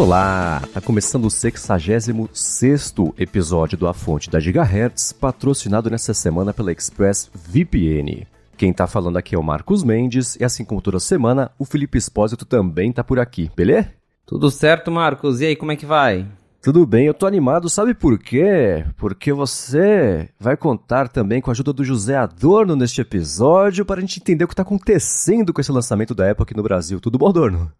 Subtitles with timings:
[0.00, 6.70] Olá, tá começando o 66 episódio do A Fonte da Gigahertz, patrocinado nessa semana pela
[6.70, 8.24] Express VPN.
[8.56, 11.98] Quem tá falando aqui é o Marcos Mendes e assim como toda semana, o Felipe
[11.98, 13.97] Espósito também tá por aqui, beleza?
[14.28, 15.40] Tudo certo, Marcos.
[15.40, 16.26] E aí, como é que vai?
[16.62, 18.84] Tudo bem, eu tô animado, sabe por quê?
[18.98, 24.00] Porque você vai contar também com a ajuda do José Adorno neste episódio para a
[24.02, 27.00] gente entender o que tá acontecendo com esse lançamento da Apple aqui no Brasil.
[27.00, 27.72] Tudo bom, Adorno?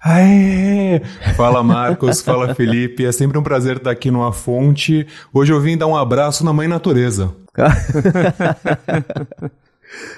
[0.00, 1.00] Aê!
[1.34, 5.08] Fala Marcos, fala Felipe, é sempre um prazer estar aqui no A Fonte.
[5.32, 7.34] Hoje eu vim dar um abraço na Mãe Natureza.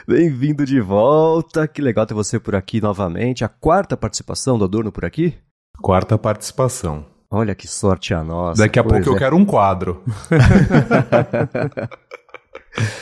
[0.07, 3.43] Bem-vindo de volta, que legal ter você por aqui novamente.
[3.43, 5.34] A quarta participação do Adorno por aqui?
[5.80, 7.06] Quarta participação.
[7.30, 8.62] Olha que sorte a nossa.
[8.62, 9.08] Daqui a pouco é.
[9.08, 10.02] eu quero um quadro.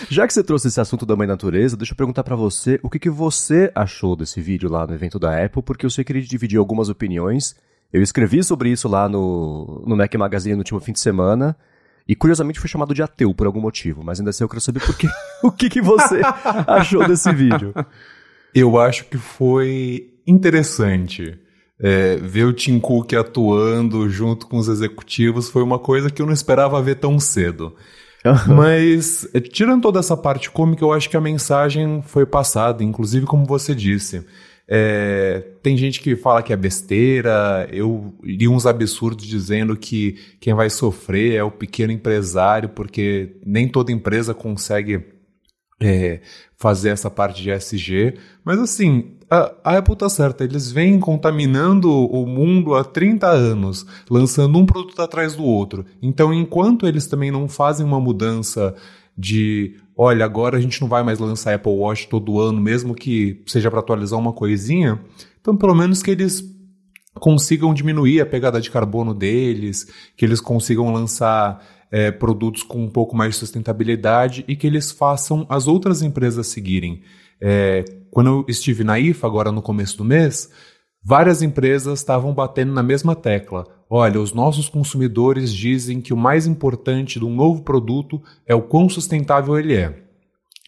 [0.08, 2.90] Já que você trouxe esse assunto da mãe natureza, deixa eu perguntar para você o
[2.90, 6.12] que, que você achou desse vídeo lá no evento da Apple, porque eu sei que
[6.12, 7.54] ele dividiu algumas opiniões.
[7.92, 11.56] Eu escrevi sobre isso lá no, no Mac Magazine no último fim de semana.
[12.06, 14.80] E curiosamente fui chamado de ateu por algum motivo, mas ainda assim eu quero saber
[14.80, 15.06] por que,
[15.44, 16.20] o que, que você
[16.66, 17.72] achou desse vídeo.
[18.54, 21.38] Eu acho que foi interessante.
[21.82, 26.26] É, ver o Tim Cook atuando junto com os executivos foi uma coisa que eu
[26.26, 27.74] não esperava ver tão cedo.
[28.46, 33.26] Mas, é, tirando toda essa parte cômica, eu acho que a mensagem foi passada, inclusive
[33.26, 34.24] como você disse.
[34.72, 40.54] É, tem gente que fala que é besteira, eu li uns absurdos dizendo que quem
[40.54, 45.04] vai sofrer é o pequeno empresário, porque nem toda empresa consegue
[45.80, 46.20] é,
[46.56, 48.14] fazer essa parte de SG.
[48.44, 53.86] Mas assim, a, a Apple tá certa, eles vêm contaminando o mundo há 30 anos,
[54.10, 55.86] lançando um produto atrás do outro.
[56.02, 58.74] Então, enquanto eles também não fazem uma mudança
[59.16, 63.42] de, olha, agora a gente não vai mais lançar Apple Watch todo ano, mesmo que
[63.46, 65.00] seja para atualizar uma coisinha,
[65.40, 66.42] então pelo menos que eles
[67.14, 69.86] consigam diminuir a pegada de carbono deles,
[70.16, 74.90] que eles consigam lançar é, produtos com um pouco mais de sustentabilidade e que eles
[74.90, 77.02] façam as outras empresas seguirem.
[77.40, 80.50] É, quando eu estive na IFA, agora no começo do mês,
[81.02, 83.66] várias empresas estavam batendo na mesma tecla.
[83.88, 88.62] Olha, os nossos consumidores dizem que o mais importante de um novo produto é o
[88.62, 90.10] quão sustentável ele é.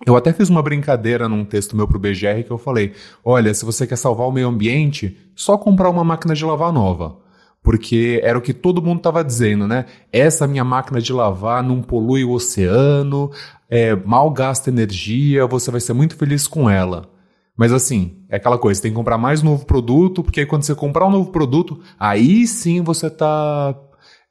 [0.04, 2.92] Eu até fiz uma brincadeira num texto meu para o BGR que eu falei:
[3.25, 7.20] olha, se você quer salvar o meio ambiente, só comprar uma máquina de lavar nova.
[7.62, 9.86] Porque era o que todo mundo estava dizendo, né?
[10.12, 13.30] Essa minha máquina de lavar não polui o oceano,
[13.70, 17.12] é, mal gasta energia, você vai ser muito feliz com ela.
[17.57, 20.75] Mas assim, é aquela coisa, tem que comprar mais novo produto, porque aí quando você
[20.75, 23.79] comprar um novo produto, aí sim você está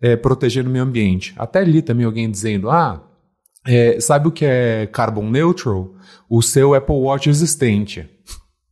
[0.01, 1.33] é, protegendo o meio ambiente.
[1.37, 3.07] Até ali também alguém dizendo, ah,
[3.65, 5.93] é, sabe o que é carbon neutral?
[6.29, 8.09] O seu Apple Watch existente.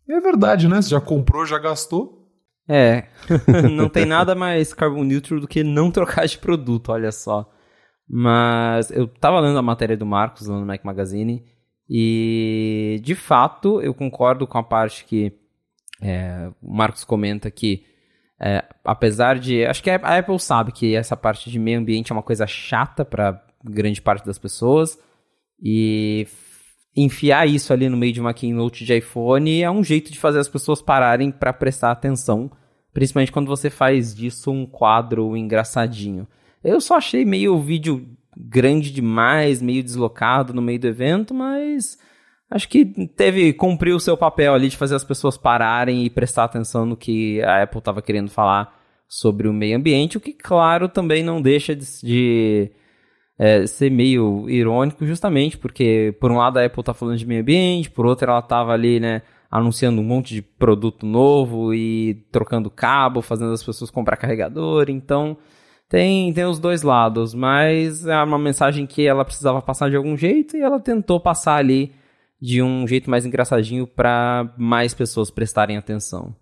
[0.09, 0.81] É verdade, né?
[0.81, 2.27] Você já comprou, já gastou.
[2.67, 3.07] É,
[3.71, 7.47] não tem nada mais carbon neutral do que não trocar de produto, olha só.
[8.09, 11.43] Mas eu tava lendo a matéria do Marcos lá no Mac Magazine
[11.89, 15.33] e, de fato, eu concordo com a parte que
[16.01, 17.83] é, o Marcos comenta que,
[18.39, 19.65] é, apesar de.
[19.65, 23.03] Acho que a Apple sabe que essa parte de meio ambiente é uma coisa chata
[23.03, 24.99] para grande parte das pessoas.
[25.61, 26.27] E
[26.95, 30.39] enfiar isso ali no meio de uma keynote de iPhone é um jeito de fazer
[30.39, 32.51] as pessoas pararem para prestar atenção,
[32.93, 36.27] principalmente quando você faz disso um quadro engraçadinho.
[36.63, 38.07] Eu só achei meio vídeo
[38.39, 41.97] grande demais, meio deslocado no meio do evento, mas
[42.49, 46.45] acho que teve cumpriu o seu papel ali de fazer as pessoas pararem e prestar
[46.45, 50.87] atenção no que a Apple estava querendo falar sobre o meio ambiente, o que claro
[50.87, 52.71] também não deixa de, de
[53.37, 57.41] é, ser meio irônico, justamente porque por um lado a Apple está falando de meio
[57.41, 62.69] ambiente, por outro ela estava ali, né, anunciando um monte de produto novo e trocando
[62.69, 65.37] cabo, fazendo as pessoas comprar carregador, então
[65.89, 70.15] tem, tem os dois lados, mas é uma mensagem que ela precisava passar de algum
[70.15, 71.91] jeito e ela tentou passar ali
[72.39, 76.35] de um jeito mais engraçadinho para mais pessoas prestarem atenção.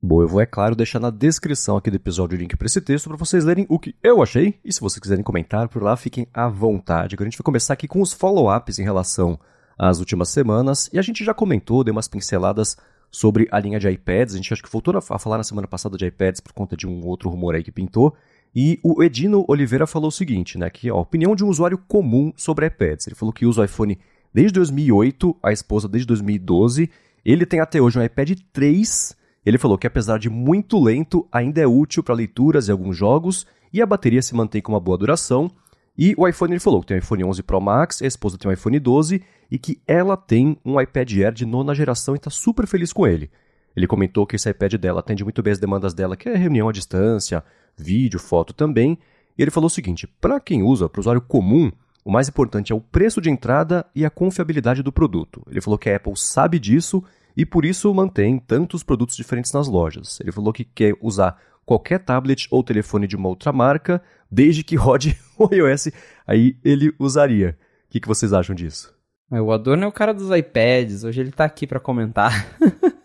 [0.00, 2.80] Bom, eu vou, é claro, deixar na descrição aqui do episódio o link para esse
[2.80, 4.58] texto para vocês lerem o que eu achei.
[4.64, 7.14] E se vocês quiserem comentar por lá, fiquem à vontade.
[7.14, 9.38] Agora a gente vai começar aqui com os follow-ups em relação
[9.76, 10.88] às últimas semanas.
[10.92, 12.78] E a gente já comentou, deu umas pinceladas
[13.10, 14.34] sobre a linha de iPads.
[14.34, 16.86] A gente acho que voltou a falar na semana passada de iPads por conta de
[16.86, 18.16] um outro rumor aí que pintou.
[18.54, 22.32] E o Edino Oliveira falou o seguinte, né, que a opinião de um usuário comum
[22.36, 23.06] sobre iPads.
[23.06, 23.98] Ele falou que usa o iPhone
[24.34, 26.90] desde 2008, a esposa desde 2012.
[27.24, 31.60] Ele tem até hoje um iPad 3 Ele falou que apesar de muito lento, ainda
[31.60, 34.98] é útil para leituras e alguns jogos, e a bateria se mantém com uma boa
[34.98, 35.50] duração.
[35.96, 38.50] E o iPhone ele falou que tem um iPhone 11 Pro Max, a esposa tem
[38.50, 42.30] um iPhone 12 e que ela tem um iPad Air de nona geração e está
[42.30, 43.30] super feliz com ele.
[43.76, 46.68] Ele comentou que esse iPad dela atende muito bem as demandas dela, que é reunião
[46.68, 47.44] à distância,
[47.76, 48.98] vídeo, foto também.
[49.36, 51.70] E ele falou o seguinte: para quem usa, para o usuário comum,
[52.04, 55.42] o mais importante é o preço de entrada e a confiabilidade do produto.
[55.50, 57.02] Ele falou que a Apple sabe disso
[57.36, 60.18] e por isso mantém tantos produtos diferentes nas lojas.
[60.20, 64.76] Ele falou que quer usar qualquer tablet ou telefone de uma outra marca, desde que
[64.76, 65.90] rode o iOS,
[66.26, 67.56] aí ele usaria.
[67.86, 68.92] O que, que vocês acham disso?
[69.30, 72.32] O Adorno é o cara dos iPads, hoje ele tá aqui para comentar.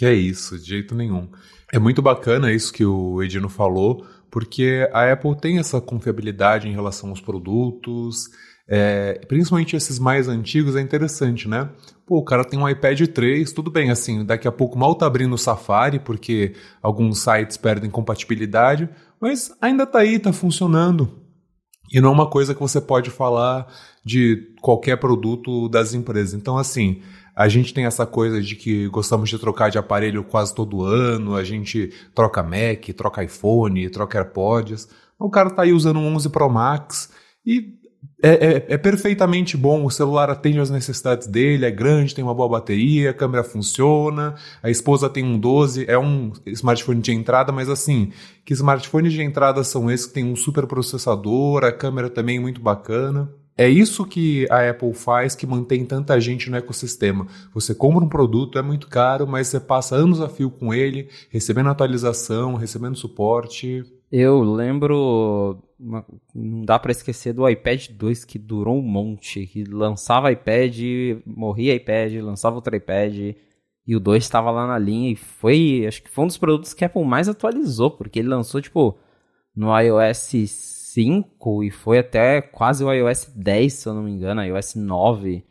[0.00, 1.28] que é isso, de jeito nenhum.
[1.70, 6.72] É muito bacana isso que o Edino falou, porque a Apple tem essa confiabilidade em
[6.72, 8.30] relação aos produtos,
[8.66, 11.68] é, principalmente esses mais antigos, é interessante, né?
[12.06, 15.04] Pô, o cara tem um iPad 3, tudo bem, assim, daqui a pouco mal tá
[15.04, 18.88] abrindo o Safari, porque alguns sites perdem compatibilidade,
[19.20, 21.20] mas ainda tá aí, tá funcionando.
[21.92, 23.66] E não é uma coisa que você pode falar
[24.02, 26.32] de qualquer produto das empresas.
[26.32, 27.02] Então, assim,
[27.34, 31.34] a gente tem essa coisa de que gostamos de trocar de aparelho quase todo ano,
[31.34, 34.88] a gente troca Mac, troca iPhone, troca AirPods.
[35.18, 37.10] O cara tá aí usando um 11 Pro Max
[37.44, 37.80] e
[38.22, 42.34] é, é, é, perfeitamente bom, o celular atende às necessidades dele, é grande, tem uma
[42.34, 47.50] boa bateria, a câmera funciona, a esposa tem um 12, é um smartphone de entrada,
[47.50, 48.12] mas assim,
[48.44, 52.40] que smartphones de entrada são esses que tem um super processador, a câmera também é
[52.40, 53.30] muito bacana.
[53.60, 57.26] É isso que a Apple faz que mantém tanta gente no ecossistema.
[57.52, 61.10] Você compra um produto, é muito caro, mas você passa anos a fio com ele,
[61.28, 63.84] recebendo atualização, recebendo suporte.
[64.10, 65.62] Eu lembro,
[66.34, 70.78] não dá para esquecer do iPad 2 que durou um monte, que lançava iPad,
[71.26, 73.36] morria iPad, lançava outro iPad
[73.86, 76.72] e o 2 estava lá na linha e foi, acho que foi um dos produtos
[76.72, 78.98] que a Apple mais atualizou, porque ele lançou tipo
[79.54, 84.42] no iOS 5 e foi até quase o iOS 10, se eu não me engano,
[84.42, 85.44] iOS 9.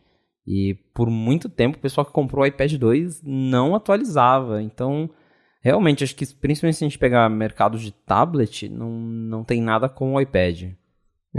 [0.46, 4.62] E por muito tempo o pessoal que comprou o iPad 2 não atualizava.
[4.62, 5.10] Então,
[5.62, 9.88] realmente, acho que principalmente se a gente pegar mercado de tablet, não, não tem nada
[9.88, 10.72] com o iPad.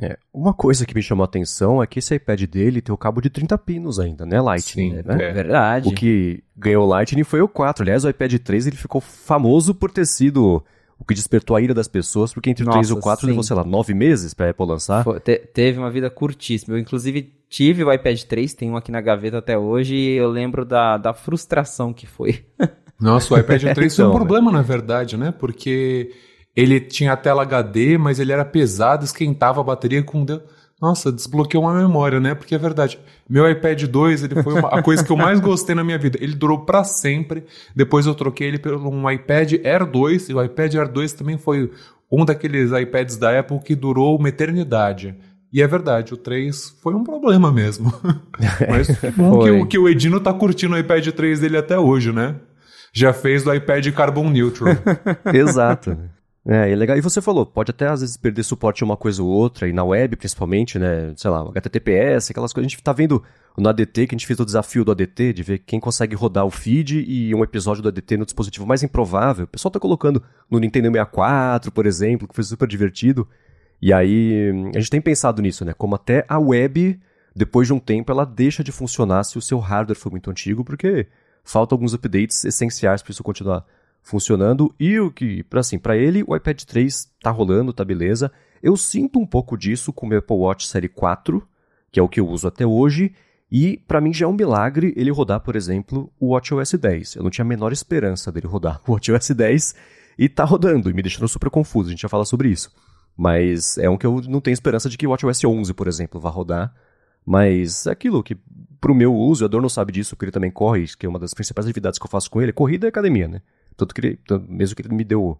[0.00, 2.99] É, uma coisa que me chamou a atenção é que esse iPad dele tem o
[2.99, 4.41] cabo de 30 pinos ainda, né?
[4.41, 5.29] Lightning, Sim, né?
[5.29, 5.88] É verdade.
[5.88, 7.82] O que ganhou o Lightning foi o 4.
[7.82, 10.64] Aliás, o iPad 3 ele ficou famoso por ter sido
[11.00, 13.20] o que despertou a ira das pessoas, porque entre o Nossa, 3 e o 4
[13.23, 13.26] sim.
[13.29, 15.02] levou, sei lá, nove meses pra Apple lançar.
[15.02, 16.76] Foi, te, teve uma vida curtíssima.
[16.76, 20.29] Eu, inclusive, tive o iPad 3, tenho um aqui na gaveta até hoje, e eu
[20.29, 22.44] lembro da, da frustração que foi.
[23.00, 24.58] Nossa, o iPad 3 então, foi um então, problema, né?
[24.58, 25.32] na verdade, né?
[25.32, 26.12] Porque
[26.55, 30.26] ele tinha a tela HD, mas ele era pesado, esquentava a bateria com...
[30.81, 32.35] Nossa, desbloqueou uma memória, né?
[32.35, 32.99] Porque é verdade.
[33.29, 36.19] Meu iPad 2, ele foi uma, a coisa que eu mais gostei na minha vida.
[36.21, 37.44] Ele durou para sempre.
[37.77, 40.31] Depois eu troquei ele por um iPad Air 2.
[40.31, 41.71] E o iPad Air 2 também foi
[42.11, 45.15] um daqueles iPads da Apple que durou uma eternidade.
[45.53, 47.93] E é verdade, o 3 foi um problema mesmo.
[48.69, 52.37] Mas bom que, que o Edino tá curtindo o iPad 3 dele até hoje, né?
[52.93, 54.76] Já fez do iPad Carbon Neutral.
[55.35, 55.97] Exato.
[56.47, 56.97] É, é legal.
[56.97, 59.73] E você falou, pode até às vezes perder suporte a uma coisa ou outra, e
[59.73, 61.13] na web principalmente, né?
[61.17, 62.67] Sei lá, HTTPS, aquelas coisas.
[62.67, 63.23] A gente tá vendo
[63.59, 66.47] no ADT, que a gente fez o desafio do ADT, de ver quem consegue rodar
[66.47, 69.45] o feed e um episódio do ADT no dispositivo mais improvável.
[69.45, 73.29] O pessoal tá colocando no Nintendo 64, por exemplo, que foi super divertido.
[73.83, 75.75] E aí, a gente tem pensado nisso, né?
[75.75, 76.99] Como até a web,
[77.35, 80.64] depois de um tempo, ela deixa de funcionar se o seu hardware for muito antigo,
[80.64, 81.07] porque
[81.45, 83.64] faltam alguns updates essenciais para isso continuar
[84.02, 88.30] funcionando e o que, para assim, para ele o iPad 3 tá rolando, tá beleza.
[88.62, 91.47] Eu sinto um pouco disso com o meu Apple Watch Série 4,
[91.90, 93.14] que é o que eu uso até hoje,
[93.50, 97.16] e para mim já é um milagre ele rodar, por exemplo, o WatchOS 10.
[97.16, 99.75] Eu não tinha a menor esperança dele rodar o WatchOS 10
[100.19, 102.71] e tá rodando e me deixando super confuso, a gente já fala sobre isso.
[103.16, 106.21] Mas é um que eu não tenho esperança de que o WatchOS 11, por exemplo,
[106.21, 106.73] vá rodar.
[107.26, 108.37] Mas é aquilo que,
[108.80, 111.19] pro meu uso, o Ador não sabe disso, porque ele também corre, que é uma
[111.19, 113.42] das principais atividades que eu faço com ele, corrida e academia, né?
[113.81, 114.19] Tanto que ele,
[114.49, 115.39] mesmo que ele me deu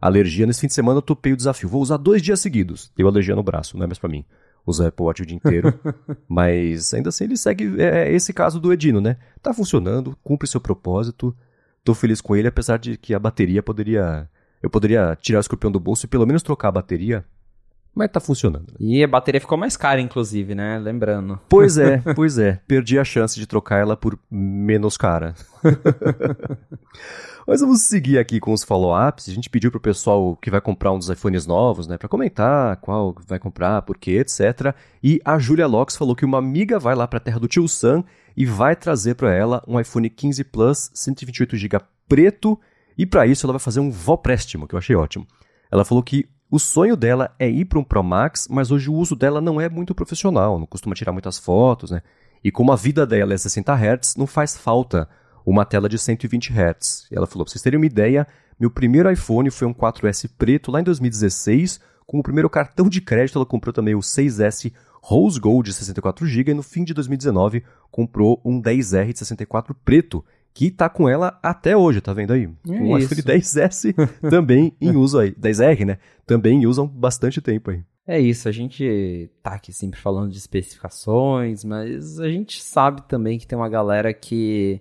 [0.00, 1.68] alergia, nesse fim de semana eu topei o desafio.
[1.68, 2.90] Vou usar dois dias seguidos.
[2.96, 4.24] Deu alergia no braço, não é mais pra mim.
[4.66, 5.78] Usar Apple Watch o dia inteiro.
[6.26, 7.80] Mas ainda assim ele segue.
[7.80, 9.16] É, é esse caso do Edino, né?
[9.42, 11.36] Tá funcionando, cumpre seu propósito.
[11.84, 14.28] Tô feliz com ele, apesar de que a bateria poderia.
[14.62, 17.24] Eu poderia tirar o escorpião do bolso e pelo menos trocar a bateria.
[17.94, 18.74] Mas tá funcionando.
[18.80, 20.78] E a bateria ficou mais cara, inclusive, né?
[20.78, 21.38] Lembrando.
[21.48, 22.58] Pois é, pois é.
[22.66, 25.34] Perdi a chance de trocar ela por menos cara.
[27.46, 29.28] Mas vamos seguir aqui com os follow-ups.
[29.28, 32.76] A gente pediu pro pessoal que vai comprar um dos iPhones novos, né, para comentar
[32.76, 34.74] qual vai comprar, por quê, etc.
[35.02, 37.66] E a Julia Locks falou que uma amiga vai lá para a terra do tio
[37.68, 38.04] Sam
[38.36, 42.58] e vai trazer para ela um iPhone 15 Plus 128 GB preto
[42.96, 45.26] e para isso ela vai fazer um vóprestimo, que eu achei ótimo.
[45.70, 48.94] Ela falou que o sonho dela é ir para um Pro Max, mas hoje o
[48.94, 52.02] uso dela não é muito profissional, não costuma tirar muitas fotos, né?
[52.44, 55.08] E como a vida dela é 60 Hz, não faz falta
[55.46, 57.06] uma tela de 120 Hz.
[57.10, 58.26] Ela falou, para vocês terem uma ideia,
[58.60, 63.00] meu primeiro iPhone foi um 4S preto lá em 2016, com o primeiro cartão de
[63.00, 67.64] crédito ela comprou também o 6S Rose Gold de 64GB e no fim de 2019
[67.90, 70.22] comprou um 10R de 64 preto,
[70.54, 72.48] que tá com ela até hoje, tá vendo aí?
[72.68, 73.12] É um isso.
[73.14, 73.94] iPhone 10S
[74.30, 75.32] também em uso aí.
[75.32, 75.98] 10R, né?
[76.26, 77.82] Também usam bastante tempo aí.
[78.06, 83.38] É isso, a gente tá aqui sempre falando de especificações, mas a gente sabe também
[83.38, 84.80] que tem uma galera que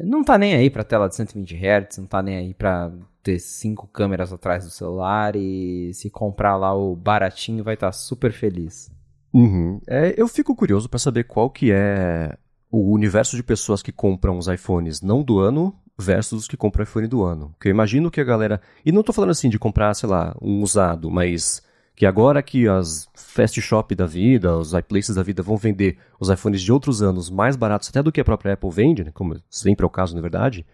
[0.00, 2.90] não tá nem aí pra tela de 120 Hz, não tá nem aí pra
[3.22, 8.32] ter cinco câmeras atrás do celular e se comprar lá o baratinho vai estar super
[8.32, 8.90] feliz.
[9.32, 9.80] Uhum.
[9.86, 12.36] É, eu fico curioso para saber qual que é
[12.74, 16.82] o universo de pessoas que compram os iPhones não do ano versus os que compram
[16.82, 17.50] o iPhone do ano.
[17.50, 18.60] Porque eu imagino que a galera.
[18.84, 21.62] E não tô falando assim de comprar, sei lá, um usado, mas
[21.94, 26.28] que agora que as fast shop da vida, os iPlaces da vida vão vender os
[26.28, 29.40] iPhones de outros anos mais baratos até do que a própria Apple vende, né, como
[29.48, 30.66] sempre é o caso na verdade,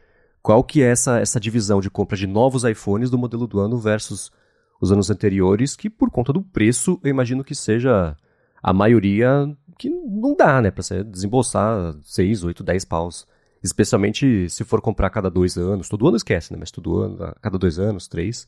[0.43, 3.77] qual que é essa, essa divisão de compra de novos iPhones do modelo do ano
[3.77, 4.33] versus
[4.81, 8.17] os anos anteriores, que por conta do preço eu imagino que seja
[8.63, 9.47] a maioria
[9.81, 13.27] que não dá, né, pra você desembolsar 6, 8, 10 paus.
[13.63, 15.89] Especialmente se for comprar a cada dois anos.
[15.89, 16.59] Todo ano esquece, né?
[16.61, 18.47] Mas todo ano, a cada dois anos, três.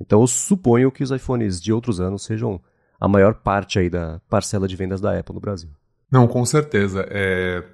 [0.00, 2.60] Então eu suponho que os iPhones de outros anos sejam
[3.00, 5.70] a maior parte aí da parcela de vendas da Apple no Brasil.
[6.10, 7.06] Não, com certeza.
[7.10, 7.64] É,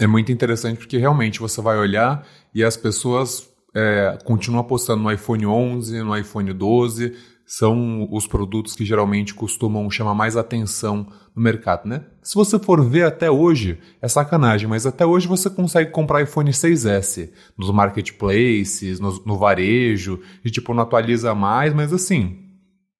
[0.00, 5.12] é muito interessante porque realmente você vai olhar e as pessoas é, continuam apostando no
[5.12, 7.16] iPhone 11, no iPhone 12.
[7.46, 12.04] São os produtos que geralmente costumam chamar mais atenção no mercado, né?
[12.20, 16.50] Se você for ver até hoje, é sacanagem, mas até hoje você consegue comprar iPhone
[16.50, 22.46] 6S nos marketplaces, no, no varejo, e tipo, não atualiza mais, mas assim,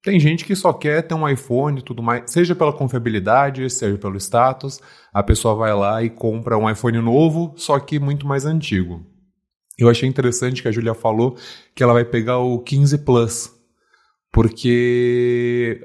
[0.07, 3.99] tem gente que só quer ter um iPhone e tudo mais, seja pela confiabilidade, seja
[3.99, 4.81] pelo status,
[5.13, 9.05] a pessoa vai lá e compra um iPhone novo, só que muito mais antigo.
[9.77, 11.37] Eu achei interessante que a Julia falou
[11.75, 13.56] que ela vai pegar o 15 Plus,
[14.33, 15.81] porque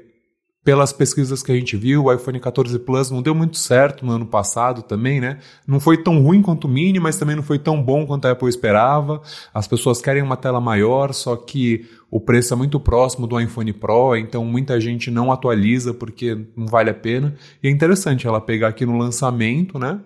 [0.64, 4.12] pelas pesquisas que a gente viu, o iPhone 14 Plus não deu muito certo no
[4.12, 5.38] ano passado também, né?
[5.66, 8.30] Não foi tão ruim quanto o Mini, mas também não foi tão bom quanto a
[8.30, 9.20] Apple esperava.
[9.52, 13.72] As pessoas querem uma tela maior, só que o preço é muito próximo do iPhone
[13.72, 17.34] Pro, então muita gente não atualiza porque não vale a pena.
[17.60, 19.98] E é interessante ela pegar aqui no lançamento, né?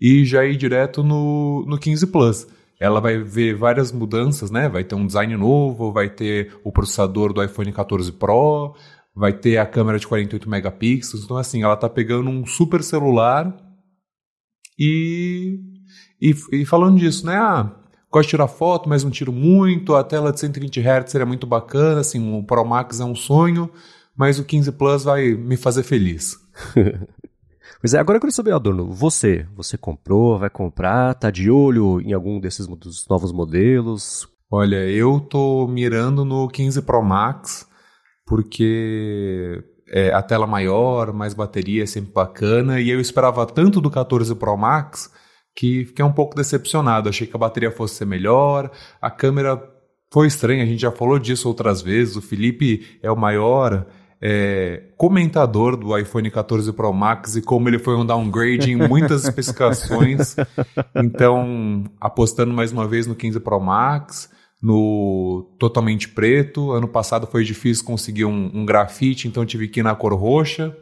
[0.00, 2.46] E já ir direto no, no 15 Plus
[2.78, 4.68] ela vai ver várias mudanças, né?
[4.68, 8.74] Vai ter um design novo, vai ter o processador do iPhone 14 Pro,
[9.14, 11.24] vai ter a câmera de 48 megapixels.
[11.24, 13.54] Então, assim, ela tá pegando um super celular
[14.78, 15.60] e,
[16.20, 17.36] e, e falando disso, né?
[17.36, 17.70] Ah,
[18.10, 19.94] gosto de tirar foto, mas não tiro muito.
[19.94, 22.00] A tela de 120 Hz seria muito bacana.
[22.00, 23.70] Assim, o Pro Max é um sonho,
[24.16, 26.36] mas o 15 Plus vai me fazer feliz.
[27.84, 32.00] Pois é, agora eu quero saber, Adorno, você, você comprou, vai comprar, tá de olho
[32.00, 34.26] em algum desses dos novos modelos?
[34.50, 37.68] Olha, eu tô mirando no 15 Pro Max,
[38.26, 43.90] porque é, a tela maior, mais bateria é sempre bacana, e eu esperava tanto do
[43.90, 45.12] 14 Pro Max
[45.54, 47.10] que fiquei um pouco decepcionado.
[47.10, 49.62] Achei que a bateria fosse ser melhor, a câmera
[50.10, 52.16] foi estranha, a gente já falou disso outras vezes.
[52.16, 53.86] O Felipe é o maior
[54.26, 59.24] é, comentador do iPhone 14 Pro Max e como ele foi um downgrade em muitas
[59.28, 60.34] especificações.
[60.94, 64.30] Então, apostando mais uma vez no 15 Pro Max,
[64.62, 66.72] no totalmente preto.
[66.72, 70.74] Ano passado foi difícil conseguir um, um grafite, então tive que ir na cor roxa,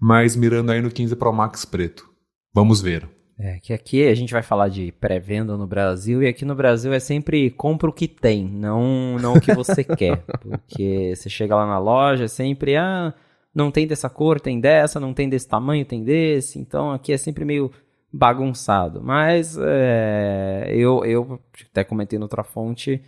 [0.00, 2.08] mas mirando aí no 15 Pro Max preto.
[2.54, 3.15] Vamos ver.
[3.38, 6.90] É, que aqui a gente vai falar de pré-venda no Brasil e aqui no Brasil
[6.92, 10.22] é sempre compra o que tem, não, não o que você quer.
[10.40, 13.12] Porque você chega lá na loja, é sempre, ah,
[13.54, 16.58] não tem dessa cor, tem dessa, não tem desse tamanho, tem desse.
[16.58, 17.70] Então aqui é sempre meio
[18.10, 19.02] bagunçado.
[19.02, 21.38] Mas é, eu, eu
[21.70, 23.02] até comentei noutra fonte,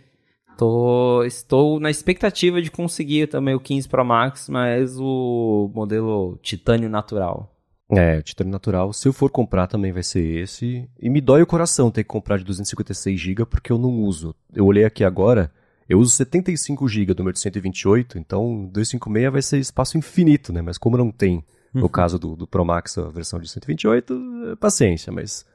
[0.55, 6.87] tô, estou na expectativa de conseguir também o 15 Pro Max, mas o modelo titânio
[6.87, 7.55] natural.
[7.91, 8.93] É, o titânio natural.
[8.93, 10.87] Se eu for comprar, também vai ser esse.
[10.99, 14.35] E me dói o coração ter que comprar de 256 GB porque eu não uso.
[14.53, 15.51] Eu olhei aqui agora,
[15.87, 20.61] eu uso 75 GB do meu de 128, então 256 vai ser espaço infinito, né?
[20.61, 21.43] Mas como não tem,
[21.73, 21.89] no Uhum.
[21.89, 25.45] caso do, do Pro Max, a versão de 128, é paciência, mas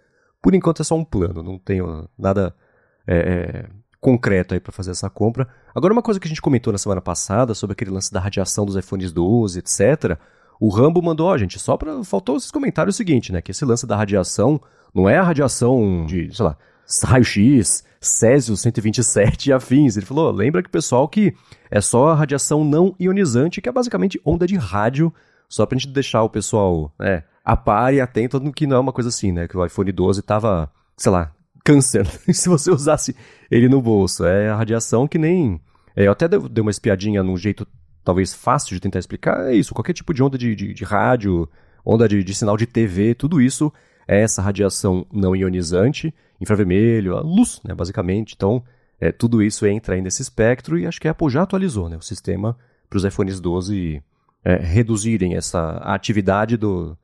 [0.43, 2.55] por enquanto é só um plano, não tenho nada
[3.07, 5.49] é, é, concreto aí para fazer essa compra.
[5.75, 8.67] Agora, uma coisa que a gente comentou na semana passada sobre aquele lance da radiação
[8.67, 10.19] dos iPhones 12, etc.
[10.65, 12.03] O Rambo mandou, ó, gente, só pra.
[12.05, 13.43] Faltou esses comentários o seguinte, né?
[13.43, 14.59] Que esse lance da radiação
[14.95, 16.57] não é a radiação de, sei lá,
[17.05, 19.99] raio-x, Césio 127 e afins.
[19.99, 21.35] Ele falou, lembra que pessoal que
[21.71, 25.13] é só a radiação não ionizante, que é basicamente onda de rádio,
[25.51, 28.81] só pra gente deixar o pessoal né, a par e atento no que não é
[28.81, 29.47] uma coisa assim, né?
[29.47, 31.31] Que o iPhone 12 tava, sei lá,
[31.63, 32.07] câncer.
[32.33, 33.15] se você usasse
[33.51, 34.25] ele no bolso.
[34.25, 35.61] É a radiação que nem...
[35.95, 37.69] É, eu até dei uma espiadinha num jeito
[38.05, 39.51] talvez fácil de tentar explicar.
[39.51, 41.49] É isso, qualquer tipo de onda de, de, de rádio,
[41.85, 43.73] onda de, de sinal de TV, tudo isso
[44.07, 48.35] é essa radiação não ionizante, infravermelho, a luz, né, basicamente.
[48.37, 48.63] Então,
[49.01, 51.97] é, tudo isso entra aí nesse espectro e acho que a Apple já atualizou né,
[51.97, 52.57] o sistema
[52.89, 54.03] para os iPhones 12
[54.45, 56.97] é, reduzirem essa atividade do,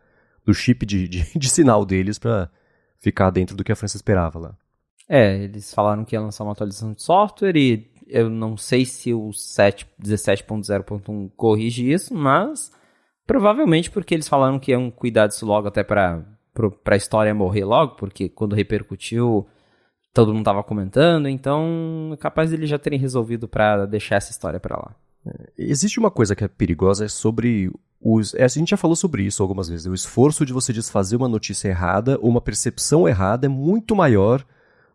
[0.44, 2.50] do chip de, de, de sinal deles para
[2.98, 4.54] ficar dentro do que a França esperava lá.
[5.08, 9.14] É, eles falaram que ia lançar uma atualização de software e eu não sei se
[9.14, 12.72] o 17.0.1 corrige isso, mas
[13.26, 16.22] provavelmente porque eles falaram que iam cuidar disso logo até para
[16.84, 19.46] a história morrer logo, porque quando repercutiu
[20.12, 24.58] todo mundo tava comentando, então é capaz eles já terem resolvido para deixar essa história
[24.58, 24.94] para lá.
[25.26, 28.96] É, existe uma coisa que é perigosa é sobre os, é, a gente já falou
[28.96, 29.86] sobre isso algumas vezes.
[29.86, 34.44] O esforço de você desfazer uma notícia errada ou uma percepção errada é muito maior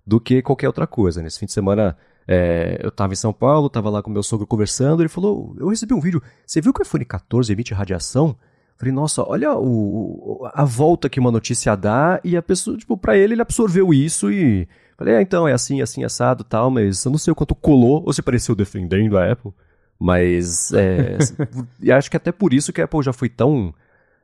[0.06, 1.22] do que qualquer outra coisa.
[1.22, 4.48] Nesse fim de semana é, eu estava em São Paulo, estava lá com meu sogro
[4.48, 8.36] conversando, ele falou: Eu recebi um vídeo, você viu que o iPhone 14 emite radiação?
[8.78, 13.18] Falei, nossa, olha o, a volta que uma notícia dá, e a pessoa, tipo, pra
[13.18, 14.68] ele, ele absorveu isso e.
[14.98, 18.04] Falei, ah, então é assim, assim, assado tal, mas eu não sei o quanto colou,
[18.06, 19.52] ou se pareceu defendendo a Apple,
[20.00, 21.18] mas é,
[21.94, 23.74] acho que até por isso que a Apple já foi tão.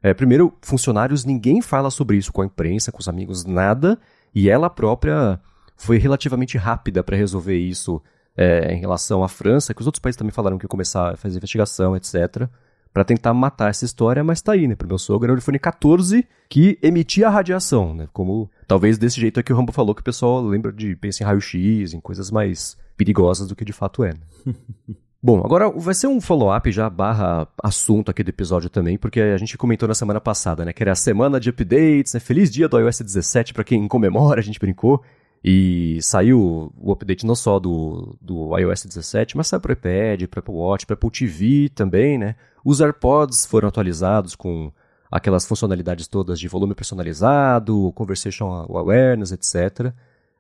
[0.04, 4.00] É, primeiro, funcionários, ninguém fala sobre isso com a imprensa, com os amigos, nada,
[4.34, 5.40] e ela própria
[5.82, 8.00] foi relativamente rápida para resolver isso
[8.38, 11.18] é, em relação à França, que os outros países também falaram que ia começar a
[11.18, 12.48] fazer investigação, etc.,
[12.94, 14.76] para tentar matar essa história, mas tá aí, né?
[14.76, 18.08] Pro meu sogro era o iPhone 14 que emitia radiação, né?
[18.14, 21.24] Como talvez desse jeito é que o Rambo falou que o pessoal lembra de pensa
[21.24, 24.10] em raio-x, em coisas mais perigosas do que de fato é.
[24.10, 24.54] Né?
[25.24, 29.38] Bom, agora vai ser um follow-up já barra assunto aqui do episódio também, porque a
[29.38, 30.74] gente comentou na semana passada, né?
[30.74, 32.20] Que era a semana de updates, né?
[32.20, 35.02] Feliz dia do iOS 17 para quem comemora, a gente brincou.
[35.44, 40.40] E saiu o update não só do, do iOS 17, mas saiu para iPad, para
[40.40, 42.36] Apple Watch, para Apple TV também, né?
[42.64, 44.72] Os AirPods foram atualizados com
[45.12, 49.94] aquelas funcionalidades todas de volume personalizado, conversation awareness, etc.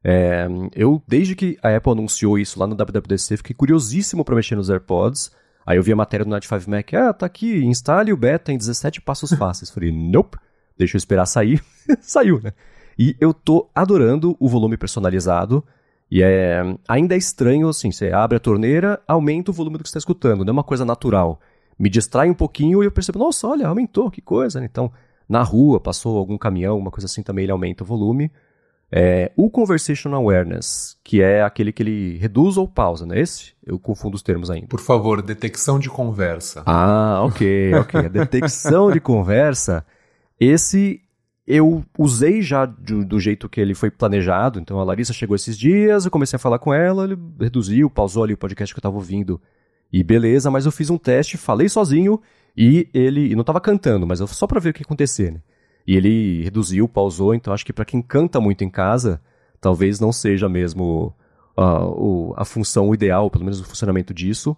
[0.04, 4.56] É, eu, desde que a Apple anunciou isso lá no WWDC, fiquei curiosíssimo para mexer
[4.56, 5.32] nos AirPods.
[5.66, 8.52] Aí eu vi a matéria do Night 5 Mac, ah, tá aqui, instale o beta
[8.52, 9.70] em 17 passos fáceis.
[9.70, 10.38] Falei, nope,
[10.78, 11.64] deixa eu esperar sair.
[12.02, 12.54] Saiu, né?
[12.98, 15.64] E eu tô adorando o volume personalizado.
[16.10, 19.90] E é, ainda é estranho, assim, você abre a torneira, aumenta o volume do que
[19.90, 21.40] você está escutando, não é uma coisa natural.
[21.80, 24.60] Me distrai um pouquinho e eu percebo, nossa, olha, aumentou, que coisa.
[24.60, 24.68] Né?
[24.70, 24.92] Então,
[25.28, 28.30] na rua, passou algum caminhão, uma coisa assim também, ele aumenta o volume.
[28.92, 33.54] É, o Conversation Awareness, que é aquele que ele reduz ou pausa, não é esse?
[33.66, 34.68] Eu confundo os termos ainda.
[34.68, 36.62] Por favor, detecção de conversa.
[36.66, 38.00] Ah, ok, ok.
[38.02, 39.86] A detecção de conversa,
[40.38, 41.02] esse
[41.54, 44.60] eu usei já do, do, jeito que ele foi planejado.
[44.60, 48.24] Então a Larissa chegou esses dias, eu comecei a falar com ela, ele reduziu, pausou
[48.24, 49.40] ali o podcast que eu estava ouvindo.
[49.92, 52.22] E beleza, mas eu fiz um teste, falei sozinho
[52.56, 53.32] e ele.
[53.32, 55.42] E não estava cantando, mas eu, só para ver o que ia acontecer, né?
[55.86, 59.22] E ele reduziu, pausou, então acho que para quem canta muito em casa,
[59.60, 61.14] talvez não seja mesmo
[61.58, 64.56] uh, o, a função ideal, pelo menos o funcionamento disso.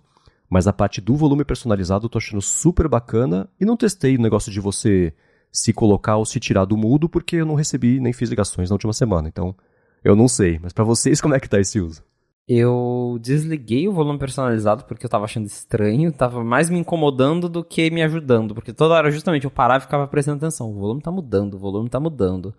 [0.49, 4.21] Mas a parte do volume personalizado eu tô achando super bacana e não testei o
[4.21, 5.11] negócio de você
[5.53, 8.73] se colocar ou se tirar do mudo, porque eu não recebi nem fiz ligações na
[8.73, 9.27] última semana.
[9.27, 9.55] Então,
[10.03, 10.59] eu não sei.
[10.61, 12.03] Mas para vocês, como é que tá esse uso?
[12.45, 17.63] Eu desliguei o volume personalizado porque eu tava achando estranho, tava mais me incomodando do
[17.63, 21.01] que me ajudando, porque toda hora justamente eu parava e ficava prestando atenção, o volume
[21.01, 22.53] tá mudando, o volume tá mudando.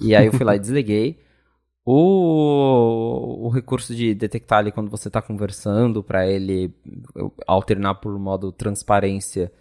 [0.00, 1.18] E aí eu fui lá e desliguei.
[1.84, 6.74] O, o recurso de detectar ali quando você tá conversando para ele
[7.46, 9.52] alternar por modo transparência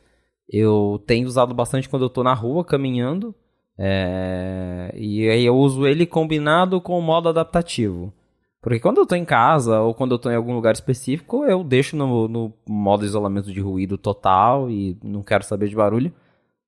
[0.50, 3.34] eu tenho usado bastante quando eu tô na rua caminhando.
[3.78, 4.94] É...
[4.96, 8.14] E aí eu uso ele combinado com o modo adaptativo.
[8.62, 11.64] Porque quando eu tô em casa ou quando eu tô em algum lugar específico, eu
[11.64, 16.12] deixo no, no modo isolamento de ruído total e não quero saber de barulho.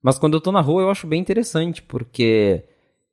[0.02, 2.64] Mas quando eu tô na rua eu acho bem interessante, porque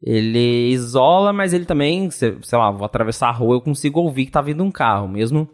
[0.01, 4.31] ele isola, mas ele também, sei lá, vou atravessar a rua, eu consigo ouvir que
[4.31, 5.49] tá vindo um carro, mesmo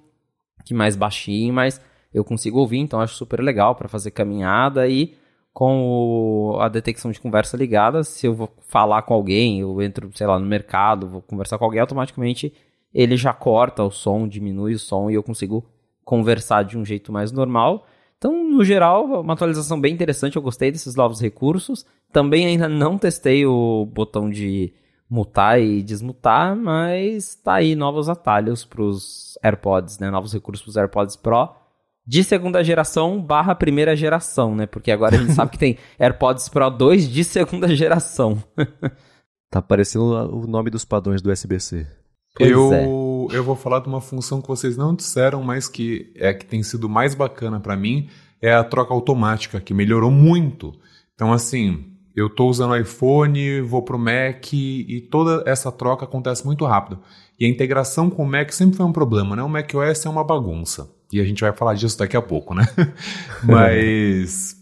[0.65, 1.81] que mais baixinho, mas
[2.13, 5.15] eu consigo ouvir, então acho super legal para fazer caminhada e
[5.53, 10.09] com o, a detecção de conversa ligada, se eu vou falar com alguém, eu entro,
[10.13, 12.53] sei lá, no mercado, vou conversar com alguém, automaticamente
[12.93, 15.65] ele já corta o som, diminui o som e eu consigo
[16.03, 17.85] conversar de um jeito mais normal.
[18.17, 21.85] Então, no geral, uma atualização bem interessante, eu gostei desses novos recursos.
[22.11, 24.73] Também ainda não testei o botão de
[25.09, 30.11] mutar e desmutar, mas tá aí novos atalhos pros AirPods, né?
[30.11, 31.49] Novos recursos pros AirPods Pro
[32.05, 34.65] de segunda geração barra primeira geração, né?
[34.65, 38.41] Porque agora a gente sabe que tem AirPods Pro 2 de segunda geração.
[39.51, 41.87] tá parecendo o nome dos padrões do SBC.
[42.39, 43.37] eu, é.
[43.37, 46.63] eu vou falar de uma função que vocês não disseram, mas que é que tem
[46.63, 48.09] sido mais bacana para mim,
[48.41, 50.73] é a troca automática, que melhorou muito.
[51.13, 56.45] Então, assim, eu estou usando o iPhone, vou pro Mac e toda essa troca acontece
[56.45, 56.99] muito rápido.
[57.39, 59.43] E a integração com o Mac sempre foi um problema, né?
[59.43, 60.89] O macOS é uma bagunça.
[61.11, 62.67] E a gente vai falar disso daqui a pouco, né?
[63.43, 64.55] Mas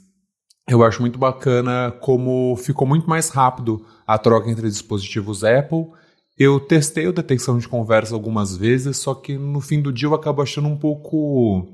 [0.67, 5.87] eu acho muito bacana como ficou muito mais rápido a troca entre dispositivos Apple.
[6.37, 10.13] Eu testei a detecção de conversa algumas vezes, só que no fim do dia eu
[10.13, 11.67] acabo achando um pouco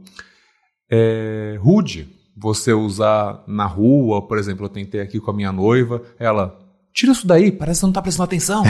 [0.90, 6.02] é, rude você usar na rua, por exemplo, eu tentei aqui com a minha noiva,
[6.20, 6.58] ela,
[6.96, 8.64] tira isso daí, parece que você não tá prestando atenção.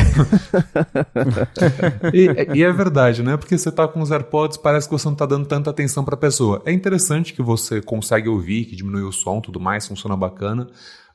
[2.11, 3.37] e, e, é verdade, né?
[3.37, 6.17] Porque você tá com os AirPods, parece que você não tá dando tanta atenção pra
[6.17, 6.59] pessoa.
[6.65, 10.67] É interessante que você consegue ouvir, que diminui o som tudo mais, funciona bacana,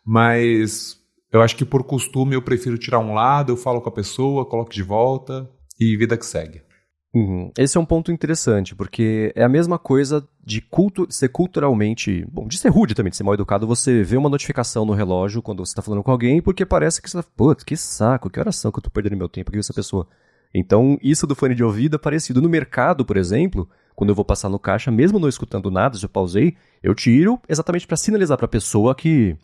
[0.06, 0.98] mas
[1.32, 4.46] eu acho que por costume eu prefiro tirar um lado, eu falo com a pessoa,
[4.46, 6.62] coloco de volta e vida que segue.
[7.12, 7.50] Uhum.
[7.58, 10.64] Esse é um ponto interessante, porque é a mesma coisa de
[11.08, 12.24] ser culturalmente.
[12.30, 15.42] Bom, de ser rude também, de ser mal educado, você vê uma notificação no relógio
[15.42, 17.28] quando você está falando com alguém, porque parece que você tá.
[17.36, 20.06] Putz, que saco, que oração que eu tô perdendo meu tempo aqui com essa pessoa.
[20.54, 22.40] Então, isso do fone de ouvido é parecido.
[22.40, 26.04] No mercado, por exemplo, quando eu vou passar no caixa, mesmo não escutando nada, se
[26.04, 29.36] eu pausei, eu tiro exatamente para sinalizar para a pessoa que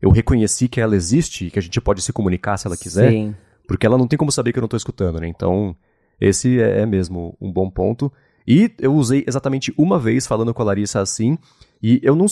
[0.00, 3.10] eu reconheci que ela existe e que a gente pode se comunicar se ela quiser.
[3.10, 3.34] Sim.
[3.66, 5.28] Porque ela não tem como saber que eu não estou escutando, né?
[5.28, 5.76] Então,
[6.20, 8.12] esse é, é mesmo um bom ponto.
[8.46, 11.38] E eu usei exatamente uma vez falando com a Larissa assim,
[11.82, 12.26] e eu não.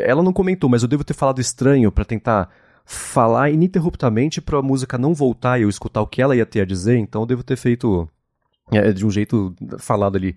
[0.00, 2.50] Ela não comentou, mas eu devo ter falado estranho para tentar
[2.84, 6.60] falar ininterruptamente para a música não voltar e eu escutar o que ela ia ter
[6.60, 8.08] a dizer, então eu devo ter feito
[8.72, 9.54] é, de um jeito.
[9.78, 10.36] falado ali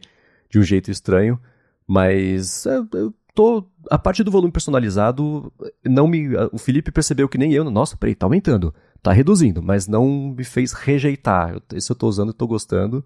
[0.49, 1.39] de um jeito estranho,
[1.87, 3.65] mas é, eu tô.
[3.89, 5.51] A parte do volume personalizado,
[5.83, 6.29] não me.
[6.51, 7.69] O Felipe percebeu que nem eu.
[7.69, 11.61] Nossa, peraí, tá aumentando tá reduzindo, mas não me fez rejeitar.
[11.73, 13.03] Esse eu tô usando e tô gostando.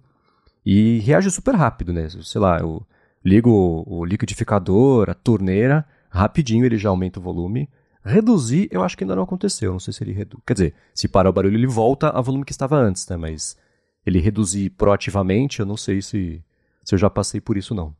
[0.64, 2.08] E reage super rápido, né?
[2.22, 2.86] Sei lá, eu
[3.26, 7.68] ligo o, liquidificador, a torneira, rapidinho ele já aumenta o volume.
[8.06, 9.72] Reduzir, eu acho que ainda não aconteceu.
[9.72, 10.42] Não sei se ele reduz.
[10.46, 13.18] Quer dizer, se parar o barulho, ele volta a volume que estava antes, né?
[13.18, 13.58] Mas
[14.06, 16.44] ele reduzir proativamente, eu não sei se,
[16.84, 17.94] se eu já passei por isso, não.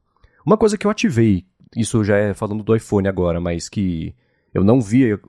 [0.46, 4.14] Uma coisa que eu ativei, isso já é falando do iPhone agora, mas que
[4.58, 5.20] eu não vi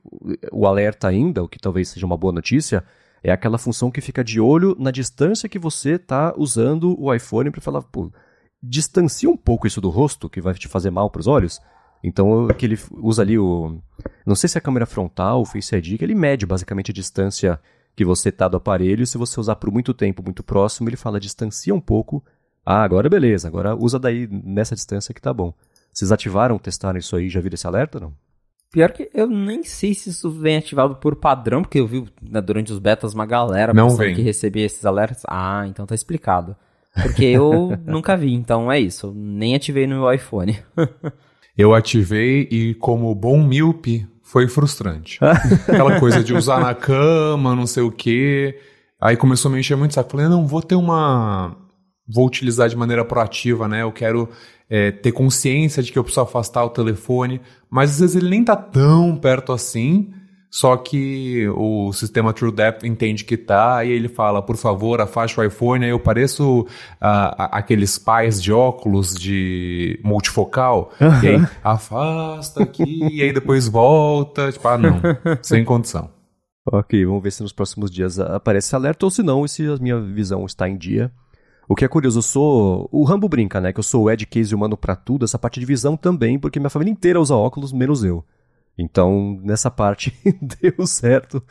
[0.51, 2.83] o alerta ainda, o que talvez seja uma boa notícia,
[3.23, 7.51] é aquela função que fica de olho na distância que você está usando o iPhone
[7.51, 8.11] para falar, pô,
[8.61, 11.61] distancia um pouco isso do rosto, que vai te fazer mal para os olhos.
[12.03, 13.77] Então, que ele usa ali o.
[14.25, 16.93] Não sei se é a câmera frontal, o Face ID, que ele mede basicamente a
[16.93, 17.59] distância
[17.95, 19.05] que você está do aparelho.
[19.05, 22.23] Se você usar por muito tempo, muito próximo, ele fala distancia um pouco.
[22.65, 25.53] Ah, agora beleza, agora usa daí nessa distância que tá bom.
[25.91, 28.13] Vocês ativaram, testaram isso aí, já viram esse alerta não?
[28.71, 32.39] Pior que eu nem sei se isso vem ativado por padrão, porque eu vi né,
[32.39, 34.13] durante os betas uma galera não vem.
[34.13, 35.23] que recebia esses alertas.
[35.27, 36.55] Ah, então tá explicado.
[36.93, 39.11] Porque eu nunca vi, então é isso.
[39.15, 40.59] Nem ativei no meu iPhone.
[41.57, 45.17] eu ativei e, como bom míope, foi frustrante.
[45.67, 48.59] Aquela coisa de usar na cama, não sei o quê.
[49.01, 50.11] Aí começou a me encher muito saco.
[50.11, 51.55] Falei, não, vou ter uma.
[52.07, 53.81] Vou utilizar de maneira proativa, né?
[53.81, 54.29] Eu quero
[54.69, 58.43] é, ter consciência de que eu preciso afastar o telefone, mas às vezes ele nem
[58.43, 60.13] tá tão perto assim,
[60.51, 65.43] só que o sistema TrueDepth entende que tá, e ele fala, por favor, afaste o
[65.43, 66.67] iPhone, aí eu pareço uh,
[67.51, 70.91] aqueles pais de óculos de multifocal,
[71.23, 74.99] e aí afasta aqui, e aí depois volta, tipo, ah não,
[75.41, 76.09] sem condição.
[76.71, 79.99] Ok, vamos ver se nos próximos dias aparece alerta ou se não, se a minha
[79.99, 81.11] visão está em dia.
[81.69, 82.89] O que é curioso, eu sou.
[82.91, 83.71] O Rambo brinca, né?
[83.71, 86.59] Que eu sou o Ed Case humano para tudo, essa parte de visão também, porque
[86.59, 88.25] minha família inteira usa óculos, menos eu.
[88.75, 90.11] Então, nessa parte
[90.59, 91.43] deu certo.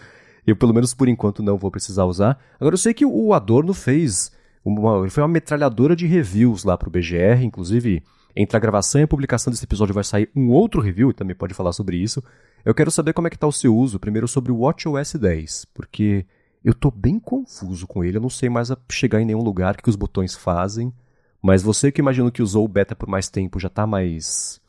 [0.45, 2.37] Eu, pelo menos por enquanto, não vou precisar usar.
[2.59, 4.33] Agora, eu sei que o Adorno fez.
[4.65, 8.03] Uma, foi uma metralhadora de reviews lá pro BGR, inclusive.
[8.35, 11.55] Entre a gravação e a publicação desse episódio vai sair um outro review, também pode
[11.55, 12.21] falar sobre isso.
[12.65, 15.67] Eu quero saber como é que tá o seu uso, primeiro sobre o WatchOS 10,
[15.73, 16.27] porque
[16.69, 19.83] eu tô bem confuso com ele, eu não sei mais chegar em nenhum lugar, o
[19.83, 20.93] que os botões fazem.
[21.41, 24.61] Mas você que imagina que usou o beta por mais tempo já tá mais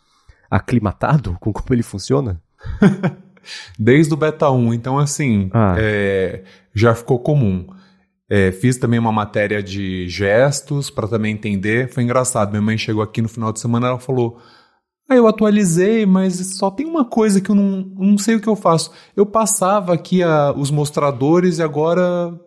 [0.49, 2.41] aclimatado com como ele funciona?
[3.77, 5.75] Desde o beta 1, então assim, ah.
[5.77, 7.67] é, já ficou comum.
[8.29, 11.89] É, fiz também uma matéria de gestos para também entender.
[11.89, 12.51] Foi engraçado.
[12.51, 14.39] Minha mãe chegou aqui no final de semana ela falou:
[15.09, 18.47] Aí eu atualizei, mas só tem uma coisa que eu não, não sei o que
[18.47, 18.91] eu faço.
[19.15, 22.39] Eu passava aqui a, os mostradores e agora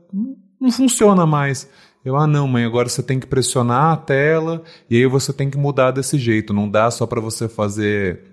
[0.61, 1.69] não funciona mais.
[2.05, 5.51] Eu, ah, não, mãe, agora você tem que pressionar a tela e aí você tem
[5.51, 6.55] que mudar desse jeito.
[6.55, 8.33] Não dá só para você fazer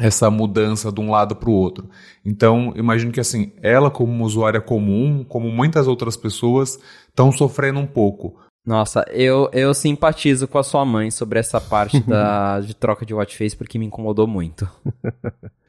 [0.00, 1.88] essa mudança de um lado para o outro.
[2.24, 7.86] Então, imagino que assim, ela como usuária comum, como muitas outras pessoas, estão sofrendo um
[7.86, 8.36] pouco.
[8.64, 13.14] Nossa, eu, eu simpatizo com a sua mãe sobre essa parte da, de troca de
[13.14, 14.68] watch face porque me incomodou muito.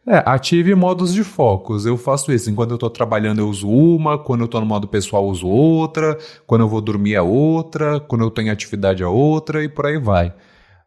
[0.06, 1.86] É, ative modos de focos.
[1.86, 2.50] Eu faço isso.
[2.50, 4.18] Enquanto eu estou trabalhando, eu uso uma.
[4.18, 6.18] Quando eu estou no modo pessoal, eu uso outra.
[6.48, 8.00] Quando eu vou dormir, é outra.
[8.00, 9.64] Quando eu tenho atividade, é outra.
[9.64, 10.34] E por aí vai.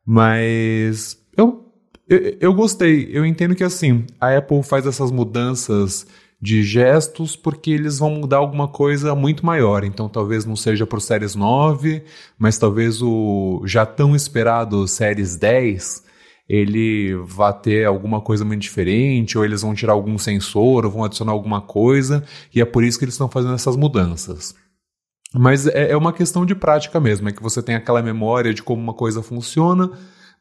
[0.04, 1.72] Mas eu,
[2.08, 3.08] eu, eu gostei.
[3.12, 6.04] Eu entendo que assim, a Apple faz essas mudanças
[6.42, 9.85] de gestos porque eles vão mudar alguma coisa muito maior.
[9.85, 12.02] Então talvez não seja para o Series 9,
[12.37, 16.11] mas talvez o já tão esperado Series 10
[16.48, 21.05] ele vai ter alguma coisa muito diferente, ou eles vão tirar algum sensor, ou vão
[21.05, 22.24] adicionar alguma coisa,
[22.55, 24.55] e é por isso que eles estão fazendo essas mudanças.
[25.33, 28.62] Mas é, é uma questão de prática mesmo, é que você tem aquela memória de
[28.62, 29.90] como uma coisa funciona,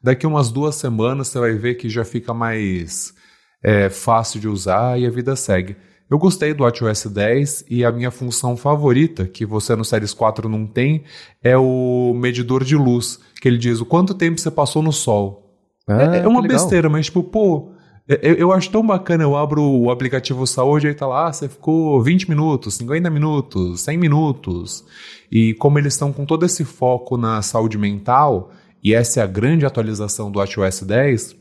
[0.02, 3.14] daqui umas duas semanas você vai ver que já fica mais
[3.62, 5.76] é, fácil de usar e a vida segue.
[6.12, 10.46] Eu gostei do WatchOS 10 e a minha função favorita, que você no Series 4
[10.46, 11.04] não tem,
[11.42, 15.56] é o medidor de luz, que ele diz o quanto tempo você passou no sol.
[15.88, 17.70] É, é, uma besteira, mas tipo, pô,
[18.06, 21.28] eu, é, é, eu, acho tão bacana, eu abro o aplicativo saúde e tá lá,
[21.28, 24.84] ah, você ficou 20 minutos, 50 minutos, 100 minutos.
[25.30, 28.50] E como eles estão com todo esse foco na saúde mental,
[28.84, 31.36] e essa é a grande atualização do WatchOS 10,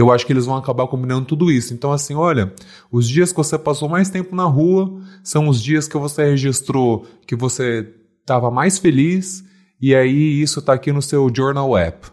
[0.00, 1.74] eu acho que eles vão acabar combinando tudo isso.
[1.74, 2.54] Então, assim, olha,
[2.90, 7.06] os dias que você passou mais tempo na rua são os dias que você registrou
[7.26, 7.86] que você
[8.20, 9.44] estava mais feliz,
[9.80, 12.08] e aí isso está aqui no seu Journal App.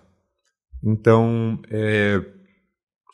[0.84, 2.21] Então, é,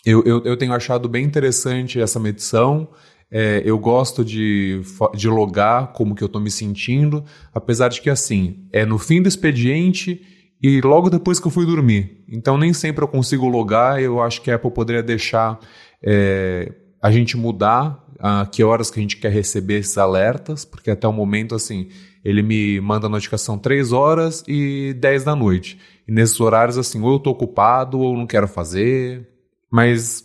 [0.06, 2.90] eu, eu, eu, tenho achado bem interessante essa medição.
[3.30, 4.82] É, eu gosto de,
[5.16, 9.22] de logar como que eu estou me sentindo, apesar de que, assim, é no fim
[9.22, 10.22] do expediente
[10.64, 12.24] e logo depois que eu fui dormir.
[12.30, 14.02] Então, nem sempre eu consigo logar.
[14.02, 15.60] Eu acho que a Apple poderia deixar
[16.02, 16.72] é,
[17.02, 21.06] a gente mudar a que horas que a gente quer receber esses alertas, porque até
[21.06, 21.90] o momento, assim,
[22.24, 25.78] ele me manda a notificação 3 horas e 10 da noite.
[26.08, 29.28] E nesses horários, assim, ou eu tô ocupado ou não quero fazer.
[29.70, 30.24] Mas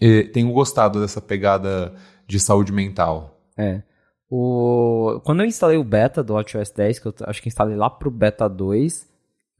[0.00, 1.92] eh, tenho gostado dessa pegada
[2.24, 3.42] de saúde mental.
[3.58, 3.82] É.
[4.30, 5.20] O...
[5.24, 8.12] Quando eu instalei o beta do WatchOS 10, que eu acho que instalei lá pro
[8.12, 9.09] beta 2,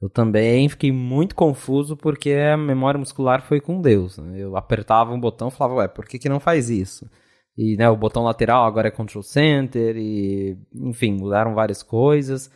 [0.01, 4.17] eu também fiquei muito confuso porque a memória muscular foi com Deus.
[4.17, 4.39] Né?
[4.39, 7.07] Eu apertava um botão e falava, ué, por que, que não faz isso?
[7.55, 12.49] E né, o botão lateral agora é Control Center, e enfim, mudaram várias coisas.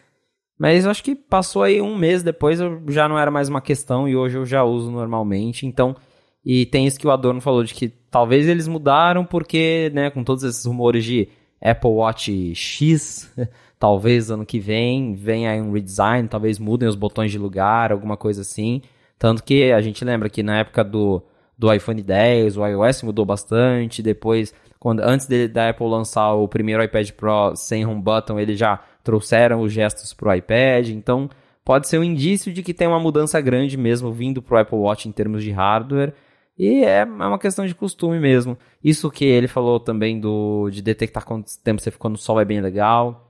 [0.58, 3.62] Mas eu acho que passou aí um mês depois, eu já não era mais uma
[3.62, 5.68] questão e hoje eu já uso normalmente.
[5.68, 5.96] Então,
[6.44, 10.24] e tem isso que o Adorno falou de que talvez eles mudaram porque, né, com
[10.24, 11.30] todos esses rumores de
[11.62, 13.32] Apple Watch X,
[13.86, 18.42] talvez ano que vem venha um redesign, talvez mudem os botões de lugar, alguma coisa
[18.42, 18.82] assim.
[19.20, 21.22] Tanto que a gente lembra que na época do,
[21.56, 26.48] do iPhone 10, o iOS mudou bastante, depois, quando, antes de, da Apple lançar o
[26.48, 31.30] primeiro iPad Pro sem home button, ele já trouxeram os gestos para o iPad, então
[31.64, 34.80] pode ser um indício de que tem uma mudança grande mesmo vindo para o Apple
[34.80, 36.12] Watch em termos de hardware.
[36.58, 38.58] E é, é uma questão de costume mesmo.
[38.84, 42.46] Isso que ele falou também do de detectar quanto tempo você ficou no sol é
[42.46, 43.25] bem legal.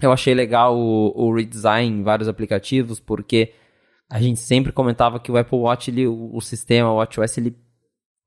[0.00, 3.52] Eu achei legal o, o redesign em vários aplicativos, porque
[4.08, 7.56] a gente sempre comentava que o Apple Watch, ele, o, o sistema, o WatchOS, ele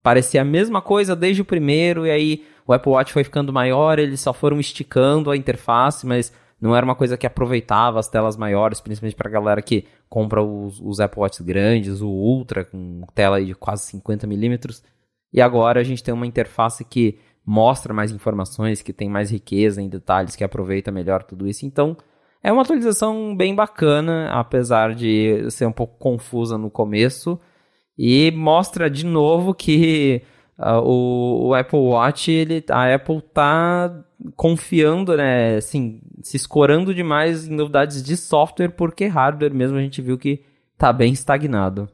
[0.01, 3.99] parecia a mesma coisa desde o primeiro, e aí o Apple Watch foi ficando maior,
[3.99, 6.31] eles só foram esticando a interface, mas
[6.61, 10.41] não era uma coisa que aproveitava as telas maiores, principalmente para a galera que compra
[10.41, 14.81] os, os Apple Watch grandes, o Ultra, com tela de quase 50 milímetros.
[15.33, 19.81] E agora a gente tem uma interface que mostra mais informações, que tem mais riqueza
[19.81, 21.65] em detalhes, que aproveita melhor tudo isso.
[21.65, 21.97] Então,
[22.41, 27.39] é uma atualização bem bacana, apesar de ser um pouco confusa no começo.
[27.97, 30.21] E mostra de novo que
[30.57, 34.03] uh, o, o, Apple Watch, ele, a Apple tá
[34.35, 40.01] confiando, né, assim, se escorando demais em novidades de software, porque hardware mesmo a gente
[40.01, 40.43] viu que
[40.77, 41.87] tá bem estagnado.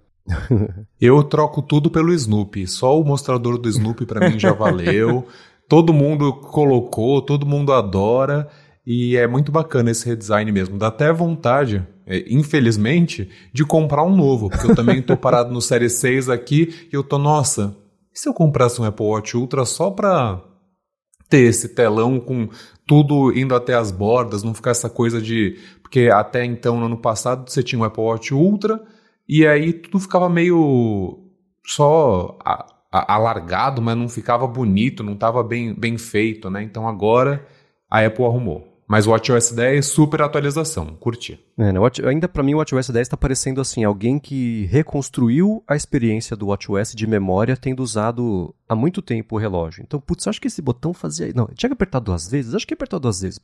[1.00, 2.68] Eu troco tudo pelo Snoopy.
[2.68, 5.28] Só o mostrador do Snoopy para mim já valeu.
[5.68, 8.48] todo mundo colocou, todo mundo adora.
[8.86, 10.78] E é muito bacana esse redesign mesmo.
[10.78, 14.50] Dá até vontade, é, infelizmente, de comprar um novo.
[14.50, 17.76] Porque eu também tô parado no Série 6 aqui e eu tô, nossa,
[18.14, 20.44] e se eu comprasse um Apple Watch Ultra só pra
[21.30, 22.50] ter esse telão com
[22.88, 25.60] tudo indo até as bordas, não ficar essa coisa de.
[25.84, 28.82] Porque até então, no ano passado, você tinha um Apple Watch Ultra
[29.30, 31.20] e aí tudo ficava meio
[31.64, 32.36] só
[32.92, 36.64] alargado, mas não ficava bonito, não estava bem, bem feito, né?
[36.64, 37.46] Então agora
[37.88, 38.68] a Apple arrumou.
[38.88, 41.40] Mas o WatchOS 10, super atualização, curti.
[41.60, 45.76] É, né, ainda para mim o WatchOS 10 está parecendo assim, alguém que reconstruiu a
[45.76, 49.84] experiência do WatchOS de memória tendo usado há muito tempo o relógio.
[49.84, 51.32] Então, putz, acho que esse botão fazia...
[51.36, 52.56] Não, tinha que apertar duas vezes?
[52.56, 53.40] Acho que apertou duas vezes.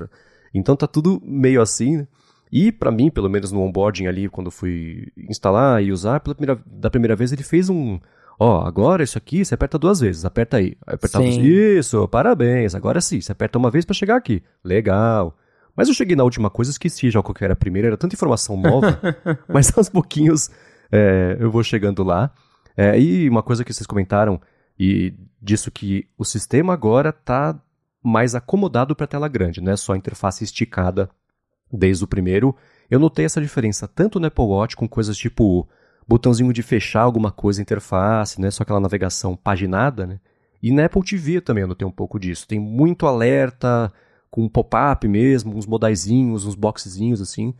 [0.51, 2.07] Então tá tudo meio assim, né?
[2.51, 6.61] E para mim, pelo menos no onboarding ali, quando fui instalar e usar, pela primeira,
[6.65, 7.99] da primeira vez ele fez um...
[8.37, 10.75] Ó, oh, agora isso aqui você aperta duas vezes, aperta aí.
[10.85, 11.41] Apertava sim.
[11.41, 14.43] isso, parabéns, agora sim, você aperta uma vez para chegar aqui.
[14.63, 15.37] Legal.
[15.75, 18.15] Mas eu cheguei na última coisa, esqueci já qual que era a primeira, era tanta
[18.15, 18.99] informação nova,
[19.47, 20.49] mas aos pouquinhos
[20.91, 22.31] é, eu vou chegando lá.
[22.77, 24.39] É, e uma coisa que vocês comentaram,
[24.77, 27.59] e disso que o sistema agora está
[28.03, 31.09] mais acomodado para tela grande, não é só a interface esticada
[31.71, 32.55] desde o primeiro.
[32.89, 35.67] Eu notei essa diferença tanto no Apple Watch com coisas tipo
[36.07, 40.19] botãozinho de fechar alguma coisa interface, não é só aquela navegação paginada, né?
[40.61, 42.47] E na Apple TV também eu notei um pouco disso.
[42.47, 43.91] Tem muito alerta,
[44.35, 47.53] com pop-up mesmo, uns modaizinhos, uns boxezinhos assim.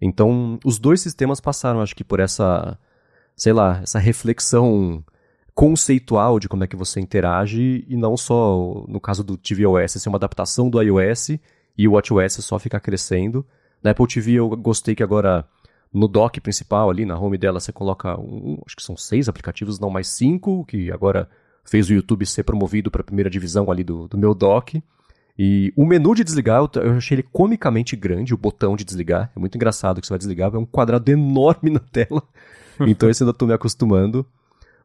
[0.00, 2.78] Então, os dois sistemas passaram, acho que por essa,
[3.36, 5.04] sei lá, essa reflexão
[5.54, 10.08] conceitual de como é que você interage e não só, no caso do tvOS, ser
[10.08, 11.32] uma adaptação do iOS
[11.76, 13.44] e o WatchOS só ficar crescendo.
[13.82, 15.46] Na Apple TV eu gostei que agora
[15.92, 19.78] no dock principal ali, na home dela, você coloca, um, acho que são seis aplicativos,
[19.78, 21.28] não mais cinco, que agora
[21.64, 24.82] fez o YouTube ser promovido para a primeira divisão ali do, do meu dock.
[25.38, 29.30] E o menu de desligar, eu achei ele comicamente grande, o botão de desligar.
[29.34, 32.22] É muito engraçado que você vai desligar, é um quadrado enorme na tela.
[32.86, 34.26] Então esse eu ainda tô me acostumando.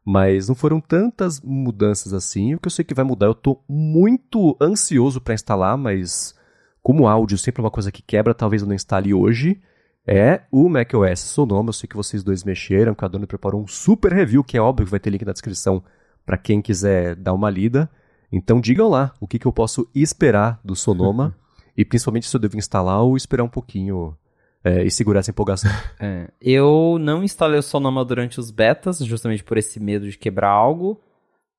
[0.04, 2.54] Mas não foram tantas mudanças assim.
[2.54, 6.34] O que eu sei que vai mudar, eu tô muito ansioso para instalar, mas
[6.82, 9.60] como áudio sempre é uma coisa que quebra, talvez eu não instale hoje
[10.08, 11.68] é o macOS Sonoma.
[11.68, 14.86] Eu sei que vocês dois mexeram, cada um preparou um super review, que é óbvio
[14.86, 15.84] que vai ter link na descrição
[16.24, 17.90] para quem quiser dar uma lida.
[18.32, 21.36] Então digam lá o que, que eu posso esperar do Sonoma
[21.76, 24.16] e principalmente se eu devo instalar ou esperar um pouquinho
[24.64, 25.70] é, e segurar essa empolgação.
[26.00, 30.50] É, eu não instalei o Sonoma durante os betas, justamente por esse medo de quebrar
[30.50, 31.00] algo.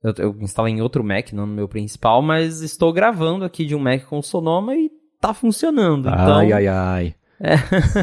[0.01, 3.75] Eu, eu instalei em outro Mac, não no meu principal, mas estou gravando aqui de
[3.75, 6.09] um Mac com o Sonoma e tá funcionando.
[6.09, 7.15] Então, ai, ai, ai.
[7.39, 7.55] É.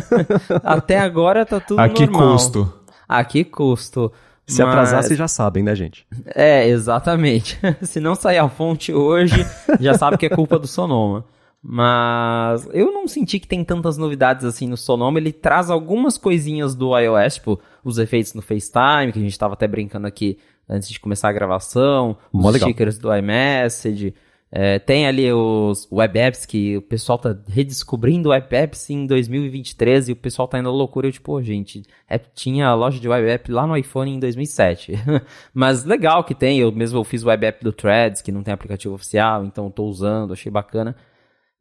[0.64, 1.96] Até agora tá tudo a normal.
[1.96, 2.74] Que custo?
[3.08, 4.12] A que custo?
[4.46, 4.70] Se Mas...
[4.70, 6.06] atrasar, vocês já sabem, né, gente?
[6.26, 7.58] É, exatamente.
[7.82, 9.44] Se não sair a fonte hoje,
[9.80, 11.24] já sabe que é culpa do Sonoma.
[11.68, 15.18] Mas eu não senti que tem tantas novidades assim no Sonoma.
[15.18, 19.54] Ele traz algumas coisinhas do iOS, tipo os efeitos no FaceTime, que a gente estava
[19.54, 22.68] até brincando aqui antes de começar a gravação, Mó os legal.
[22.68, 24.14] stickers do iMessage,
[24.58, 30.08] é, tem ali os web apps que o pessoal tá redescobrindo web apps em 2023
[30.08, 31.06] e o pessoal tá indo à loucura.
[31.06, 34.94] Eu, tipo, oh, gente, é, tinha loja de web app lá no iPhone em 2007.
[35.52, 38.54] Mas legal que tem, eu mesmo fiz o web app do Threads, que não tem
[38.54, 40.96] aplicativo oficial, então tô usando, achei bacana.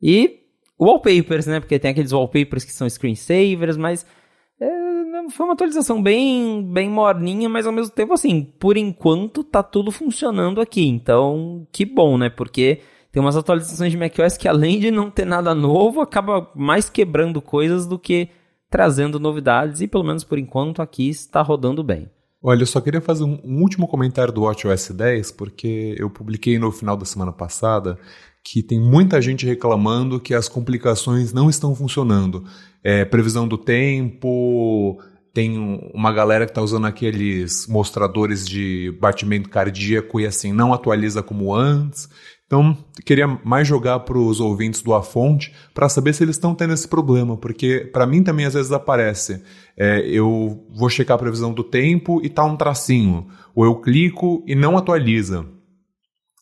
[0.01, 0.39] E
[0.79, 1.59] wallpapers, né?
[1.59, 4.05] Porque tem aqueles wallpapers que são screensavers, mas
[5.29, 9.91] foi uma atualização bem, bem morninha, mas ao mesmo tempo, assim, por enquanto tá tudo
[9.91, 10.87] funcionando aqui.
[10.87, 12.29] Então, que bom, né?
[12.29, 12.79] Porque
[13.11, 17.41] tem umas atualizações de macOS que, além de não ter nada novo, acaba mais quebrando
[17.41, 18.29] coisas do que
[18.69, 19.81] trazendo novidades.
[19.81, 22.09] E pelo menos por enquanto aqui está rodando bem.
[22.43, 26.71] Olha, eu só queria fazer um, último comentário do WatchOS 10, porque eu publiquei no
[26.71, 27.97] final da semana passada
[28.43, 32.45] que tem muita gente reclamando que as complicações não estão funcionando.
[32.83, 35.01] É, previsão do tempo,
[35.35, 35.57] tem
[35.93, 41.53] uma galera que está usando aqueles mostradores de batimento cardíaco e assim não atualiza como
[41.53, 42.07] antes.
[42.47, 46.55] Então, queria mais jogar para os ouvintes do A Fonte para saber se eles estão
[46.55, 49.43] tendo esse problema, porque para mim também às vezes aparece.
[49.77, 54.41] É, eu vou checar a previsão do tempo e tá um tracinho, ou eu clico
[54.47, 55.45] e não atualiza.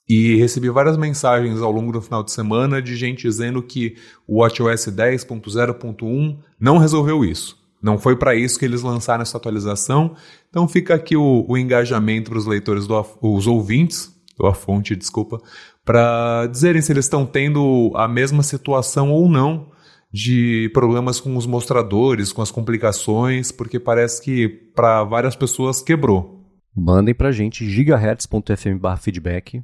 [0.08, 3.96] E recebi várias mensagens ao longo do final de semana de gente dizendo que
[4.28, 7.63] o WatchOS 10.0.1 não resolveu isso.
[7.84, 10.16] Não foi para isso que eles lançaram essa atualização.
[10.50, 14.96] Então fica aqui o, o engajamento para os leitores, do, os ouvintes, ou a fonte,
[14.96, 15.42] desculpa,
[15.84, 19.68] para dizerem se eles estão tendo a mesma situação ou não
[20.12, 26.42] de problemas com os mostradores, com as complicações, porque parece que para várias pessoas quebrou.
[26.76, 29.62] Mandem para a gente gigahertz.fm/feedback.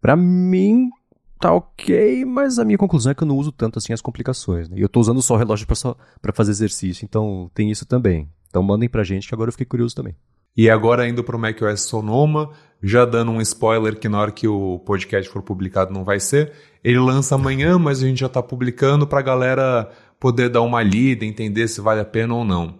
[0.00, 0.88] Para mim
[1.40, 4.68] tá ok, mas a minha conclusão é que eu não uso tanto assim as complicações.
[4.68, 4.78] Né?
[4.78, 8.28] E eu tô usando só o relógio para fazer exercício, então tem isso também.
[8.48, 10.14] Então mandem pra gente que agora eu fiquei curioso também.
[10.56, 12.50] E agora indo pro macOS Sonoma,
[12.82, 16.52] já dando um spoiler que na hora que o podcast for publicado não vai ser,
[16.82, 21.26] ele lança amanhã, mas a gente já tá publicando pra galera poder dar uma lida,
[21.26, 22.78] entender se vale a pena ou não.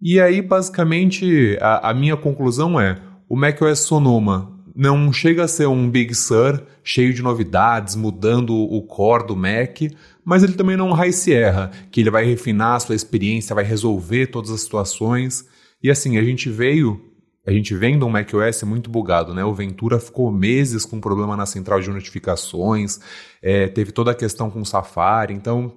[0.00, 5.66] E aí, basicamente, a, a minha conclusão é, o macOS Sonoma não chega a ser
[5.66, 9.80] um Big Sur cheio de novidades, mudando o core do Mac,
[10.24, 13.64] mas ele também não é um Sierra, que ele vai refinar a sua experiência, vai
[13.64, 15.46] resolver todas as situações.
[15.82, 17.00] E assim, a gente veio,
[17.46, 19.44] a gente vem de um macOS muito bugado, né?
[19.44, 23.00] O Ventura ficou meses com problema na central de notificações,
[23.42, 25.76] é, teve toda a questão com o Safari, então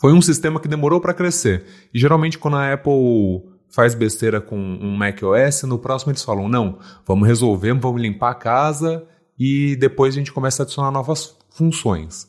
[0.00, 1.64] foi um sistema que demorou para crescer.
[1.92, 6.78] E geralmente quando a Apple faz besteira com um macOS, no próximo eles falam: não,
[7.06, 9.06] vamos resolver, vamos limpar a casa
[9.38, 12.28] e depois a gente começa a adicionar novas funções.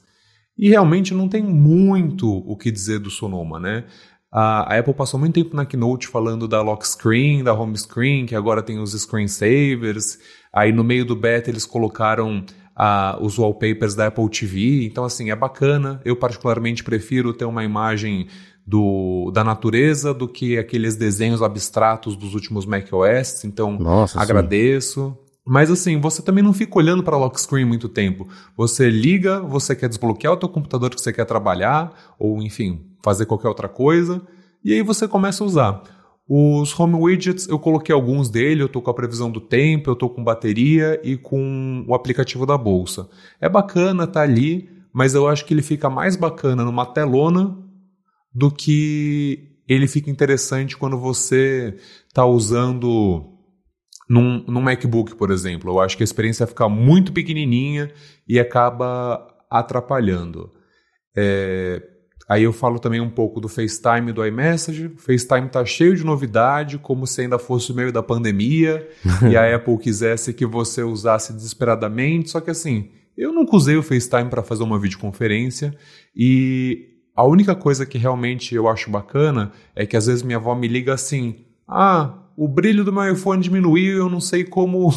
[0.58, 3.86] E realmente não tem muito o que dizer do Sonoma, né?
[4.32, 8.36] A, Apple passou muito tempo na Keynote falando da lock screen, da home screen, que
[8.36, 10.20] agora tem os screensavers.
[10.52, 12.44] Aí no meio do beta eles colocaram
[12.78, 14.86] uh, os wallpapers da Apple TV.
[14.86, 16.02] Então, assim, é bacana.
[16.04, 18.28] Eu, particularmente, prefiro ter uma imagem
[18.68, 23.46] do, da natureza do que aqueles desenhos abstratos dos últimos macOS.
[23.46, 25.16] Então, Nossa, agradeço.
[25.18, 25.28] Sim.
[25.46, 28.28] Mas assim, você também não fica olhando para lock screen muito tempo.
[28.58, 33.26] Você liga, você quer desbloquear o teu computador que você quer trabalhar, ou enfim, fazer
[33.26, 34.22] qualquer outra coisa,
[34.62, 35.84] e aí você começa a usar.
[36.28, 39.96] Os home widgets, eu coloquei alguns dele, eu tô com a previsão do tempo, eu
[39.96, 43.08] tô com bateria e com o aplicativo da bolsa.
[43.40, 47.66] É bacana, tá ali, mas eu acho que ele fica mais bacana numa telona
[48.38, 51.76] do que ele fica interessante quando você
[52.14, 53.34] tá usando
[54.08, 55.72] num, num MacBook, por exemplo.
[55.72, 57.92] Eu acho que a experiência vai ficar muito pequenininha
[58.28, 60.52] e acaba atrapalhando.
[61.16, 61.82] É,
[62.30, 64.86] aí eu falo também um pouco do FaceTime e do iMessage.
[64.86, 68.88] O FaceTime está cheio de novidade, como se ainda fosse o meio da pandemia
[69.32, 72.30] e a Apple quisesse que você usasse desesperadamente.
[72.30, 75.76] Só que assim, eu nunca usei o FaceTime para fazer uma videoconferência
[76.16, 80.54] e a única coisa que realmente eu acho bacana é que às vezes minha avó
[80.54, 84.94] me liga assim: ah, o brilho do meu iPhone diminuiu, eu não sei como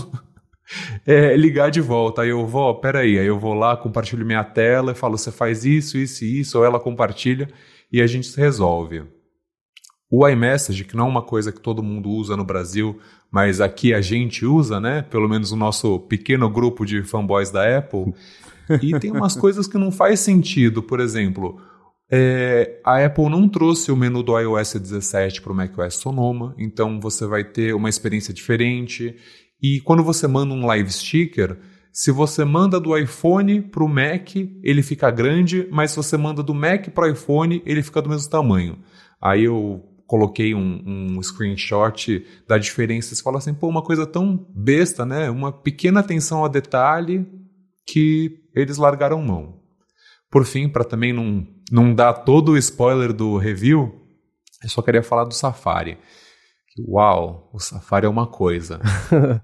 [1.07, 2.21] é, ligar de volta.
[2.21, 5.65] Aí eu vou, peraí, aí eu vou lá, compartilho minha tela e falo, você faz
[5.65, 7.49] isso, isso e isso, ou ela compartilha
[7.91, 9.03] e a gente se resolve.
[10.13, 12.99] O iMessage, que não é uma coisa que todo mundo usa no Brasil,
[13.31, 15.03] mas aqui a gente usa, né?
[15.03, 18.13] Pelo menos o nosso pequeno grupo de fanboys da Apple.
[18.81, 20.81] E tem umas coisas que não faz sentido.
[20.81, 21.61] Por exemplo,
[22.11, 26.99] é, a Apple não trouxe o menu do iOS 17 para o macOS Sonoma, então
[27.01, 29.17] você vai ter uma experiência diferente.
[29.63, 31.57] E quando você manda um live sticker,
[31.93, 36.43] se você manda do iPhone para o Mac, ele fica grande, mas se você manda
[36.43, 38.79] do Mac para o iPhone, ele fica do mesmo tamanho.
[39.21, 40.83] Aí eu coloquei um,
[41.17, 43.15] um screenshot da diferença.
[43.15, 45.31] Você fala assim, pô, uma coisa tão besta, né?
[45.31, 47.25] Uma pequena atenção a detalhe
[47.87, 49.60] que eles largaram mão.
[50.31, 53.95] Por fim, para também não não dar todo o spoiler do review,
[54.63, 55.97] eu só queria falar do Safari.
[56.89, 58.81] Uau, o Safari é uma coisa.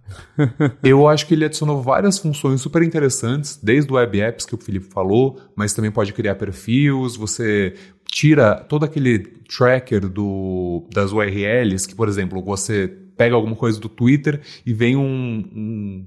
[0.82, 4.58] eu acho que ele adicionou várias funções super interessantes, desde o Web Apps que o
[4.58, 7.74] Felipe falou, mas também pode criar perfis, você
[8.06, 13.88] tira todo aquele tracker do, das URLs, que, por exemplo, você pega alguma coisa do
[13.88, 16.06] Twitter e vem um, um,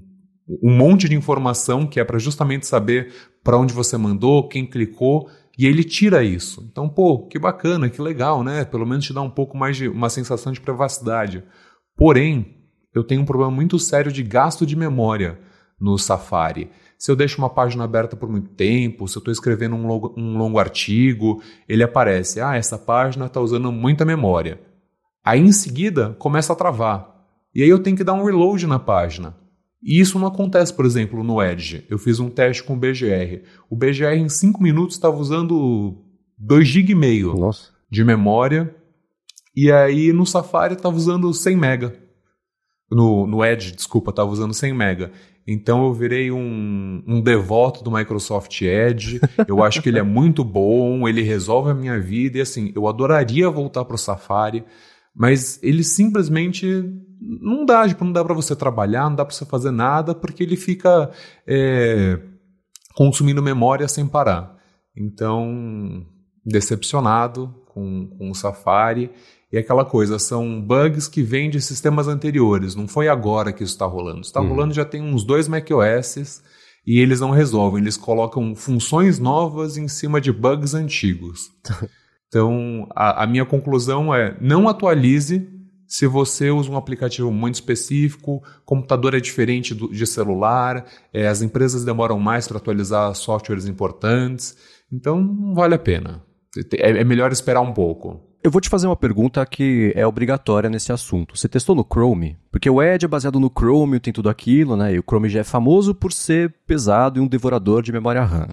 [0.62, 3.12] um monte de informação que é para justamente saber
[3.44, 5.28] para onde você mandou, quem clicou,
[5.58, 6.66] e ele tira isso.
[6.70, 8.64] Então, pô, que bacana, que legal, né?
[8.64, 11.44] Pelo menos te dá um pouco mais de uma sensação de privacidade.
[11.96, 12.56] Porém,
[12.94, 15.38] eu tenho um problema muito sério de gasto de memória
[15.78, 16.70] no Safari.
[16.98, 20.14] Se eu deixo uma página aberta por muito tempo, se eu estou escrevendo um longo,
[20.16, 24.60] um longo artigo, ele aparece, ah, essa página está usando muita memória.
[25.24, 27.24] Aí em seguida começa a travar.
[27.54, 29.34] E aí eu tenho que dar um reload na página.
[29.82, 31.84] E isso não acontece, por exemplo, no Edge.
[31.88, 33.42] Eu fiz um teste com o BGR.
[33.68, 35.96] O BGR em 5 minutos estava usando
[36.38, 37.70] 2 GB e meio Nossa.
[37.90, 38.74] de memória.
[39.56, 41.92] E aí no Safari estava usando 100 MB.
[42.90, 45.10] No, no Edge, desculpa, estava usando 100 MB.
[45.46, 49.20] Então eu virei um, um devoto do Microsoft Edge.
[49.48, 52.38] Eu acho que ele é muito bom, ele resolve a minha vida.
[52.38, 54.64] E assim, eu adoraria voltar para o Safari.
[55.14, 56.84] Mas ele simplesmente
[57.20, 60.42] não dá, tipo, não dá para você trabalhar, não dá para você fazer nada, porque
[60.42, 61.10] ele fica
[61.46, 62.18] é,
[62.94, 64.56] consumindo memória sem parar.
[64.96, 66.06] Então,
[66.44, 69.10] decepcionado com, com o Safari.
[69.52, 73.72] E aquela coisa, são bugs que vêm de sistemas anteriores, não foi agora que isso
[73.72, 74.20] está rolando.
[74.20, 74.48] Está uhum.
[74.48, 76.42] rolando já tem uns dois macOS
[76.86, 81.50] e eles não resolvem, eles colocam funções novas em cima de bugs antigos.
[82.30, 85.46] Então, a, a minha conclusão é: não atualize
[85.90, 91.42] se você usa um aplicativo muito específico, computador é diferente do, de celular, é, as
[91.42, 94.56] empresas demoram mais para atualizar softwares importantes,
[94.92, 96.22] então não vale a pena.
[96.78, 98.20] É, é melhor esperar um pouco.
[98.42, 101.36] Eu vou te fazer uma pergunta que é obrigatória nesse assunto.
[101.36, 102.38] Você testou no Chrome?
[102.52, 104.94] Porque o Edge é baseado no Chrome, tem tudo aquilo, né?
[104.94, 108.48] E o Chrome já é famoso por ser pesado e um devorador de memória RAM.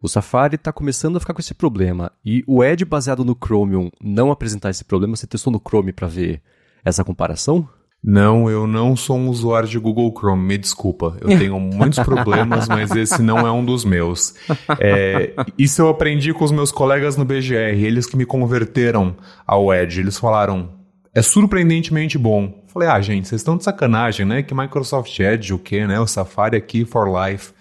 [0.00, 2.12] O Safari está começando a ficar com esse problema.
[2.24, 6.06] E o Edge baseado no Chromium não apresentar esse problema, você testou no Chrome para
[6.06, 6.40] ver
[6.84, 7.68] essa comparação?
[8.02, 11.16] Não, eu não sou um usuário de Google Chrome, me desculpa.
[11.20, 14.36] Eu tenho muitos problemas, mas esse não é um dos meus.
[14.78, 19.74] É, isso eu aprendi com os meus colegas no BGR, eles que me converteram ao
[19.74, 20.00] Edge.
[20.00, 20.70] Eles falaram,
[21.12, 22.64] é surpreendentemente bom.
[22.68, 24.44] Falei, ah, gente, vocês estão de sacanagem, né?
[24.44, 25.98] Que Microsoft Edge, o quê, né?
[25.98, 27.52] O Safari aqui for life.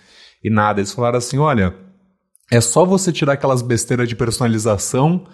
[0.43, 1.73] E nada, eles falaram assim, olha,
[2.51, 5.25] é só você tirar aquelas besteiras de personalização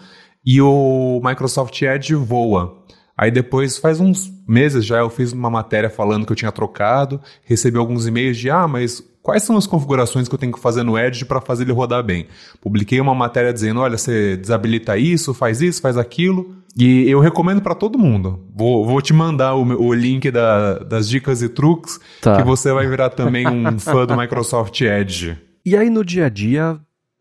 [0.46, 2.84] e o Microsoft Edge voa.
[3.18, 7.22] Aí depois, faz uns meses já, eu fiz uma matéria falando que eu tinha trocado,
[7.44, 10.84] recebi alguns e-mails de, ah, mas quais são as configurações que eu tenho que fazer
[10.84, 12.28] no Edge para fazer ele rodar bem?
[12.60, 16.56] Publiquei uma matéria dizendo, olha, você desabilita isso, faz isso, faz aquilo.
[16.76, 18.48] E eu recomendo para todo mundo.
[18.56, 22.38] Vou, vou te mandar o, o link da, das dicas e truques, tá.
[22.38, 25.38] que você vai virar também um fã do Microsoft Edge.
[25.64, 26.80] E aí no dia a dia,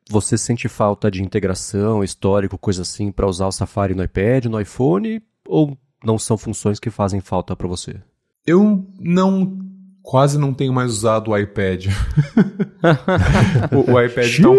[0.08, 4.60] você sente falta de integração, histórico, coisa assim, para usar o Safari no iPad, no
[4.60, 5.22] iPhone?
[5.46, 8.00] Ou não são funções que fazem falta para você?
[8.46, 9.58] Eu não
[10.02, 11.86] quase não tenho mais usado o iPad.
[13.72, 14.56] o, o, iPad não,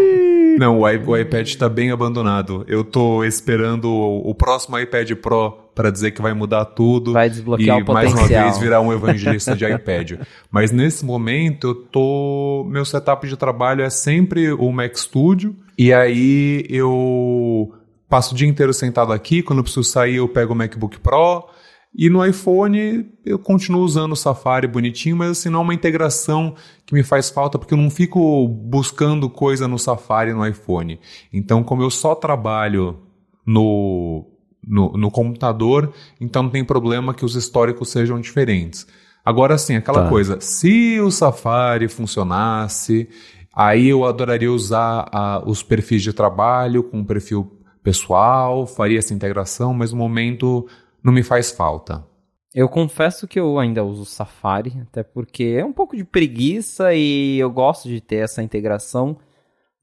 [0.57, 2.63] não, o, o iPad está bem abandonado.
[2.67, 7.13] Eu tô esperando o, o próximo iPad Pro para dizer que vai mudar tudo.
[7.13, 8.15] Vai desbloquear e o potencial.
[8.15, 10.13] mais uma vez virar um evangelista de iPad.
[10.51, 15.91] Mas nesse momento eu tô, meu setup de trabalho é sempre o Mac Studio e
[15.91, 17.73] aí eu
[18.07, 21.47] passo o dia inteiro sentado aqui, quando eu preciso sair eu pego o MacBook Pro,
[21.95, 26.55] e no iPhone eu continuo usando o Safari bonitinho, mas assim, não é uma integração
[26.85, 30.99] que me faz falta, porque eu não fico buscando coisa no Safari no iPhone.
[31.31, 32.99] Então, como eu só trabalho
[33.45, 34.25] no,
[34.65, 38.87] no, no computador, então não tem problema que os históricos sejam diferentes.
[39.23, 40.09] Agora sim, aquela tá.
[40.09, 43.07] coisa, se o Safari funcionasse,
[43.53, 49.13] aí eu adoraria usar uh, os perfis de trabalho com um perfil pessoal, faria essa
[49.13, 50.67] integração, mas no momento
[51.03, 52.05] não me faz falta.
[52.53, 57.39] Eu confesso que eu ainda uso Safari, até porque é um pouco de preguiça e
[57.39, 59.17] eu gosto de ter essa integração.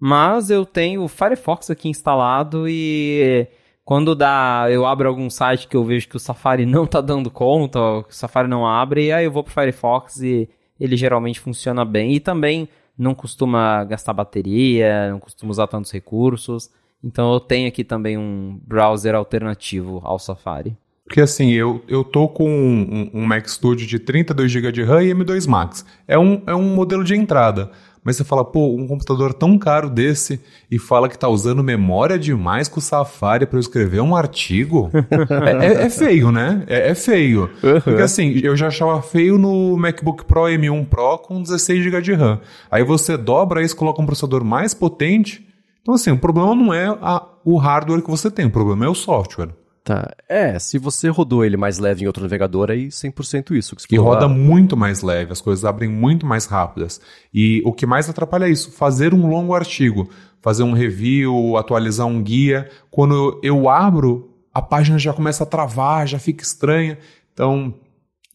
[0.00, 3.48] Mas eu tenho o Firefox aqui instalado e
[3.84, 7.30] quando dá, eu abro algum site que eu vejo que o Safari não está dando
[7.30, 10.48] conta, o Safari não abre, e aí eu vou pro Firefox e
[10.78, 12.12] ele geralmente funciona bem.
[12.12, 16.70] E também não costuma gastar bateria, não costuma usar tantos recursos.
[17.02, 20.76] Então eu tenho aqui também um browser alternativo ao Safari.
[21.10, 25.02] Porque assim, eu, eu tô com um, um Mac Studio de 32 GB de RAM
[25.02, 25.84] e M2 Max.
[26.06, 27.72] É um, é um modelo de entrada.
[28.04, 30.40] Mas você fala, pô, um computador tão caro desse
[30.70, 34.88] e fala que tá usando memória demais com o Safari para escrever um artigo?
[35.58, 36.62] é, é, é, feio, né?
[36.68, 37.50] É, é feio.
[37.60, 37.80] Uhum.
[37.80, 42.12] Porque assim, eu já achava feio no MacBook Pro M1 Pro com 16 GB de
[42.12, 42.40] RAM.
[42.70, 45.50] Aí você dobra isso, coloca um processador mais potente
[45.82, 48.88] então, assim, o problema não é a, o hardware que você tem, o problema é
[48.88, 49.48] o software.
[49.82, 50.14] Tá.
[50.28, 53.74] É, se você rodou ele mais leve em outro navegador, aí 100% isso.
[53.76, 57.00] Que e roda muito mais leve, as coisas abrem muito mais rápidas.
[57.32, 60.10] E o que mais atrapalha é isso, fazer um longo artigo,
[60.42, 62.68] fazer um review, atualizar um guia.
[62.90, 66.98] Quando eu abro, a página já começa a travar, já fica estranha.
[67.32, 67.74] Então,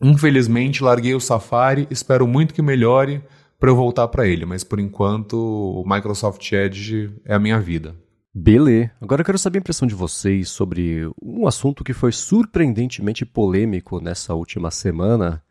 [0.02, 3.22] infelizmente, larguei o Safari, espero muito que melhore
[3.60, 7.96] para eu voltar para ele, mas por enquanto o Microsoft Edge é a minha vida.
[8.38, 8.92] Beleza.
[9.00, 14.02] Agora eu quero saber a impressão de vocês sobre um assunto que foi surpreendentemente polêmico
[14.02, 15.42] nessa última semana,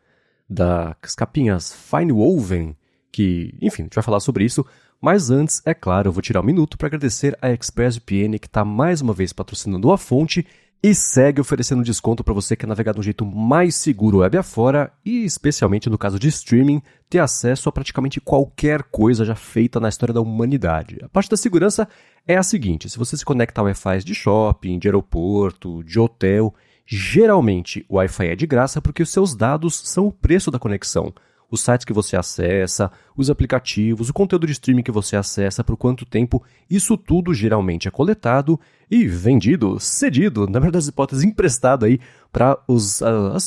[0.47, 2.77] das capinhas Fine Woven,
[3.11, 4.63] que, enfim, a gente vai falar sobre isso,
[5.01, 8.63] mas antes, é claro, eu vou tirar um minuto para agradecer a ExpressVPN que está
[8.63, 10.45] mais uma vez patrocinando a fonte
[10.81, 14.37] e segue oferecendo desconto para você que quer navegar de um jeito mais seguro web
[14.37, 19.79] afora e, especialmente no caso de streaming, ter acesso a praticamente qualquer coisa já feita
[19.79, 20.99] na história da humanidade.
[21.03, 21.87] A parte da segurança
[22.27, 26.53] é a seguinte: se você se conecta a Wi-Fi de shopping, de aeroporto, de hotel,
[26.85, 31.13] geralmente o Wi-Fi é de graça porque os seus dados são o preço da conexão
[31.49, 35.77] os sites que você acessa, os aplicativos, o conteúdo de streaming que você acessa, por
[35.77, 41.85] quanto tempo, isso tudo geralmente é coletado e vendido, cedido, na verdade das hipóteses, emprestado
[41.85, 41.99] aí
[42.31, 43.01] para os,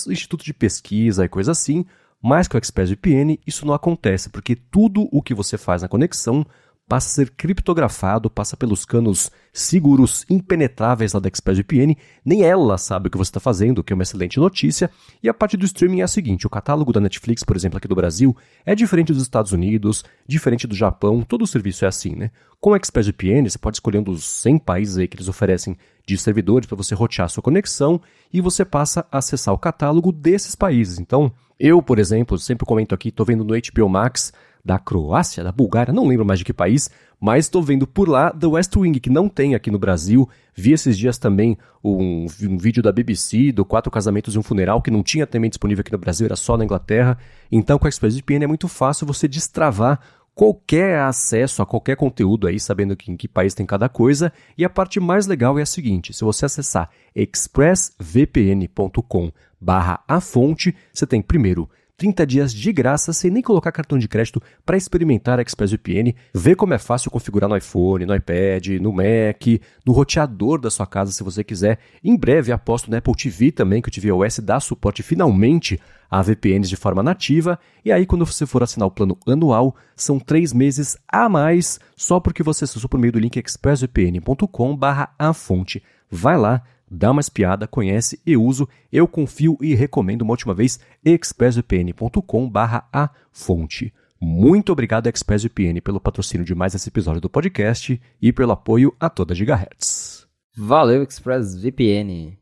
[0.07, 1.85] institutos de pesquisa e coisa assim,
[2.23, 6.45] mas com o ExpressVPN isso não acontece, porque tudo o que você faz na conexão
[6.89, 13.09] passa a ser criptografado, passa pelos canos seguros, impenetráveis lá da ExpressVPN, nem ela sabe
[13.09, 14.91] o que você está fazendo, o que é uma excelente notícia.
[15.23, 17.87] E a parte do streaming é a seguinte: o catálogo da Netflix, por exemplo, aqui
[17.87, 18.35] do Brasil,
[18.65, 22.31] é diferente dos Estados Unidos, diferente do Japão, todo o serviço é assim, né?
[22.61, 25.77] Com a ExpressVPN, você pode escolher um dos 100 países aí que eles oferecem
[26.07, 28.01] de servidores para você rotear sua conexão
[28.33, 30.99] e você passa a acessar o catálogo desses países.
[30.99, 31.31] Então,
[31.61, 34.33] eu, por exemplo, sempre comento aqui, estou vendo no HBO Max
[34.69, 38.31] da Croácia, da Bulgária, não lembro mais de que país, mas estou vendo por lá
[38.31, 40.29] The West Wing, que não tem aqui no Brasil.
[40.55, 44.83] Vi esses dias também um, um, vídeo da BBC do Quatro Casamentos e um Funeral,
[44.83, 47.17] que não tinha também disponível aqui no Brasil, era só na Inglaterra.
[47.51, 50.01] Então, com a ExpressVPN é muito fácil você destravar
[50.35, 54.31] qualquer acesso a qualquer conteúdo aí, sabendo que, em que país tem cada coisa.
[54.59, 60.77] E a parte mais legal é a seguinte: se você acessar expressvpn.com barra a fonte,
[60.93, 65.39] você tem primeiro 30 dias de graça sem nem colocar cartão de crédito para experimentar
[65.39, 70.61] a ExpressVPN, ver como é fácil configurar no iPhone, no iPad, no Mac, no roteador
[70.61, 71.81] da sua casa se você quiser.
[72.03, 75.79] Em breve aposto no Apple TV também, que o tvOS dá suporte finalmente
[76.09, 77.59] a VPNs de forma nativa.
[77.85, 82.21] E aí quando você for assinar o plano anual, são três meses a mais só
[82.21, 85.83] porque você acessou por meio do link expressvpn.com barra a fonte.
[86.09, 88.69] Vai lá, dá uma espiada, conhece e uso.
[88.93, 93.93] Eu confio e recomendo uma última vez expressvpn.com barra a fonte.
[94.21, 99.09] Muito obrigado, ExpressVPN, pelo patrocínio de mais esse episódio do podcast e pelo apoio a
[99.09, 100.27] toda Gigahertz.
[100.57, 102.37] Valeu, ExpressVPN.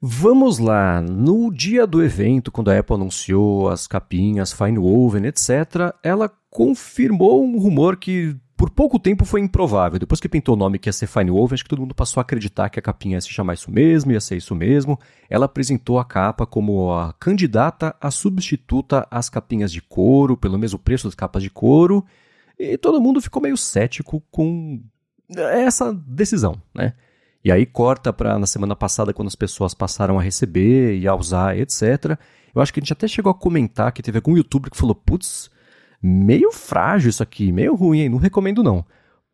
[0.00, 5.92] Vamos lá, no dia do evento, quando a Apple anunciou as capinhas Fine Woven, etc.,
[6.00, 9.98] ela confirmou um rumor que por pouco tempo foi improvável.
[9.98, 12.20] Depois que pintou o nome que ia ser Fine Wolf, acho que todo mundo passou
[12.20, 14.98] a acreditar que a capinha ia se chamar isso mesmo, ia ser isso mesmo.
[15.28, 20.78] Ela apresentou a capa como a candidata a substituta às capinhas de couro, pelo mesmo
[20.78, 22.04] preço das capas de couro.
[22.58, 24.82] E todo mundo ficou meio cético com
[25.28, 26.94] essa decisão, né?
[27.44, 31.14] E aí corta para na semana passada, quando as pessoas passaram a receber e a
[31.14, 32.18] usar, etc.
[32.54, 34.94] Eu acho que a gente até chegou a comentar que teve algum youtuber que falou,
[34.94, 35.50] putz,
[36.06, 38.08] meio frágil isso aqui, meio ruim, hein?
[38.08, 38.84] Não recomendo não.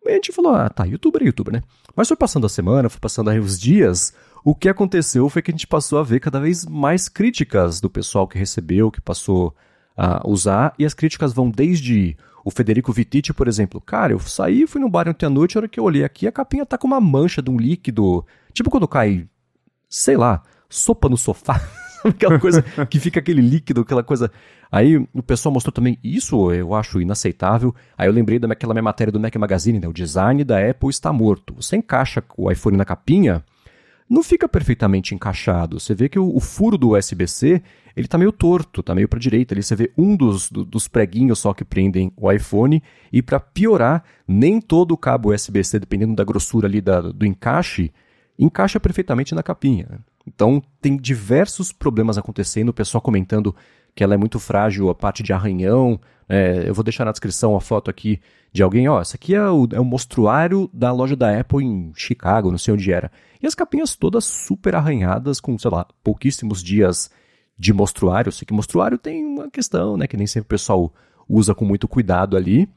[0.06, 1.62] A gente falou, ah, tá, youtuber é youtuber, né?
[1.94, 4.12] Mas foi passando a semana, foi passando aí os dias,
[4.44, 7.88] o que aconteceu foi que a gente passou a ver cada vez mais críticas do
[7.88, 9.54] pessoal que recebeu, que passou
[9.96, 13.80] a usar, e as críticas vão desde o Federico Vititi, por exemplo.
[13.80, 16.26] Cara, eu saí, fui no bar ontem à noite, a hora que eu olhei aqui,
[16.26, 19.28] a capinha tá com uma mancha de um líquido, tipo quando cai,
[19.88, 21.60] sei lá, sopa no sofá.
[22.08, 24.30] aquela coisa que fica aquele líquido, aquela coisa.
[24.70, 27.74] Aí o pessoal mostrou também, isso eu acho inaceitável.
[27.96, 29.88] Aí eu lembrei daquela minha matéria do Mac Magazine, né?
[29.88, 31.54] O design da Apple está morto.
[31.54, 33.44] Você encaixa o iPhone na capinha,
[34.12, 35.80] não fica perfeitamente encaixado.
[35.80, 37.62] Você vê que o, o furo do USB-C,
[37.96, 39.54] ele tá meio torto, tá meio para direita.
[39.54, 42.82] Ali você vê um dos, do, dos preguinhos só que prendem o iPhone.
[43.12, 47.90] E para piorar, nem todo o cabo USB-C, dependendo da grossura ali da, do encaixe,
[48.38, 50.00] encaixa perfeitamente na capinha.
[50.26, 53.54] Então tem diversos problemas acontecendo, o pessoal comentando
[53.94, 56.00] que ela é muito frágil, a parte de arranhão.
[56.28, 58.20] É, eu vou deixar na descrição a foto aqui
[58.52, 61.92] de alguém, ó, essa aqui é o, é o mostruário da loja da Apple em
[61.94, 63.10] Chicago, não sei onde era.
[63.42, 67.10] E as capinhas todas super arranhadas, com, sei lá, pouquíssimos dias
[67.58, 68.28] de mostruário.
[68.28, 70.92] Eu sei que mostruário tem uma questão, né, que nem sempre o pessoal
[71.28, 72.68] usa com muito cuidado ali,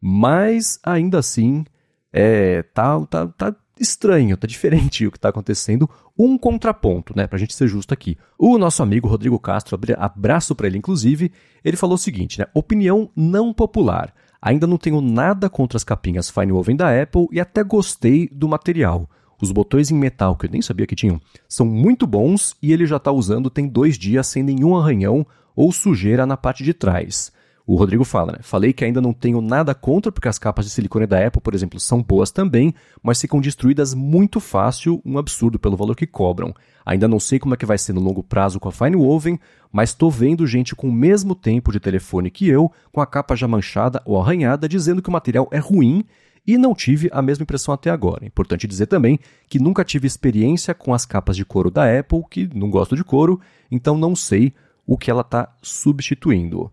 [0.00, 1.64] mas ainda assim,
[2.12, 5.88] é, tá, tá, tá estranho, tá diferente o que está acontecendo.
[6.18, 8.16] Um contraponto, né, pra gente ser justo aqui.
[8.38, 11.32] O nosso amigo Rodrigo Castro, abraço para ele inclusive,
[11.64, 14.14] ele falou o seguinte, né, opinião não popular.
[14.40, 18.48] Ainda não tenho nada contra as capinhas Fine Woven da Apple e até gostei do
[18.48, 19.08] material.
[19.40, 22.86] Os botões em metal, que eu nem sabia que tinham, são muito bons e ele
[22.86, 27.32] já está usando tem dois dias sem nenhum arranhão ou sujeira na parte de trás.
[27.68, 28.38] O Rodrigo fala, né?
[28.40, 31.54] Falei que ainda não tenho nada contra, porque as capas de silicone da Apple, por
[31.54, 36.54] exemplo, são boas também, mas ficam destruídas muito fácil, um absurdo pelo valor que cobram.
[36.86, 39.38] Ainda não sei como é que vai ser no longo prazo com a Fine Woven,
[39.70, 43.36] mas estou vendo gente com o mesmo tempo de telefone que eu, com a capa
[43.36, 46.06] já manchada ou arranhada, dizendo que o material é ruim
[46.46, 48.24] e não tive a mesma impressão até agora.
[48.24, 52.48] Importante dizer também que nunca tive experiência com as capas de couro da Apple, que
[52.54, 53.38] não gosto de couro,
[53.70, 54.54] então não sei
[54.86, 56.72] o que ela está substituindo.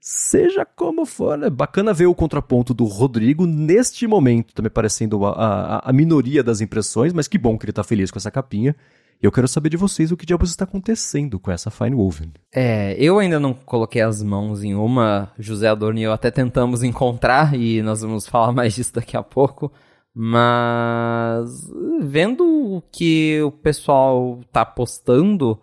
[0.00, 1.50] Seja como for, né?
[1.50, 6.62] Bacana ver o contraponto do Rodrigo neste momento, também parecendo a, a, a minoria das
[6.62, 8.74] impressões, mas que bom que ele está feliz com essa capinha.
[9.20, 12.32] Eu quero saber de vocês o que diabos está acontecendo com essa Fine Woven.
[12.54, 15.30] É, eu ainda não coloquei as mãos em uma.
[15.38, 19.22] José Adorno e eu até tentamos encontrar e nós vamos falar mais disso daqui a
[19.22, 19.70] pouco.
[20.14, 21.70] Mas
[22.00, 25.60] vendo o que o pessoal tá postando,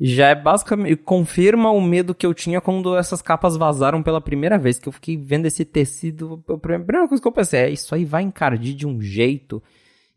[0.00, 4.56] já é basicamente confirma o medo que eu tinha quando essas capas vazaram pela primeira
[4.56, 7.94] vez, que eu fiquei vendo esse tecido, a primeira coisa que eu pensei é, isso
[7.94, 9.62] aí vai encardir de um jeito.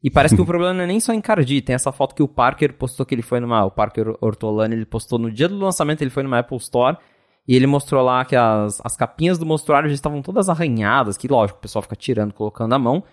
[0.01, 2.27] E parece que o problema não é nem só encardir, tem essa foto que o
[2.29, 6.01] Parker postou que ele foi numa, o Parker Ortolani, ele postou no dia do lançamento,
[6.01, 6.95] ele foi numa Apple Store,
[7.45, 11.27] e ele mostrou lá que as, as capinhas do mostruário já estavam todas arranhadas, que
[11.27, 13.03] lógico, o pessoal fica tirando, colocando a mão,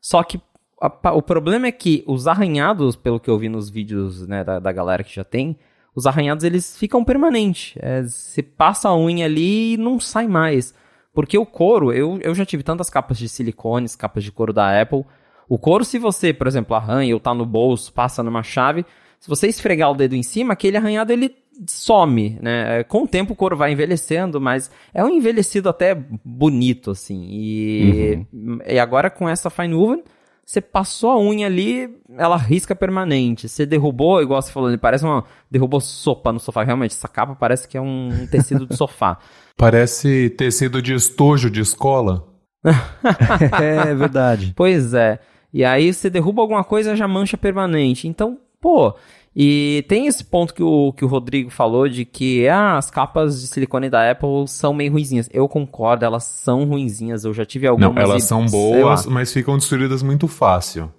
[0.00, 0.40] só que
[0.80, 4.58] a, o problema é que os arranhados, pelo que eu vi nos vídeos né, da,
[4.58, 5.58] da galera que já tem,
[5.94, 7.74] os arranhados eles ficam permanentes.
[7.78, 10.74] É, você passa a unha ali e não sai mais.
[11.12, 14.80] Porque o couro, eu, eu já tive tantas capas de silicone, capas de couro da
[14.80, 15.04] Apple.
[15.48, 18.84] O couro, se você, por exemplo, arranha ou tá no bolso, passa numa chave,
[19.20, 21.34] se você esfregar o dedo em cima, aquele arranhado ele
[21.68, 22.80] some, né?
[22.80, 27.28] É, com o tempo o couro vai envelhecendo, mas é um envelhecido até bonito, assim.
[27.30, 28.58] E, uhum.
[28.66, 30.02] e agora com essa Fine Woven,
[30.44, 31.88] você passou a unha ali,
[32.18, 33.48] ela risca permanente.
[33.48, 35.24] Você derrubou, igual você falou, ele parece uma.
[35.50, 36.62] Derrubou sopa no sofá.
[36.62, 39.18] Realmente, essa capa parece que é um tecido de sofá.
[39.56, 42.26] Parece tecido de estojo de escola.
[43.62, 44.52] é verdade.
[44.56, 45.20] Pois é.
[45.52, 48.08] E aí você derruba alguma coisa já mancha permanente.
[48.08, 48.94] Então, pô,
[49.36, 53.42] e tem esse ponto que o, que o Rodrigo falou de que ah, as capas
[53.42, 55.28] de silicone da Apple são meio ruinzinhas.
[55.30, 57.26] Eu concordo, elas são ruinzinhas.
[57.26, 57.94] Eu já tive algumas.
[57.94, 60.90] Não, elas e, são boas, mas ficam destruídas muito fácil.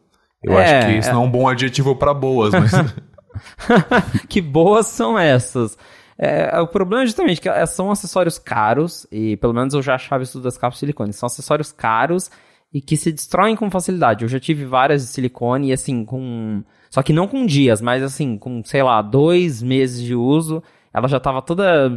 [0.43, 1.13] Eu é, acho que isso é...
[1.13, 2.71] não é um bom adjetivo para boas, mas.
[4.29, 5.75] que boas são essas?
[6.15, 10.21] É, o problema é justamente que são acessórios caros, e pelo menos eu já achava
[10.21, 11.13] isso das capas de silicone.
[11.13, 12.29] São acessórios caros
[12.71, 14.23] e que se destroem com facilidade.
[14.23, 18.03] Eu já tive várias de silicone e assim, com só que não com dias, mas
[18.03, 20.63] assim, com, sei lá, dois meses de uso,
[20.93, 21.91] ela já tava toda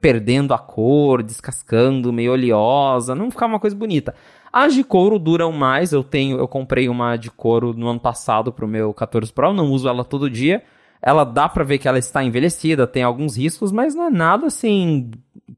[0.00, 4.14] perdendo a cor, descascando, meio oleosa, não ficava uma coisa bonita.
[4.52, 8.52] As de couro duram mais, eu tenho, eu comprei uma de couro no ano passado
[8.52, 10.62] pro meu 14 Pro, não uso ela todo dia.
[11.00, 14.46] Ela dá para ver que ela está envelhecida, tem alguns riscos, mas não é nada
[14.46, 15.10] assim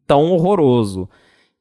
[0.06, 1.08] tão horroroso.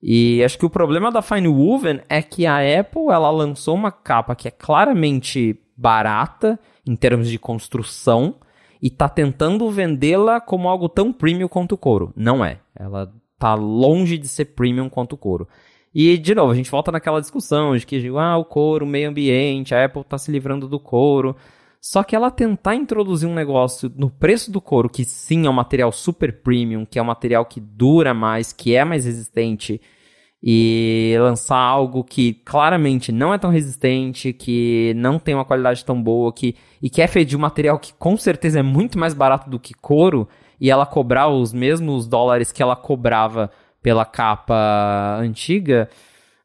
[0.02, 3.92] E acho que o problema da Fine Woven é que a Apple ela lançou uma
[3.92, 8.36] capa que é claramente barata em termos de construção
[8.82, 12.12] e tá tentando vendê-la como algo tão premium quanto o couro.
[12.16, 12.60] Não é.
[12.78, 15.48] Ela tá longe de ser premium quanto o couro.
[15.94, 19.10] E, de novo, a gente volta naquela discussão de que, ah, o couro, o meio
[19.10, 21.36] ambiente, a Apple tá se livrando do couro.
[21.80, 25.54] Só que ela tentar introduzir um negócio no preço do couro, que sim é um
[25.54, 29.80] material super premium, que é um material que dura mais, que é mais resistente
[30.46, 36.02] e lançar algo que claramente não é tão resistente, que não tem uma qualidade tão
[36.02, 39.14] boa, que, e que é feito de um material que com certeza é muito mais
[39.14, 40.28] barato do que couro,
[40.60, 43.50] e ela cobrar os mesmos dólares que ela cobrava
[43.82, 45.90] pela capa antiga,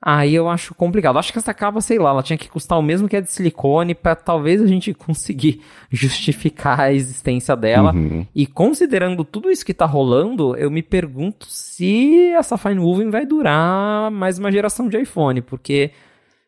[0.00, 1.18] Aí eu acho complicado.
[1.18, 3.30] Acho que essa capa, sei lá, ela tinha que custar o mesmo que a de
[3.30, 7.92] silicone para talvez a gente conseguir justificar a existência dela.
[7.92, 8.24] Uhum.
[8.34, 13.26] E considerando tudo isso que tá rolando, eu me pergunto se essa Fine Woven vai
[13.26, 15.90] durar mais uma geração de iPhone, porque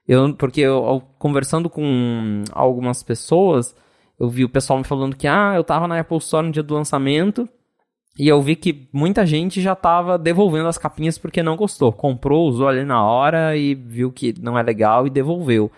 [0.07, 3.75] eu, porque eu, conversando com algumas pessoas,
[4.19, 6.63] eu vi o pessoal me falando que ah, eu tava na Apple Store no dia
[6.63, 7.49] do lançamento
[8.19, 11.93] e eu vi que muita gente já tava devolvendo as capinhas porque não gostou.
[11.93, 15.71] Comprou, usou ali na hora e viu que não é legal e devolveu.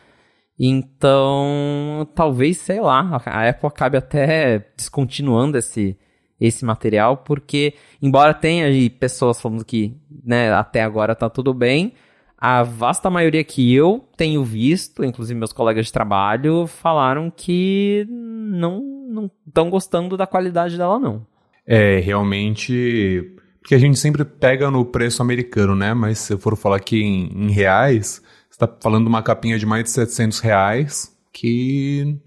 [0.59, 5.97] Então, talvez, sei lá, a Apple acabe até descontinuando esse,
[6.41, 11.95] esse material, porque, embora tenha pessoas falando que né, até agora tá tudo bem,
[12.37, 19.31] a vasta maioria que eu tenho visto, inclusive meus colegas de trabalho, falaram que não
[19.47, 21.27] estão gostando da qualidade dela, não.
[21.67, 23.37] É, realmente.
[23.61, 25.95] Porque a gente sempre pega no preço americano, né?
[25.95, 29.59] Mas se eu for falar aqui em, em reais, você tá falando de uma capinha
[29.59, 32.19] de mais de 700 reais que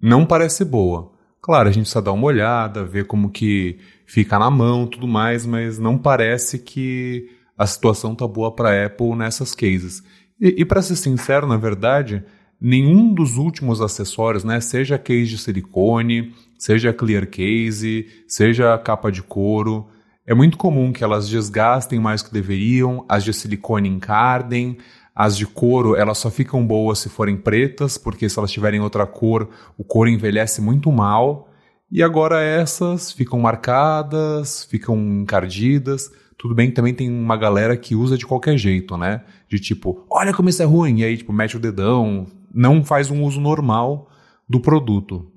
[0.00, 1.12] não parece boa.
[1.40, 5.44] Claro, a gente precisa dar uma olhada, ver como que fica na mão, tudo mais,
[5.44, 10.02] mas não parece que a situação tá boa para Apple nessas cases.
[10.40, 12.24] E, e para ser sincero, na verdade,
[12.62, 19.22] nenhum dos últimos acessórios, né, seja case de silicone, seja clear case, seja capa de
[19.22, 19.88] couro,
[20.24, 24.78] é muito comum que elas desgastem mais que deveriam, as de silicone encardem,
[25.14, 29.04] as de couro elas só ficam boas se forem pretas, porque se elas tiverem outra
[29.04, 31.48] cor, o couro envelhece muito mal.
[31.90, 36.10] E agora essas ficam marcadas, ficam encardidas.
[36.38, 39.22] Tudo bem que também tem uma galera que usa de qualquer jeito, né?
[39.48, 43.10] De tipo, olha como isso é ruim, e aí tipo mete o dedão, não faz
[43.10, 44.10] um uso normal
[44.48, 45.30] do produto.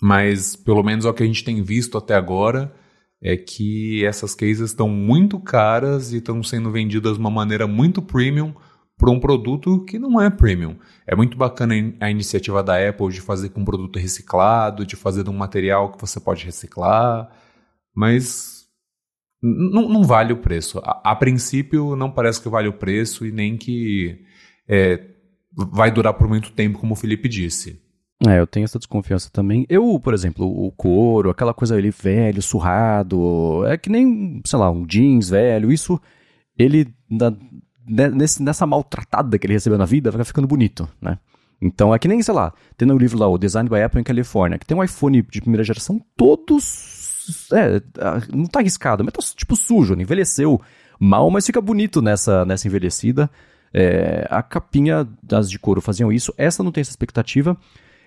[0.00, 2.74] Mas pelo menos é o que a gente tem visto até agora
[3.22, 8.02] é que essas cases estão muito caras e estão sendo vendidas de uma maneira muito
[8.02, 8.54] premium
[8.98, 10.76] para um produto que não é premium.
[11.06, 15.22] É muito bacana a iniciativa da Apple de fazer com um produto reciclado, de fazer
[15.22, 17.30] de um material que você pode reciclar,
[17.94, 18.66] mas
[19.42, 20.78] não vale o preço.
[20.78, 24.24] A, a, princípio, não parece que vale o preço e nem que
[24.68, 24.96] é,
[25.56, 27.80] vai durar por muito tempo, como o Felipe disse.
[28.26, 29.66] É, eu tenho essa desconfiança também.
[29.68, 34.70] Eu, por exemplo, o couro, aquela coisa ali velho, surrado, é que nem, sei lá,
[34.70, 36.00] um jeans velho, isso,
[36.58, 37.30] ele, na,
[37.86, 41.18] né, nesse, nessa maltratada que ele recebeu na vida, vai ficando bonito, né?
[41.60, 44.04] Então é que nem, sei lá, tem no livro lá, o Design by Apple em
[44.04, 47.48] Califórnia, que tem um iPhone de primeira geração, todos.
[47.52, 47.80] É,
[48.32, 50.60] não tá arriscado, mas tá tipo sujo, envelheceu
[51.00, 53.30] mal, mas fica bonito nessa, nessa envelhecida.
[53.78, 57.54] É, a capinha das de couro faziam isso, essa não tem essa expectativa.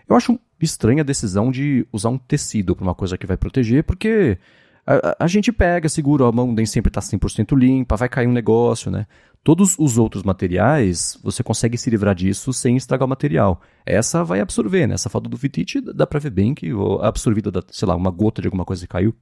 [0.10, 3.84] Eu acho estranha a decisão de usar um tecido para uma coisa que vai proteger,
[3.84, 4.40] porque
[4.84, 8.32] a, a, gente pega, segura, a mão nem sempre está 100% limpa, vai cair um
[8.32, 9.06] negócio, né?
[9.44, 13.62] Todos os outros materiais, você consegue se livrar disso sem estragar o material.
[13.86, 14.96] Essa vai absorver, né?
[14.96, 18.42] Essa foto do Vitite dá pra ver bem que absorvida, da, sei lá, uma gota
[18.42, 19.14] de alguma coisa que caiu.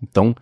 [0.00, 0.32] Então,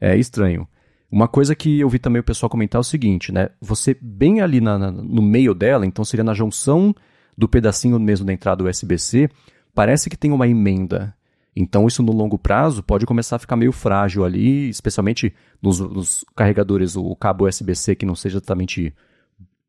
[0.00, 0.66] é estranho.
[1.12, 3.50] Uma coisa que eu vi também o pessoal comentar é o seguinte, né?
[3.60, 6.94] Você bem ali na, na, no meio dela, então seria na junção
[7.36, 9.28] do pedacinho mesmo da entrada USB-C,
[9.74, 11.14] parece que tem uma emenda.
[11.54, 16.24] Então, isso no longo prazo pode começar a ficar meio frágil ali, especialmente nos, nos
[16.34, 18.94] carregadores, o cabo USB-C que não seja exatamente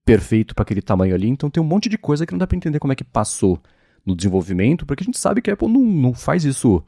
[0.06, 1.28] perfeito para aquele tamanho ali.
[1.28, 3.62] Então, tem um monte de coisa que não dá para entender como é que passou
[4.06, 6.82] no desenvolvimento, porque a gente sabe que a Apple não, não faz isso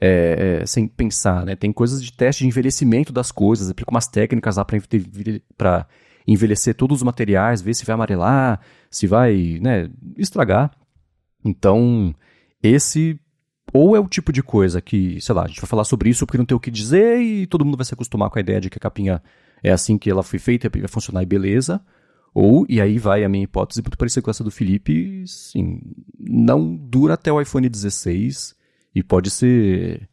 [0.00, 1.56] é, é, sem pensar, né?
[1.56, 5.86] Tem coisas de teste de envelhecimento das coisas, aplica umas técnicas lá para
[6.26, 10.70] envelhecer todos os materiais, ver se vai amarelar, se vai né, estragar.
[11.44, 12.14] Então,
[12.62, 13.18] esse
[13.72, 16.26] ou é o tipo de coisa que, sei lá, a gente vai falar sobre isso
[16.26, 18.60] porque não tem o que dizer e todo mundo vai se acostumar com a ideia
[18.60, 19.22] de que a capinha
[19.62, 21.80] é assim que ela foi feita vai funcionar e beleza.
[22.34, 25.80] Ou, e aí vai a minha hipótese muito parecida com essa do Felipe, sim,
[26.18, 28.54] não dura até o iPhone 16
[28.98, 30.08] e pode ser.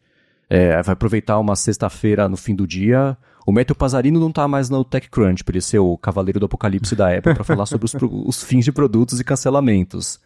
[0.50, 3.18] É, vai aproveitar uma sexta-feira no fim do dia.
[3.48, 6.96] O Matthew Pazarino não tá mais no TechCrunch, por ele ser o cavaleiro do apocalipse
[6.96, 10.20] da Apple, para falar sobre os, os fins de produtos e cancelamentos.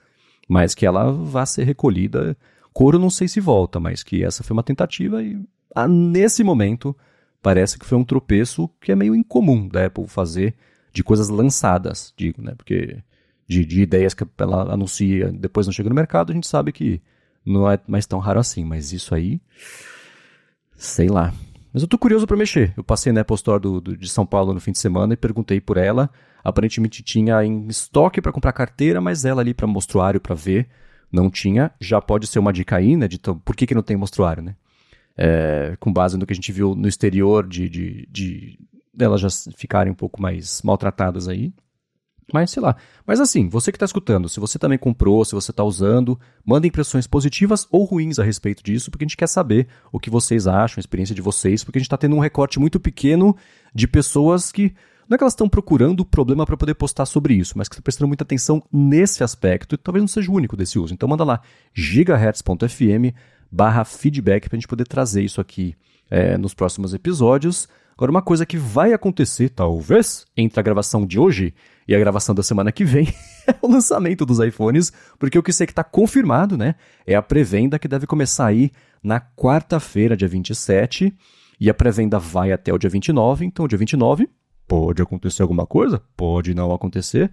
[0.48, 2.36] Mas que ela vá ser recolhida
[2.74, 5.38] Coro não sei se volta, mas que essa foi uma tentativa e
[5.76, 6.96] ah, nesse momento
[7.42, 10.56] parece que foi um tropeço que é meio incomum da Apple fazer
[10.94, 12.54] de coisas lançadas, digo, né?
[12.56, 13.04] Porque
[13.48, 17.02] de, de ideias que ela anuncia depois não chega no mercado, a gente sabe que
[17.50, 19.42] não é mais tão raro assim, mas isso aí,
[20.76, 21.34] sei lá.
[21.74, 22.74] Mas eu tô curioso para mexer.
[22.76, 25.18] Eu passei na Apple Store do, do, de São Paulo no fim de semana e
[25.18, 26.10] perguntei por ela.
[26.44, 30.68] Aparentemente tinha em estoque para comprar carteira, mas ela ali para mostruário para ver
[31.12, 33.08] não tinha, já pode ser uma dica aí, né?
[33.08, 34.56] De por que, que não tem mostruário, né?
[35.18, 38.60] É, com base no que a gente viu no exterior de, de, de
[38.94, 41.52] delas já ficarem um pouco mais maltratadas aí.
[42.34, 42.76] Mas sei lá.
[43.06, 46.68] Mas assim, você que está escutando, se você também comprou, se você está usando, manda
[46.68, 50.48] impressões positivas ou ruins a respeito disso, porque a gente quer saber o que vocês
[50.48, 53.36] acham, a experiência de vocês, porque a gente está tendo um recorte muito pequeno
[53.74, 54.74] de pessoas que
[55.10, 57.74] não é que elas estão procurando o problema para poder postar sobre isso, mas que
[57.74, 60.94] estão prestando muita atenção nesse aspecto e talvez não seja o único desse uso.
[60.94, 61.42] Então manda lá
[61.74, 63.16] gigahertz.fm
[63.52, 65.76] barra feedback para a gente poder trazer isso aqui
[66.12, 67.68] é, nos próximos episódios.
[68.00, 71.54] Agora, uma coisa que vai acontecer, talvez, entre a gravação de hoje
[71.86, 73.14] e a gravação da semana que vem,
[73.46, 76.76] é o lançamento dos iPhones, porque o que sei que está confirmado, né,
[77.06, 78.72] é a pré-venda que deve começar aí
[79.04, 81.14] na quarta-feira, dia 27,
[81.60, 84.30] e a pré-venda vai até o dia 29, então dia 29
[84.66, 86.02] Pode acontecer alguma coisa?
[86.16, 87.30] Pode não acontecer.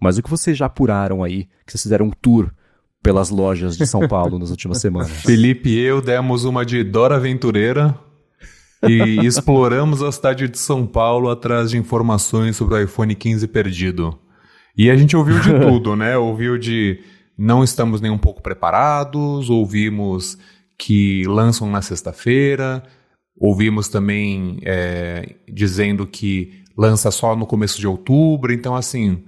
[0.00, 2.50] Mas o que vocês já apuraram aí, que vocês fizeram um tour
[3.00, 5.10] pelas lojas de São Paulo nas últimas semanas?
[5.22, 8.07] Felipe e eu demos uma de Dora Aventureira
[8.82, 14.18] e exploramos a cidade de São Paulo atrás de informações sobre o iPhone 15 perdido.
[14.76, 16.16] E a gente ouviu de tudo, né?
[16.16, 17.00] Ouviu de
[17.36, 20.38] não estamos nem um pouco preparados, ouvimos
[20.78, 22.82] que lançam na sexta-feira,
[23.36, 29.24] ouvimos também é, dizendo que lança só no começo de outubro, então assim,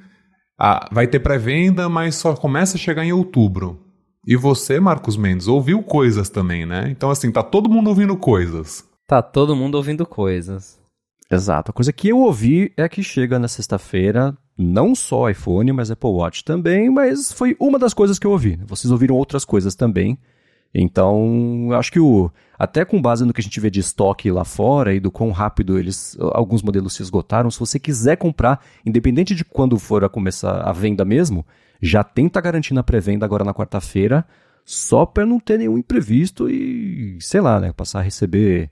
[0.59, 3.81] a, vai ter pré-venda, mas só começa a chegar em outubro.
[4.27, 6.89] E você, Marcos Mendes, ouviu coisas também, né?
[6.91, 8.85] Então assim, tá todo mundo ouvindo coisas.
[9.11, 10.79] Tá todo mundo ouvindo coisas.
[11.29, 11.73] Exato.
[11.73, 16.11] A coisa que eu ouvi é que chega na sexta-feira, não só iPhone, mas Apple
[16.11, 18.57] Watch também, mas foi uma das coisas que eu ouvi.
[18.65, 20.17] Vocês ouviram outras coisas também.
[20.73, 24.45] Então, acho que o até com base no que a gente vê de estoque lá
[24.45, 29.35] fora e do quão rápido eles alguns modelos se esgotaram, se você quiser comprar, independente
[29.35, 31.45] de quando for a começar a venda mesmo,
[31.83, 34.25] já tenta garantir na pré-venda agora na quarta-feira,
[34.65, 38.71] só para não ter nenhum imprevisto e, sei lá, né, passar a receber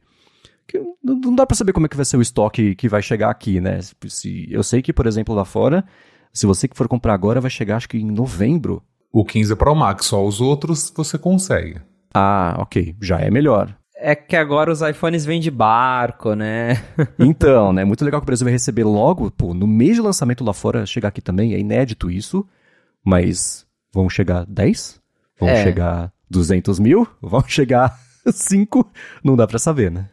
[1.03, 3.61] não dá para saber como é que vai ser o estoque que vai chegar aqui,
[3.61, 3.81] né?
[4.09, 5.85] Se, eu sei que, por exemplo, lá fora,
[6.33, 8.83] se você que for comprar agora, vai chegar acho que em novembro.
[9.12, 11.81] O 15 Pro Max, só os outros você consegue.
[12.14, 13.75] Ah, ok, já é melhor.
[14.01, 16.85] É que agora os iPhones vêm de barco, né?
[17.19, 17.85] então, né?
[17.85, 20.87] Muito legal que o Brasil vai receber logo, pô, no mês de lançamento lá fora,
[20.87, 22.47] chegar aqui também, é inédito isso,
[23.05, 25.01] mas vão chegar 10?
[25.41, 25.64] Vão é.
[25.64, 27.09] chegar 200 mil?
[27.21, 27.99] Vão chegar
[28.31, 28.89] 5?
[29.25, 30.09] Não dá para saber, né?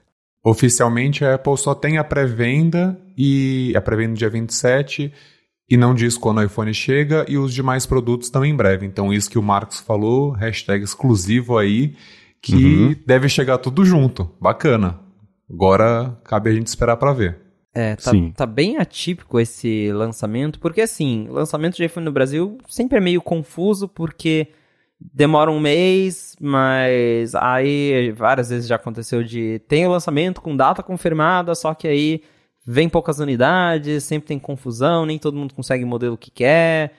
[0.45, 5.11] Oficialmente a Apple só tem a pré-venda e a pré-venda dia 27
[5.67, 8.85] e não diz quando o iPhone chega e os demais produtos estão em breve.
[8.85, 11.95] Então isso que o Marcos falou, hashtag exclusivo aí,
[12.43, 12.95] que uhum.
[13.07, 14.29] deve chegar tudo junto.
[14.39, 14.99] Bacana.
[15.49, 17.39] Agora cabe a gente esperar para ver.
[17.73, 22.99] É, tá, tá, bem atípico esse lançamento, porque assim, lançamento de iPhone no Brasil sempre
[22.99, 24.49] é meio confuso, porque
[25.13, 30.83] demora um mês, mas aí várias vezes já aconteceu de tem o lançamento com data
[30.83, 32.21] confirmada, só que aí
[32.65, 36.93] vem poucas unidades, sempre tem confusão, nem todo mundo consegue o modelo que quer.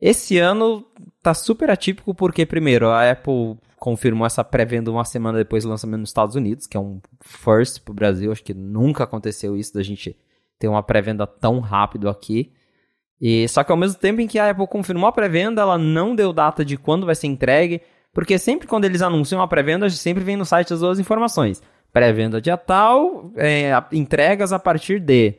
[0.00, 0.86] Esse ano
[1.22, 6.00] tá super atípico porque, primeiro, a Apple confirmou essa pré-venda uma semana depois do lançamento
[6.00, 8.32] nos Estados Unidos, que é um first pro Brasil.
[8.32, 10.16] Acho que nunca aconteceu isso da gente
[10.58, 12.52] ter uma pré-venda tão rápido aqui.
[13.20, 16.14] E só que ao mesmo tempo em que a Apple confirmou a pré-venda, ela não
[16.14, 20.24] deu data de quando vai ser entregue, porque sempre quando eles anunciam a pré-venda, sempre
[20.24, 21.62] vem no site as duas informações.
[21.92, 25.34] Pré-venda dia tal, é, entregas a partir de.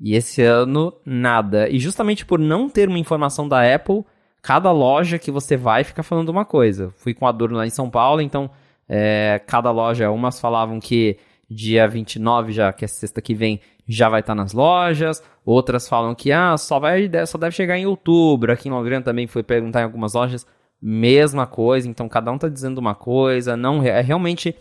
[0.00, 1.68] E esse ano, nada.
[1.68, 4.04] E justamente por não ter uma informação da Apple,
[4.42, 6.92] cada loja que você vai fica falando uma coisa.
[6.96, 8.50] Fui com a Adorno lá em São Paulo, então
[8.88, 11.18] é, cada loja, umas falavam que
[11.48, 15.22] dia 29, já que é sexta que vem, já vai estar tá nas lojas.
[15.44, 18.52] Outras falam que ah, só, vai, só deve chegar em outubro.
[18.52, 20.46] Aqui em Londrina também foi perguntar em algumas lojas,
[20.80, 21.88] mesma coisa.
[21.88, 23.56] Então cada um está dizendo uma coisa.
[23.56, 24.54] Não é realmente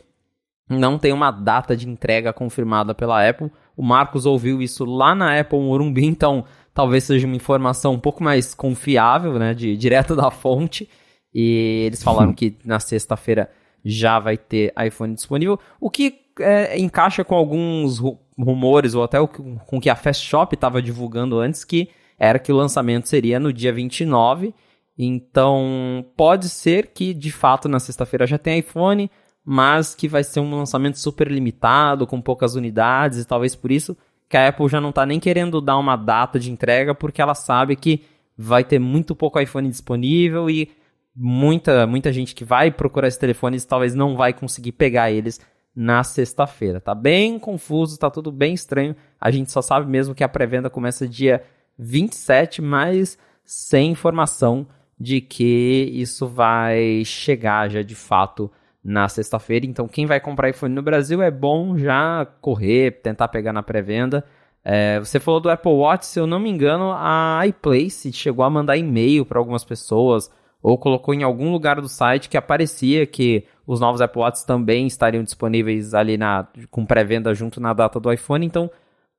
[0.69, 3.51] não tem uma data de entrega confirmada pela Apple.
[3.75, 8.23] O Marcos ouviu isso lá na Apple Morumbi, então talvez seja uma informação um pouco
[8.23, 10.89] mais confiável, né, de direto da fonte.
[11.33, 13.49] E eles falaram que na sexta-feira
[13.83, 17.99] já vai ter iPhone disponível, o que é, encaixa com alguns
[18.43, 22.51] rumores ou até o, com que a Fast Shop estava divulgando antes, que era que
[22.51, 24.53] o lançamento seria no dia 29.
[24.97, 29.09] Então, pode ser que de fato na sexta-feira já tenha iPhone,
[29.43, 33.97] mas que vai ser um lançamento super limitado, com poucas unidades, e talvez por isso
[34.29, 37.35] que a Apple já não está nem querendo dar uma data de entrega, porque ela
[37.35, 38.03] sabe que
[38.37, 40.71] vai ter muito pouco iPhone disponível e
[41.15, 45.39] muita, muita gente que vai procurar esses telefones talvez não vai conseguir pegar eles
[45.75, 46.79] na sexta-feira.
[46.79, 48.95] Tá bem confuso, tá tudo bem estranho.
[49.19, 51.43] A gente só sabe mesmo que a pré-venda começa dia
[51.77, 54.67] 27, mas sem informação
[54.99, 58.51] de que isso vai chegar já de fato
[58.83, 59.65] na sexta-feira.
[59.65, 64.23] Então, quem vai comprar iPhone no Brasil é bom já correr, tentar pegar na pré-venda.
[64.63, 68.49] É, você falou do Apple Watch, se eu não me engano, a iPlace chegou a
[68.49, 70.29] mandar e-mail para algumas pessoas
[70.61, 74.85] ou colocou em algum lugar do site que aparecia que os novos Apple Watch também
[74.85, 78.45] estariam disponíveis ali na, com pré-venda junto na data do iPhone.
[78.45, 78.69] Então,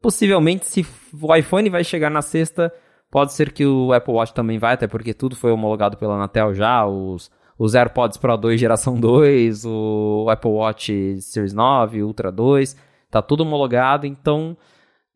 [0.01, 0.87] possivelmente, se
[1.19, 2.71] o iPhone vai chegar na sexta,
[3.11, 6.53] pode ser que o Apple Watch também vai, até porque tudo foi homologado pela Anatel
[6.55, 12.77] já, os os AirPods Pro 2 geração 2, o Apple Watch Series 9, Ultra 2,
[13.11, 14.57] tá tudo homologado, então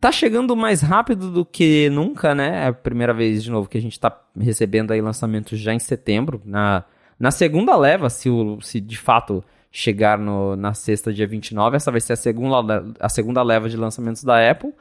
[0.01, 2.65] tá chegando mais rápido do que nunca, né?
[2.65, 5.79] É a primeira vez de novo que a gente tá recebendo aí lançamentos já em
[5.79, 6.85] setembro, na,
[7.19, 11.91] na segunda leva, se, o, se de fato chegar no, na sexta, dia 29, essa
[11.91, 14.73] vai ser a segunda, a segunda leva de lançamentos da Apple.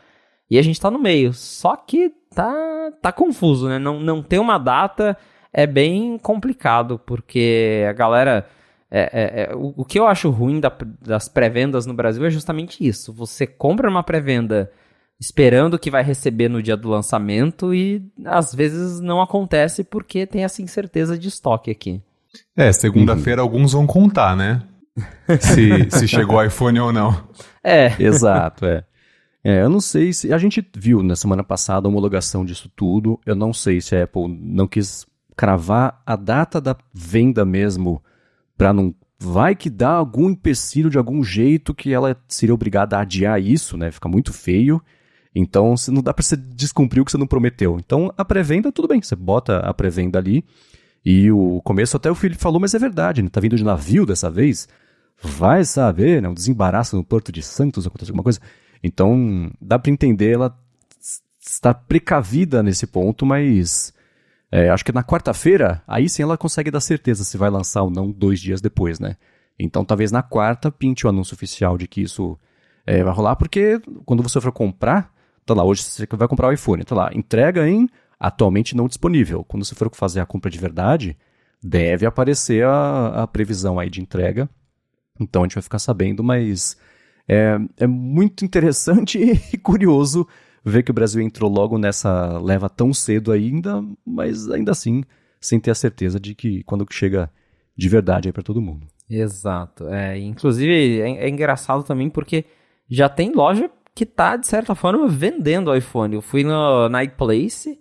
[0.50, 1.34] E a gente tá no meio.
[1.34, 3.80] Só que tá, tá confuso, né?
[3.80, 5.18] Não, não tem uma data
[5.58, 8.46] é bem complicado, porque a galera.
[8.92, 10.72] É, é, é, o, o, que eu acho ruim da,
[11.02, 13.12] das pré-vendas no Brasil é justamente isso.
[13.14, 14.72] Você compra uma pré-venda
[15.20, 20.44] esperando que vai receber no dia do lançamento e às vezes não acontece porque tem
[20.44, 22.02] essa incerteza de estoque aqui.
[22.56, 23.48] É, segunda-feira uhum.
[23.48, 24.62] alguns vão contar, né?
[25.40, 27.28] se, se chegou o iPhone ou não.
[27.64, 27.94] É.
[28.00, 28.84] Exato, é.
[29.44, 30.34] É, eu não sei se.
[30.34, 33.20] A gente viu na semana passada a homologação disso tudo.
[33.26, 35.06] Eu não sei se a Apple não quis
[35.36, 38.02] cravar a data da venda mesmo,
[38.58, 43.02] para não vai que dá algum empecilho de algum jeito que ela seria obrigada a
[43.02, 43.92] adiar isso, né?
[43.92, 44.82] Fica muito feio.
[45.34, 47.78] Então, se não dá para você descumprir o que você não prometeu.
[47.78, 50.46] Então, a pré-venda, tudo bem, você bota a pré-venda ali.
[51.06, 53.30] E o começo até o Felipe falou, mas é verdade, né?
[53.30, 54.68] Tá vindo de navio dessa vez.
[55.22, 56.28] Vai saber, né?
[56.28, 58.40] Um desembaraço no Porto de Santos, acontece alguma coisa.
[58.84, 60.58] Então, dá para entender, ela
[61.40, 63.94] está precavida nesse ponto, mas
[64.52, 67.90] é, acho que na quarta-feira, aí sim ela consegue dar certeza se vai lançar ou
[67.90, 69.16] não dois dias depois, né?
[69.60, 72.38] Então talvez na quarta pinte o anúncio oficial de que isso
[72.86, 75.14] é, vai rolar, porque quando você for comprar,
[75.46, 77.88] tá lá, hoje você vai comprar o iPhone, tá lá, entrega em
[78.26, 79.44] atualmente não disponível.
[79.44, 81.16] Quando você for fazer a compra de verdade,
[81.64, 84.50] deve aparecer a, a previsão aí de entrega
[85.20, 86.76] Então a gente vai ficar sabendo, mas
[87.28, 89.20] é, é muito interessante
[89.54, 90.28] e curioso
[90.64, 95.04] ver que o Brasil entrou logo nessa leva tão cedo ainda, mas ainda assim,
[95.40, 97.30] sem ter a certeza de que quando chega
[97.78, 98.88] de verdade aí para todo mundo.
[99.08, 99.88] Exato.
[99.90, 102.46] É, inclusive, é, é, engraçado também porque
[102.90, 106.16] já tem loja que tá, de certa forma, vendendo o iPhone.
[106.16, 107.80] Eu fui no, na iPlace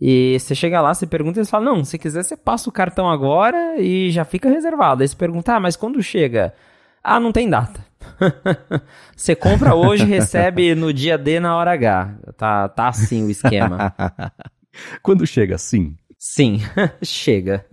[0.00, 2.72] e você chega lá, você pergunta e eles falam, não, se quiser você passa o
[2.72, 5.02] cartão agora e já fica reservado.
[5.02, 6.52] Aí você pergunta, ah, mas quando chega?
[7.02, 7.84] Ah, não tem data.
[9.16, 12.14] você compra hoje recebe no dia D na hora H.
[12.36, 13.94] Tá, tá assim o esquema.
[15.02, 15.96] quando chega, sim.
[16.18, 16.60] Sim,
[17.02, 17.64] chega.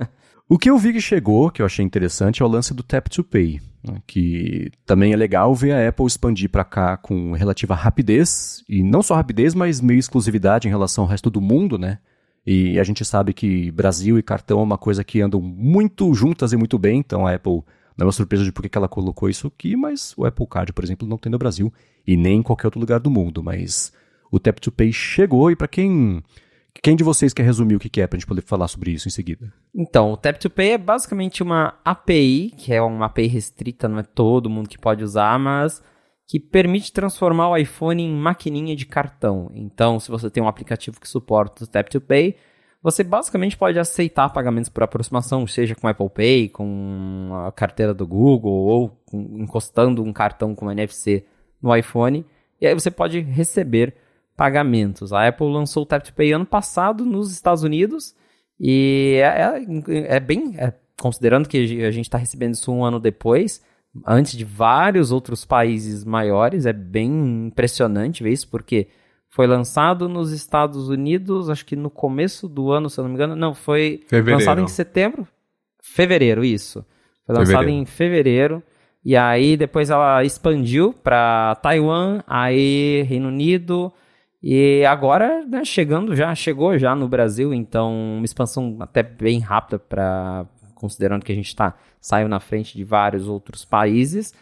[0.47, 3.07] O que eu vi que chegou, que eu achei interessante, é o lance do Tap
[3.07, 7.73] to Pay, né, que também é legal ver a Apple expandir para cá com relativa
[7.73, 11.97] rapidez, e não só rapidez, mas meio exclusividade em relação ao resto do mundo, né?
[12.45, 16.51] E a gente sabe que Brasil e cartão é uma coisa que andam muito juntas
[16.51, 17.63] e muito bem, então a Apple
[17.97, 20.73] não é uma surpresa de por que ela colocou isso aqui, mas o Apple Card,
[20.73, 21.71] por exemplo, não tem no Brasil
[22.05, 23.41] e nem em qualquer outro lugar do mundo.
[23.41, 23.93] Mas
[24.31, 26.21] o Tap to Pay chegou e para quem
[26.81, 29.07] quem de vocês quer resumir o que é para a gente poder falar sobre isso
[29.07, 29.53] em seguida?
[29.73, 33.99] Então, o Tap to Pay é basicamente uma API, que é uma API restrita, não
[33.99, 35.81] é todo mundo que pode usar, mas
[36.27, 39.51] que permite transformar o iPhone em maquininha de cartão.
[39.53, 42.35] Então, se você tem um aplicativo que suporta o Tap to Pay,
[42.81, 48.05] você basicamente pode aceitar pagamentos por aproximação, seja com Apple Pay, com a carteira do
[48.05, 51.25] Google ou com, encostando um cartão com NFC
[51.61, 52.25] no iPhone,
[52.59, 53.95] e aí você pode receber
[54.35, 55.13] pagamentos.
[55.13, 58.15] A Apple lançou o Tap to Pay ano passado nos Estados Unidos
[58.59, 62.99] e é, é, é bem, é, considerando que a gente está recebendo isso um ano
[62.99, 63.63] depois,
[64.05, 68.87] antes de vários outros países maiores, é bem impressionante ver isso, porque
[69.29, 73.15] foi lançado nos Estados Unidos, acho que no começo do ano, se eu não me
[73.15, 74.39] engano, não, foi fevereiro.
[74.39, 75.27] lançado em setembro,
[75.81, 76.85] fevereiro, isso.
[77.25, 77.81] Foi lançado fevereiro.
[77.81, 78.63] em fevereiro.
[79.05, 83.91] E aí depois ela expandiu para Taiwan, aí Reino Unido,
[84.41, 89.79] e agora, né, chegando já, chegou já no Brasil, então uma expansão até bem rápida
[89.79, 90.45] para
[90.83, 94.33] considerando que a gente está saiu na frente de vários outros países.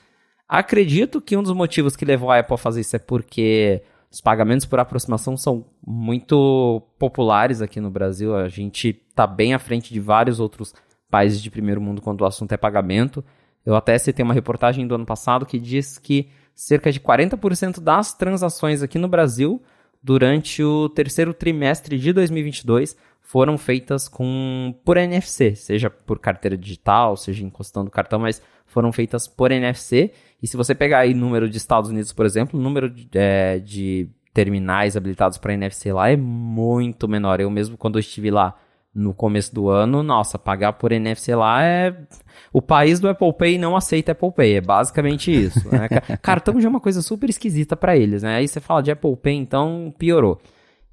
[0.49, 4.19] Acredito que um dos motivos que levou a Apple a fazer isso é porque os
[4.19, 8.35] pagamentos por aproximação são muito populares aqui no Brasil.
[8.35, 10.73] A gente está bem à frente de vários outros
[11.11, 13.23] países de primeiro mundo quando o assunto é pagamento.
[13.63, 18.15] Eu até citei uma reportagem do ano passado que diz que cerca de 40% das
[18.15, 19.61] transações aqui no Brasil
[20.01, 27.15] durante o terceiro trimestre de 2022 foram feitas com por NFC, seja por carteira digital,
[27.15, 30.11] seja encostando o cartão, mas foram feitas por NFC.
[30.41, 33.59] E se você pegar aí número de Estados Unidos, por exemplo, o número de, é,
[33.59, 37.39] de terminais habilitados para NFC lá é muito menor.
[37.39, 38.57] Eu mesmo, quando eu estive lá
[38.93, 41.95] no começo do ano, nossa, pagar por NFC lá é.
[42.51, 45.69] O país do Apple Pay não aceita Apple Pay, é basicamente isso.
[45.69, 45.87] Né?
[46.21, 48.35] Cartão já é uma coisa super esquisita para eles, né?
[48.35, 50.41] Aí você fala de Apple Pay, então piorou.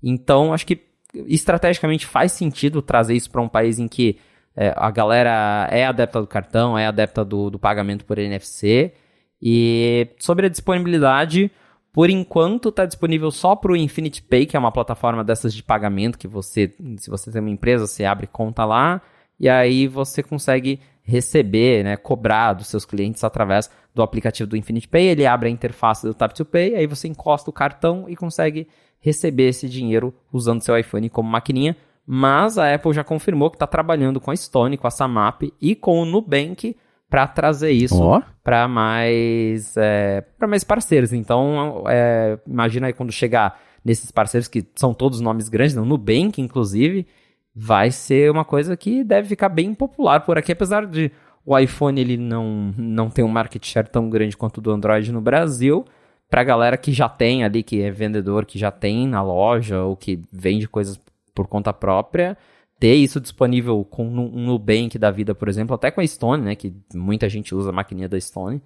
[0.03, 0.81] Então, acho que
[1.27, 4.19] estrategicamente faz sentido trazer isso para um país em que
[4.57, 8.93] é, a galera é adepta do cartão, é adepta do, do pagamento por NFC.
[9.41, 11.51] E sobre a disponibilidade,
[11.93, 15.63] por enquanto está disponível só para o Infinity Pay, que é uma plataforma dessas de
[15.63, 19.01] pagamento que você, se você tem uma empresa, você abre conta lá
[19.39, 24.87] e aí você consegue receber, né, cobrar dos seus clientes através do aplicativo do Infinity
[24.87, 25.07] Pay.
[25.07, 28.69] Ele abre a interface do Tap to Pay, aí você encosta o cartão e consegue
[29.01, 31.77] receber esse dinheiro usando seu iPhone como maquininha.
[32.07, 35.75] Mas a Apple já confirmou que está trabalhando com a Stone, com a Samap e
[35.75, 36.77] com o Nubank
[37.09, 38.23] para trazer isso oh.
[38.43, 41.13] para mais é, para mais parceiros.
[41.13, 46.41] Então, é, imagina aí quando chegar nesses parceiros que são todos nomes grandes, no Nubank,
[46.41, 47.07] inclusive,
[47.55, 51.11] vai ser uma coisa que deve ficar bem popular por aqui, apesar de
[51.45, 55.11] o iPhone ele não, não ter um market share tão grande quanto o do Android
[55.11, 55.85] no Brasil.
[56.29, 59.97] Para galera que já tem ali, que é vendedor, que já tem na loja ou
[59.97, 61.01] que vende coisas
[61.35, 62.37] por conta própria,
[62.79, 66.55] ter isso disponível com um Nubank da vida, por exemplo, até com a Stone, né,
[66.55, 68.63] que muita gente usa a maquininha da Stone,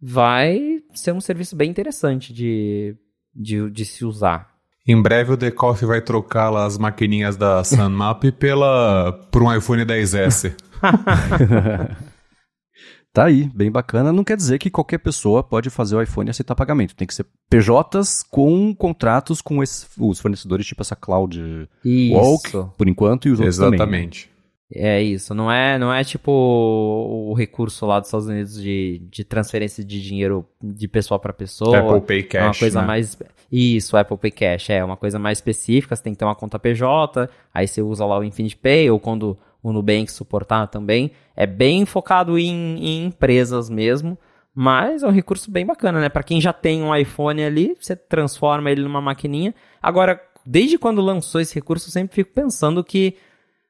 [0.00, 2.96] vai ser um serviço bem interessante de,
[3.34, 4.48] de, de se usar.
[4.86, 9.54] Em breve o The Coffee vai trocar lá as maquininhas da SunMap pela, por um
[9.54, 10.54] iPhone 10S.
[13.12, 14.12] Tá aí, bem bacana.
[14.12, 16.94] Não quer dizer que qualquer pessoa pode fazer o iPhone e aceitar pagamento.
[16.94, 22.14] Tem que ser PJs com contratos com esses, os fornecedores, tipo essa Cloud Isso.
[22.14, 24.24] Walk, por enquanto, e os outros Exatamente.
[24.24, 24.40] Também.
[24.72, 29.24] É isso, não é, não é tipo o recurso lá dos Estados Unidos de, de
[29.24, 31.76] transferência de dinheiro de pessoa para pessoa.
[31.76, 32.40] Apple Pay Cash.
[32.40, 32.86] É uma coisa né?
[32.86, 33.18] mais.
[33.50, 36.56] Isso, Apple Pay Cash, é uma coisa mais específica, você tem que ter uma conta
[36.56, 41.10] PJ, aí você usa lá o Infinite Pay, ou quando o Nubank suportar também.
[41.36, 44.18] É bem focado em, em empresas mesmo,
[44.54, 46.08] Mas é um recurso bem bacana, né?
[46.08, 49.54] Para quem já tem um iPhone ali, você transforma ele numa maquininha.
[49.80, 53.16] Agora, desde quando lançou esse recurso, eu sempre fico pensando que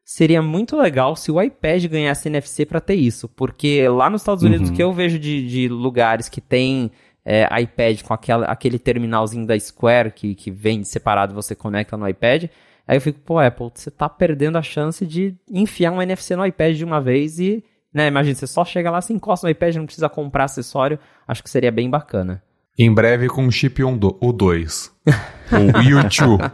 [0.04, 4.42] seria muito legal se o iPad ganhasse NFC para ter isso, porque lá nos Estados
[4.42, 4.74] Unidos, uhum.
[4.74, 6.90] que eu vejo de, de lugares que tem
[7.24, 11.96] é, iPad com aquela, aquele terminalzinho da Square que, que vem separado e você conecta
[11.96, 12.46] no iPad,
[12.86, 16.44] aí eu fico, pô, Apple, você tá perdendo a chance de enfiar um NFC no
[16.44, 19.76] iPad de uma vez e, né, imagina, você só chega lá, você encosta no iPad,
[19.76, 22.42] não precisa comprar acessório, acho que seria bem bacana.
[22.78, 24.92] Em breve com o chip o 2.
[25.52, 26.50] o YouTube.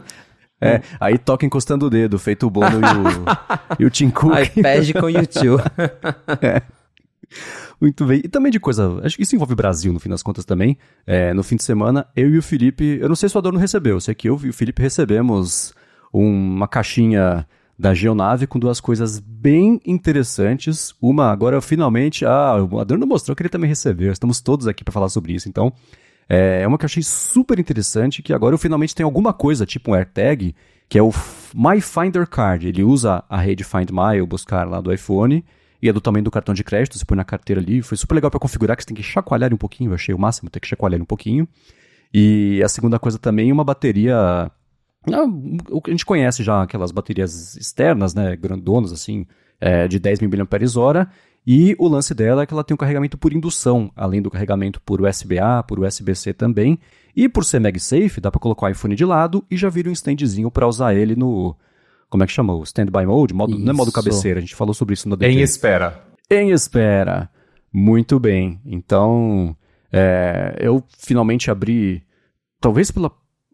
[0.59, 4.57] É, aí toca encostando o dedo, feito o Bono e o, e o Tim Cook.
[4.57, 5.63] iPad com YouTube.
[6.41, 6.61] é.
[7.79, 8.21] Muito bem.
[8.23, 10.77] E também de coisa, acho que isso envolve o Brasil no fim das contas também.
[11.05, 13.59] É, no fim de semana, eu e o Felipe, eu não sei se o Adorno
[13.59, 15.73] recebeu, eu sei que eu e o Felipe recebemos
[16.11, 17.45] uma caixinha
[17.77, 20.95] da Geonave com duas coisas bem interessantes.
[21.01, 24.11] Uma, agora finalmente, ah, o Adorno mostrou que ele também recebeu.
[24.11, 25.47] Estamos todos aqui para falar sobre isso.
[25.47, 25.71] Então,
[26.27, 29.65] é, é uma que eu achei super interessante, que agora eu finalmente tenho alguma coisa,
[29.65, 30.55] tipo um AirTag,
[30.89, 31.11] que é o
[31.53, 32.67] My Finder Card.
[32.67, 35.45] Ele usa a rede Find My, o buscar lá do iPhone,
[35.79, 37.83] e é do tamanho do cartão de crédito, você põe na carteira ali.
[37.83, 40.19] Foi super legal para configurar, que você tem que chacoalhar um pouquinho, eu achei o
[40.19, 41.47] máximo ter que chacoalhar um pouquinho.
[42.13, 44.49] E a segunda coisa também, uma bateria
[45.15, 49.25] a gente conhece já, aquelas baterias externas, né, grandonas, assim,
[49.59, 51.07] é, de 10 mil mAh,
[51.49, 54.81] e o lance dela é que ela tem um carregamento por indução, além do carregamento
[54.81, 56.77] por USB-A, por USB-C também.
[57.15, 59.93] E por ser MagSafe, dá para colocar o iPhone de lado e já vira um
[59.93, 61.55] standzinho para usar ele no.
[62.09, 62.53] Como é que chama?
[62.53, 63.33] O Standby Mode?
[63.33, 65.31] Modo, não é modo cabeceira, a gente falou sobre isso no DT.
[65.31, 66.03] Em espera.
[66.29, 67.29] Em espera.
[67.71, 68.59] Muito bem.
[68.65, 69.55] Então,
[69.89, 72.03] é, eu finalmente abri.
[72.59, 73.09] Talvez pela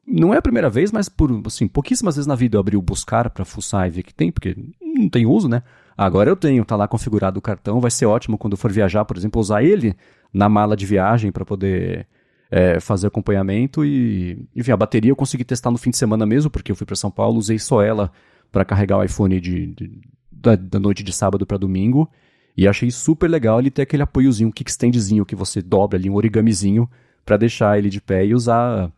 [0.05, 2.81] não é a primeira vez, mas por assim, pouquíssimas vezes na vida eu abri o
[2.81, 5.63] buscar para fuçar e ver que tem, porque não tem uso, né?
[5.97, 9.05] Agora eu tenho, tá lá configurado o cartão, vai ser ótimo quando eu for viajar,
[9.05, 9.95] por exemplo, usar ele
[10.33, 12.07] na mala de viagem para poder
[12.51, 16.51] é, fazer acompanhamento e, enfim, a bateria eu consegui testar no fim de semana mesmo,
[16.51, 18.11] porque eu fui para São Paulo, usei só ela
[18.51, 20.01] para carregar o iPhone de, de
[20.31, 22.09] da, da, noite de sábado para domingo
[22.55, 26.15] e achei super legal ele ter aquele apoiozinho, um kickstandzinho que você dobra ali, um
[26.15, 26.89] origamizinho
[27.25, 28.91] para deixar ele de pé e usar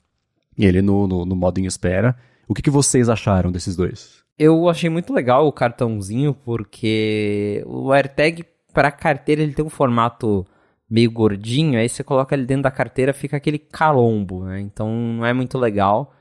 [0.64, 2.16] ele no, no, no modo em espera.
[2.48, 4.24] O que, que vocês acharam desses dois?
[4.38, 10.46] Eu achei muito legal o cartãozinho, porque o AirTag para carteira ele tem um formato
[10.90, 14.60] meio gordinho, aí você coloca ele dentro da carteira, fica aquele calombo, né?
[14.60, 16.14] Então não é muito legal.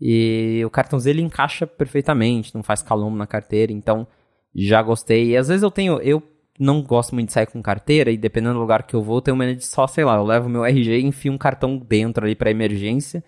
[0.00, 4.06] E o cartãozinho ele encaixa perfeitamente, não faz calombo na carteira, então
[4.54, 5.30] já gostei.
[5.30, 6.22] E às vezes eu tenho, eu
[6.58, 9.22] não gosto muito de sair com carteira e dependendo do lugar que eu vou, eu
[9.22, 12.24] tenho medo de só, sei lá, eu levo meu RG e enfio um cartão dentro
[12.24, 13.24] ali para emergência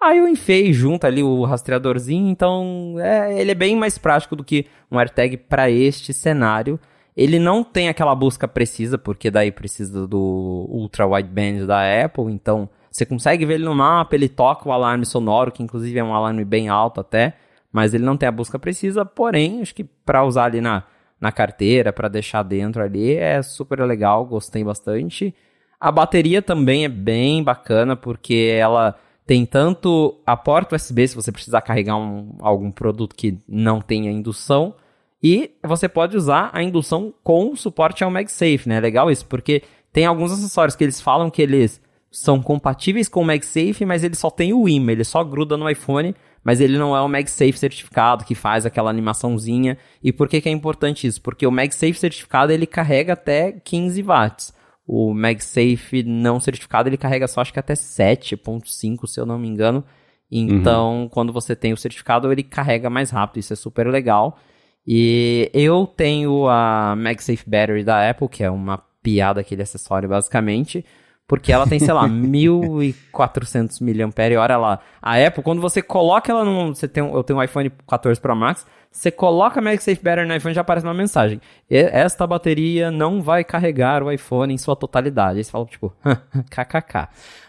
[0.00, 4.44] Aí eu enfiei junto ali o rastreadorzinho, então é, ele é bem mais prático do
[4.44, 6.78] que um AirTag para este cenário.
[7.16, 12.68] Ele não tem aquela busca precisa, porque daí precisa do Ultra Wideband da Apple, então
[12.92, 16.14] você consegue ver ele no mapa, ele toca o alarme sonoro, que inclusive é um
[16.14, 17.34] alarme bem alto até,
[17.72, 20.84] mas ele não tem a busca precisa, porém, acho que para usar ali na,
[21.20, 25.34] na carteira, para deixar dentro ali, é super legal, gostei bastante.
[25.80, 28.96] A bateria também é bem bacana, porque ela
[29.28, 34.10] tem tanto a porta USB, se você precisar carregar um, algum produto que não tenha
[34.10, 34.74] indução,
[35.22, 38.80] e você pode usar a indução com suporte ao MagSafe, né?
[38.80, 41.78] Legal isso, porque tem alguns acessórios que eles falam que eles
[42.10, 45.68] são compatíveis com o MagSafe, mas ele só tem o imã, ele só gruda no
[45.68, 49.76] iPhone, mas ele não é o MagSafe certificado que faz aquela animaçãozinha.
[50.02, 51.20] E por que, que é importante isso?
[51.20, 54.54] Porque o MagSafe certificado ele carrega até 15 watts.
[54.90, 59.46] O MagSafe não certificado ele carrega só acho que até 7.5, se eu não me
[59.46, 59.84] engano.
[60.30, 61.08] Então, uhum.
[61.10, 64.38] quando você tem o certificado, ele carrega mais rápido, isso é super legal.
[64.86, 70.82] E eu tenho a MagSafe Battery da Apple, que é uma piada aquele acessório basicamente,
[71.28, 74.80] porque ela tem, sei lá, 1400 mAh lá.
[75.00, 78.34] A Apple, quando você coloca ela no, você tem, eu tenho um iPhone 14 Pro
[78.34, 81.38] Max, você coloca MagSafe Battery no iPhone já aparece uma mensagem.
[81.70, 85.36] Esta bateria não vai carregar o iPhone em sua totalidade.
[85.36, 85.94] Aí você fala, tipo,
[86.50, 87.08] kkk.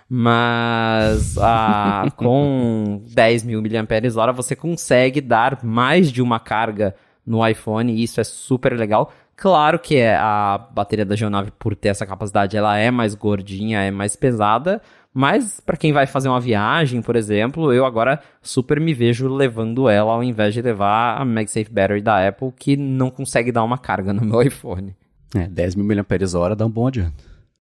[0.10, 6.95] Mas ah, com 10 mil mAh você consegue dar mais de uma carga
[7.26, 9.14] no iPhone e isso é super legal.
[9.40, 13.80] Claro que é, a bateria da Geonave, por ter essa capacidade, ela é mais gordinha,
[13.80, 14.82] é mais pesada,
[15.14, 19.88] mas para quem vai fazer uma viagem, por exemplo, eu agora super me vejo levando
[19.88, 23.78] ela ao invés de levar a MagSafe Battery da Apple, que não consegue dar uma
[23.78, 24.94] carga no meu iPhone.
[25.34, 27.24] É, 10 mil mAh dá um bom adianto.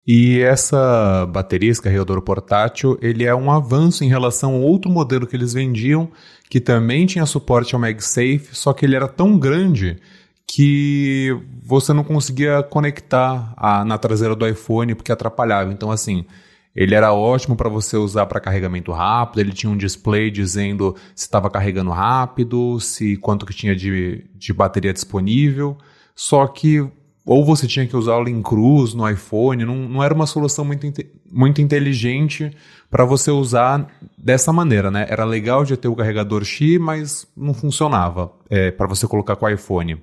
[0.04, 5.24] E essa bateria, esse carregador portátil, ele é um avanço em relação ao outro modelo
[5.24, 6.10] que eles vendiam,
[6.48, 9.98] que também tinha suporte ao MagSafe, só que ele era tão grande
[10.52, 11.28] que
[11.62, 15.72] você não conseguia conectar a, na traseira do iPhone porque atrapalhava.
[15.72, 16.24] Então, assim,
[16.74, 21.26] ele era ótimo para você usar para carregamento rápido, ele tinha um display dizendo se
[21.26, 25.78] estava carregando rápido, se quanto que tinha de, de bateria disponível.
[26.16, 26.84] Só que
[27.24, 30.64] ou você tinha que usar o Link Cruz no iPhone, não, não era uma solução
[30.64, 30.86] muito,
[31.30, 32.50] muito inteligente
[32.90, 33.86] para você usar
[34.18, 35.06] dessa maneira, né?
[35.08, 39.46] Era legal de ter o carregador X, mas não funcionava é, para você colocar com
[39.46, 40.02] o iPhone.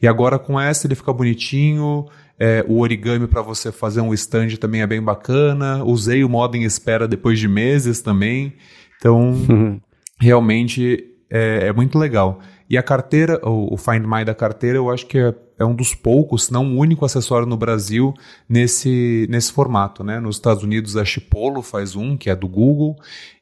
[0.00, 2.06] E agora com essa ele fica bonitinho,
[2.38, 5.82] é, o origami para você fazer um stand também é bem bacana.
[5.82, 8.54] Usei o modo em espera depois de meses também,
[8.98, 9.80] então
[10.20, 12.40] realmente é, é muito legal.
[12.70, 15.74] E a carteira, o, o Find My da carteira, eu acho que é, é, um
[15.74, 18.14] dos poucos, se não o único acessório no Brasil
[18.48, 20.04] nesse, nesse formato.
[20.04, 20.20] Né?
[20.20, 22.96] Nos Estados Unidos, a Chipolo faz um, que é do Google,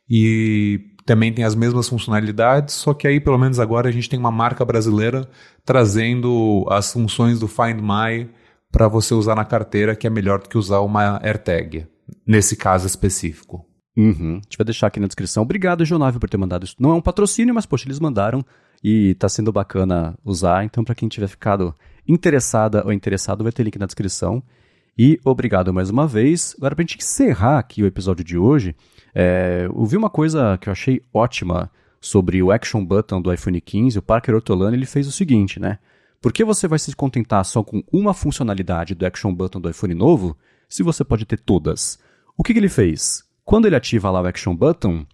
[0.08, 4.18] e também tem as mesmas funcionalidades, só que aí, pelo menos agora, a gente tem
[4.18, 5.28] uma marca brasileira
[5.64, 8.28] trazendo as funções do Find My
[8.72, 11.86] para você usar na carteira, que é melhor do que usar uma AirTag,
[12.26, 13.64] nesse caso específico.
[13.96, 14.32] Uhum.
[14.32, 15.42] A gente vai deixar aqui na descrição.
[15.42, 16.76] Obrigado, Jonave, por ter mandado isso.
[16.78, 18.44] Não é um patrocínio, mas, poxa, eles mandaram
[18.84, 20.64] e tá sendo bacana usar.
[20.64, 21.74] Então, para quem tiver ficado
[22.08, 24.42] interessada ou interessado, vai ter link na descrição.
[24.98, 26.54] E obrigado mais uma vez.
[26.56, 28.74] Agora, para a gente encerrar aqui o episódio de hoje,
[29.14, 31.70] é, eu vi uma coisa que eu achei ótima
[32.00, 33.98] sobre o Action Button do iPhone 15.
[33.98, 35.78] O Parker Ortolani ele fez o seguinte, né?
[36.20, 39.94] Por que você vai se contentar só com uma funcionalidade do Action Button do iPhone
[39.94, 40.36] novo,
[40.68, 41.98] se você pode ter todas?
[42.36, 43.24] O que, que ele fez?
[43.44, 45.06] Quando ele ativa lá o Action Button,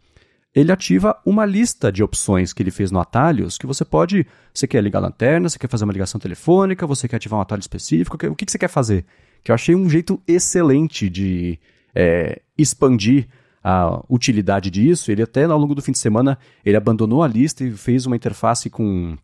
[0.54, 4.66] ele ativa uma lista de opções que ele fez no Atalhos, que você pode, você
[4.66, 7.60] quer ligar a lanterna, você quer fazer uma ligação telefônica, você quer ativar um atalho
[7.60, 9.06] específico, o que, que você quer fazer?
[9.42, 11.58] Que eu achei um jeito excelente de
[11.94, 13.28] é, expandir
[13.64, 15.10] a utilidade disso.
[15.10, 18.16] Ele até ao longo do fim de semana, ele abandonou a lista e fez uma
[18.16, 19.16] interface com,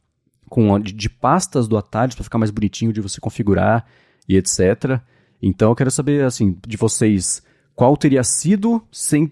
[0.48, 3.84] com de, de pastas do Atalhos para ficar mais bonitinho de você configurar
[4.26, 5.00] e etc.
[5.42, 7.42] Então eu quero saber, assim, de vocês,
[7.74, 9.30] qual teria sido sem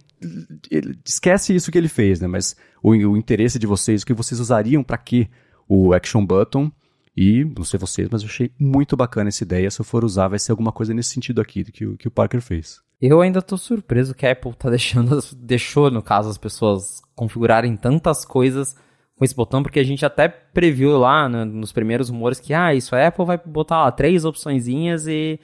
[1.05, 2.27] esquece isso que ele fez, né?
[2.27, 5.29] Mas o, o interesse de vocês, o que vocês usariam para que
[5.69, 6.71] o Action Button
[7.17, 9.71] e, não sei vocês, mas eu achei muito bacana essa ideia.
[9.71, 12.43] Se eu for usar, vai ser alguma coisa nesse sentido aqui que, que o Parker
[12.43, 12.81] fez.
[13.01, 17.77] Eu ainda tô surpreso que a Apple tá deixando, deixou, no caso, as pessoas configurarem
[17.77, 18.77] tantas coisas
[19.17, 22.75] com esse botão, porque a gente até previu lá né, nos primeiros rumores que, ah,
[22.75, 25.41] isso a Apple vai botar lá três opçõezinhas e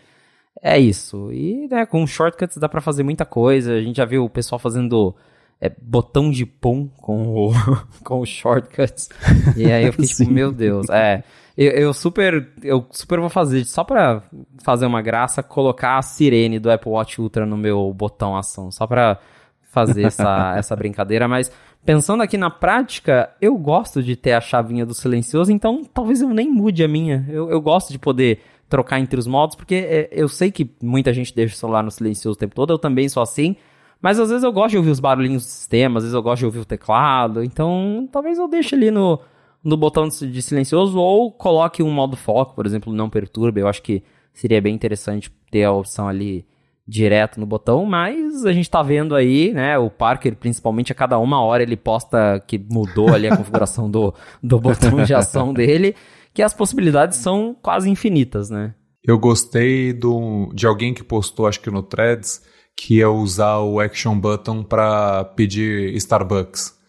[0.60, 1.32] é isso.
[1.32, 3.74] E né, com shortcuts dá para fazer muita coisa.
[3.74, 5.14] A gente já viu o pessoal fazendo
[5.60, 7.52] é, botão de pum com o,
[8.04, 9.08] com os shortcuts.
[9.56, 10.88] E aí eu fiquei tipo, meu Deus.
[10.90, 11.22] É,
[11.56, 14.22] eu, eu, super eu super vou fazer, só pra
[14.62, 18.70] fazer uma graça, colocar a sirene do Apple Watch Ultra no meu botão ação.
[18.70, 19.18] Só pra
[19.62, 21.28] fazer essa, essa brincadeira.
[21.28, 21.50] Mas
[21.84, 26.28] pensando aqui na prática, eu gosto de ter a chavinha do silencioso, então talvez eu
[26.28, 27.24] nem mude a minha.
[27.28, 28.40] Eu, eu gosto de poder
[28.72, 31.90] trocar entre os modos, porque é, eu sei que muita gente deixa o celular no
[31.90, 33.54] silencioso o tempo todo, eu também sou assim,
[34.00, 36.38] mas às vezes eu gosto de ouvir os barulhinhos do sistema, às vezes eu gosto
[36.38, 39.20] de ouvir o teclado, então talvez eu deixe ali no,
[39.62, 43.82] no botão de silencioso ou coloque um modo foco, por exemplo, não perturbe, eu acho
[43.82, 46.46] que seria bem interessante ter a opção ali
[46.88, 51.18] direto no botão, mas a gente tá vendo aí, né, o Parker, principalmente a cada
[51.18, 55.94] uma hora ele posta que mudou ali a configuração do, do botão de ação dele,
[56.34, 58.74] que as possibilidades são quase infinitas, né?
[59.04, 62.42] Eu gostei do, de alguém que postou, acho que no Threads,
[62.76, 66.80] que ia usar o Action Button para pedir Starbucks.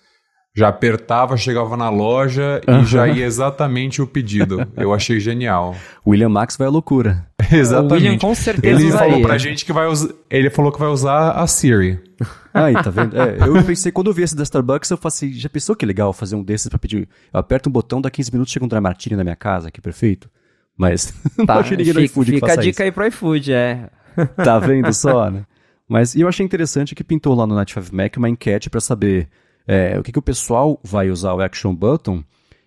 [0.56, 4.68] Já apertava, chegava na loja e já ia exatamente o pedido.
[4.78, 5.76] Eu achei genial.
[6.06, 7.26] William Max vai à loucura.
[7.52, 7.92] exatamente.
[7.92, 9.10] O William com certeza Ele usaria.
[9.14, 10.10] falou pra gente que vai usar.
[10.30, 12.00] Ele falou que vai usar a Siri.
[12.54, 13.20] Aí, tá vendo?
[13.20, 15.86] É, eu pensei, quando eu vi esse da Starbucks, eu falei assim, já pensou que
[15.86, 17.10] legal fazer um desses pra pedir.
[17.34, 19.82] Eu aperto um botão, dá 15 minutos, chega um dry martini na minha casa, que
[19.82, 20.30] perfeito.
[20.78, 21.14] Mas
[21.46, 22.84] tá, não achei ninguém no iFood Fica a dica isso.
[22.84, 23.90] aí pro iFood, é.
[24.36, 25.46] Tá vendo só, né?
[25.88, 29.28] Mas eu achei interessante que pintou lá no Night 5 Mac uma enquete para saber
[29.68, 32.24] é, o que, que o pessoal vai usar o Action Button.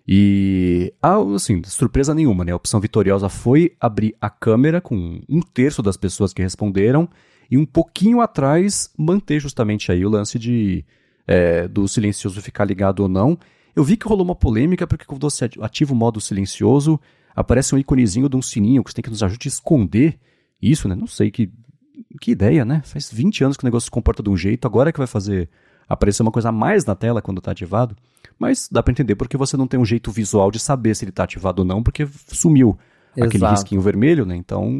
[0.07, 2.53] E, ah, assim, surpresa nenhuma, né?
[2.53, 7.09] A opção vitoriosa foi abrir a câmera com um terço das pessoas que responderam
[7.49, 10.85] e um pouquinho atrás manter justamente aí o lance de
[11.25, 13.37] é, do silencioso ficar ligado ou não.
[13.75, 16.99] Eu vi que rolou uma polêmica porque quando você ativa o modo silencioso,
[17.35, 20.17] aparece um íconezinho de um sininho que você tem que nos ajude a esconder
[20.61, 20.95] isso, né?
[20.95, 21.51] Não sei que,
[22.19, 22.81] que ideia, né?
[22.83, 25.07] Faz 20 anos que o negócio se comporta de um jeito, agora é que vai
[25.07, 25.49] fazer
[25.87, 27.95] aparecer uma coisa a mais na tela quando está ativado.
[28.39, 31.11] Mas dá para entender porque você não tem um jeito visual de saber se ele
[31.11, 32.77] está ativado ou não, porque sumiu
[33.15, 33.27] Exato.
[33.27, 34.35] aquele risquinho vermelho, né?
[34.35, 34.71] Então,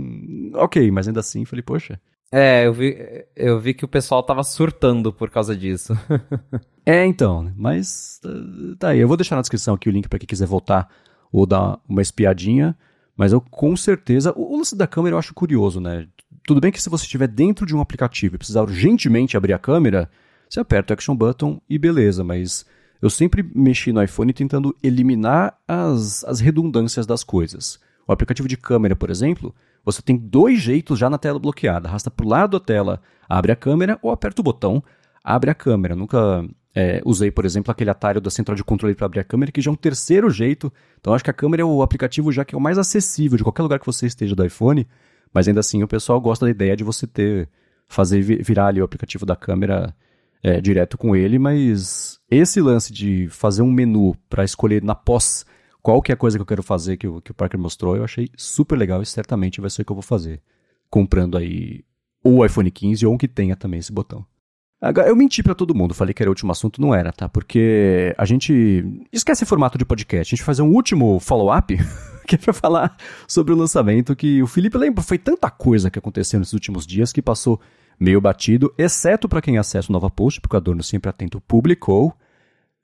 [0.56, 2.00] ok, mas ainda assim, falei, poxa.
[2.32, 5.94] É, eu vi, eu vi que o pessoal tava surtando por causa disso.
[6.86, 7.54] é, então, né?
[7.56, 8.20] mas
[8.78, 9.00] tá aí.
[9.00, 10.90] Eu vou deixar na descrição aqui o link para quem quiser voltar
[11.32, 12.78] ou dar uma espiadinha.
[13.16, 14.34] Mas eu com certeza.
[14.36, 16.08] O, o lance da câmera eu acho curioso, né?
[16.46, 19.60] Tudo bem que se você estiver dentro de um aplicativo e precisar urgentemente abrir a
[19.60, 20.10] câmera,
[20.50, 22.66] você aperta o action button e beleza, mas
[23.02, 27.80] eu sempre mexi no iPhone tentando eliminar as, as redundâncias das coisas.
[28.08, 29.54] O aplicativo de câmera, por exemplo,
[29.88, 31.88] você tem dois jeitos já na tela bloqueada.
[31.88, 34.84] Arrasta para o lado da tela, abre a câmera, ou aperta o botão,
[35.24, 35.96] abre a câmera.
[35.96, 36.46] Nunca
[36.76, 39.62] é, usei, por exemplo, aquele atalho da central de controle para abrir a câmera, que
[39.62, 40.72] já é um terceiro jeito.
[41.00, 43.44] Então acho que a câmera é o aplicativo já que é o mais acessível de
[43.44, 44.86] qualquer lugar que você esteja do iPhone.
[45.34, 47.48] Mas ainda assim o pessoal gosta da ideia de você ter
[47.88, 49.96] fazer virar ali o aplicativo da câmera
[50.44, 55.46] é, direto com ele, mas esse lance de fazer um menu para escolher na pós
[55.88, 58.04] qual que é coisa que eu quero fazer que o, que o Parker mostrou, eu
[58.04, 60.42] achei super legal e certamente vai ser o que eu vou fazer.
[60.90, 61.86] Comprando aí
[62.22, 64.26] o iPhone 15 ou um que tenha também esse botão.
[64.82, 67.30] Agora, eu menti para todo mundo, falei que era o último assunto, não era, tá?
[67.30, 68.84] Porque a gente
[69.14, 71.78] esquece o formato de podcast, a gente fazer um último follow-up,
[72.28, 75.98] que é pra falar sobre o lançamento, que o Felipe lembra, foi tanta coisa que
[75.98, 77.62] aconteceu nesses últimos dias que passou
[77.98, 82.14] meio batido, exceto para quem acessa o Nova Post, porque o Adorno sempre atento publicou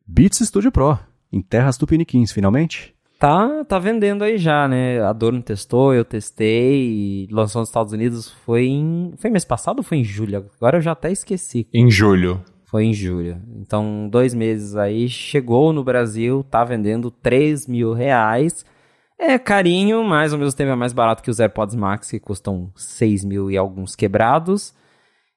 [0.07, 0.97] Beats Studio Pro,
[1.33, 2.93] em terras tupiniquins, finalmente.
[3.17, 5.01] Tá, tá vendendo aí já, né?
[5.01, 9.13] A Adorno testou, eu testei, lançou nos Estados Unidos, foi em...
[9.17, 10.45] Foi mês passado ou foi em julho?
[10.57, 11.67] Agora eu já até esqueci.
[11.73, 12.43] Em julho.
[12.65, 13.41] Foi em julho.
[13.55, 18.65] Então, dois meses aí, chegou no Brasil, tá vendendo 3 mil reais.
[19.17, 22.71] É carinho, mas ao mesmo tempo é mais barato que os AirPods Max, que custam
[22.75, 24.73] 6 mil e alguns quebrados.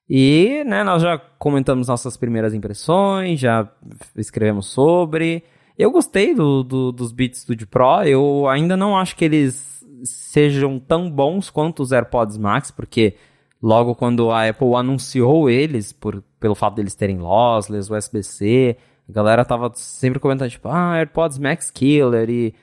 [0.08, 3.68] E, né, nós já comentamos nossas primeiras impressões, já
[4.16, 5.44] escrevemos sobre.
[5.78, 10.78] Eu gostei do, do, dos Beats Studio Pro, eu ainda não acho que eles sejam
[10.78, 13.16] tão bons quanto os AirPods Max, porque
[13.62, 18.76] logo quando a Apple anunciou eles, por, pelo fato deles terem lossless, USB-C,
[19.08, 22.54] a galera tava sempre comentando, tipo, ah, AirPods Max Killer, e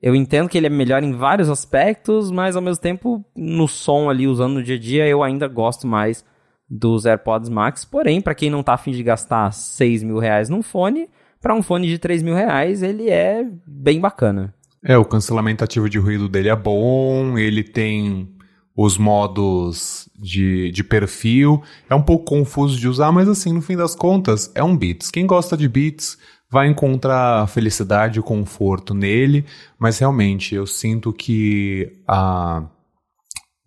[0.00, 4.08] eu entendo que ele é melhor em vários aspectos, mas ao mesmo tempo, no som
[4.08, 6.24] ali, usando no dia a dia, eu ainda gosto mais
[6.70, 7.84] dos AirPods Max.
[7.84, 11.08] Porém, para quem não tá afim de gastar 6 mil reais num fone,
[11.40, 14.54] para um fone de 3 mil reais, ele é bem bacana.
[14.84, 18.28] É, o cancelamento ativo de ruído dele é bom, ele tem
[18.76, 21.62] os modos de, de perfil.
[21.90, 25.10] É um pouco confuso de usar, mas assim, no fim das contas, é um Beats.
[25.10, 26.16] Quem gosta de Beats
[26.50, 29.44] vai encontrar felicidade e conforto nele,
[29.78, 32.64] mas realmente eu sinto que a,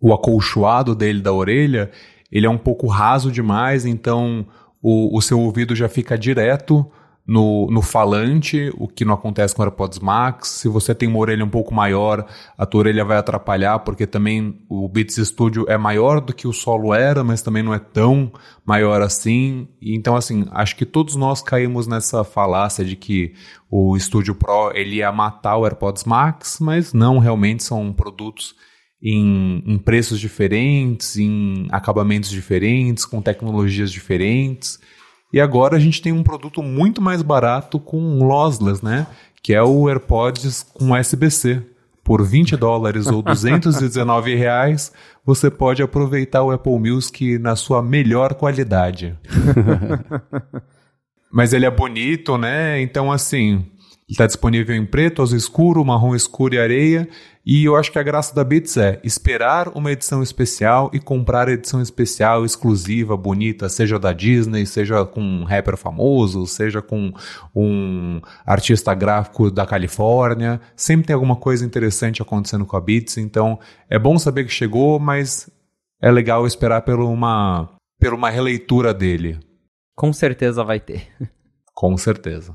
[0.00, 1.90] o acolchoado dele da orelha
[2.30, 4.46] ele é um pouco raso demais, então
[4.82, 6.90] o, o seu ouvido já fica direto
[7.26, 10.48] no, no falante, o que não acontece com o AirPods Max.
[10.48, 12.26] Se você tem uma orelha um pouco maior,
[12.58, 16.52] a tua orelha vai atrapalhar, porque também o Beats Studio é maior do que o
[16.52, 18.32] solo era, mas também não é tão
[18.64, 19.68] maior assim.
[19.80, 23.34] Então, assim, acho que todos nós caímos nessa falácia de que
[23.70, 28.54] o Studio Pro ele ia matar o AirPods Max, mas não, realmente são produtos
[29.00, 34.78] em, em preços diferentes, em acabamentos diferentes, com tecnologias diferentes.
[35.32, 39.06] E agora a gente tem um produto muito mais barato com lossless, né?
[39.42, 41.62] Que é o AirPods com USB-C.
[42.04, 44.92] Por 20 dólares ou 219 reais,
[45.24, 49.16] você pode aproveitar o Apple Music na sua melhor qualidade.
[51.30, 52.82] Mas ele é bonito, né?
[52.82, 53.64] Então, assim,
[54.12, 57.08] está disponível em preto, azul escuro, marrom escuro e areia.
[57.44, 61.48] E eu acho que a graça da Beats é esperar uma edição especial e comprar
[61.48, 67.12] a edição especial exclusiva, bonita, seja da Disney, seja com um rapper famoso, seja com
[67.54, 70.60] um artista gráfico da Califórnia.
[70.76, 73.58] Sempre tem alguma coisa interessante acontecendo com a Beats, então
[73.90, 75.50] é bom saber que chegou, mas
[76.00, 77.68] é legal esperar por uma,
[77.98, 79.40] por uma releitura dele.
[79.96, 81.08] Com certeza vai ter.
[81.74, 82.54] Com certeza.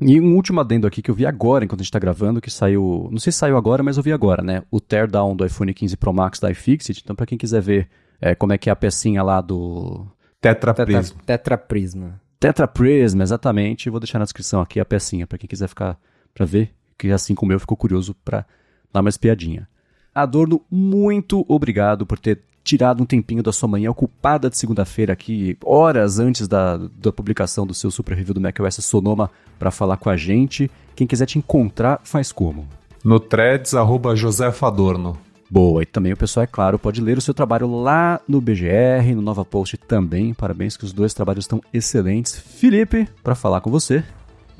[0.00, 2.50] E um último adendo aqui que eu vi agora, enquanto a gente está gravando, que
[2.50, 3.08] saiu.
[3.10, 4.62] Não sei se saiu agora, mas eu vi agora, né?
[4.70, 7.02] O teardown do iPhone 15 Pro Max da iFixit.
[7.04, 7.88] Então, para quem quiser ver
[8.20, 10.06] é, como é que é a pecinha lá do.
[10.40, 11.20] Tetra Prisma.
[11.26, 12.20] Tetra Prisma.
[12.38, 13.90] Tetra Prisma, exatamente.
[13.90, 15.98] Vou deixar na descrição aqui a pecinha, para quem quiser ficar.
[16.32, 18.46] para ver, que assim como eu ficou curioso para
[18.90, 19.68] dar uma espiadinha.
[20.14, 25.56] Adorno, muito obrigado por ter tirado um tempinho da sua manhã ocupada de segunda-feira aqui,
[25.64, 30.10] horas antes da, da publicação do seu super review do macOS Sonoma para falar com
[30.10, 30.70] a gente.
[30.94, 32.66] Quem quiser te encontrar, faz como?
[33.02, 34.14] No threads, arroba
[34.62, 35.18] Adorno.
[35.50, 39.14] Boa, e também o pessoal, é claro, pode ler o seu trabalho lá no BGR,
[39.16, 40.32] no Nova Post também.
[40.32, 42.38] Parabéns que os dois trabalhos estão excelentes.
[42.38, 44.04] Felipe, para falar com você.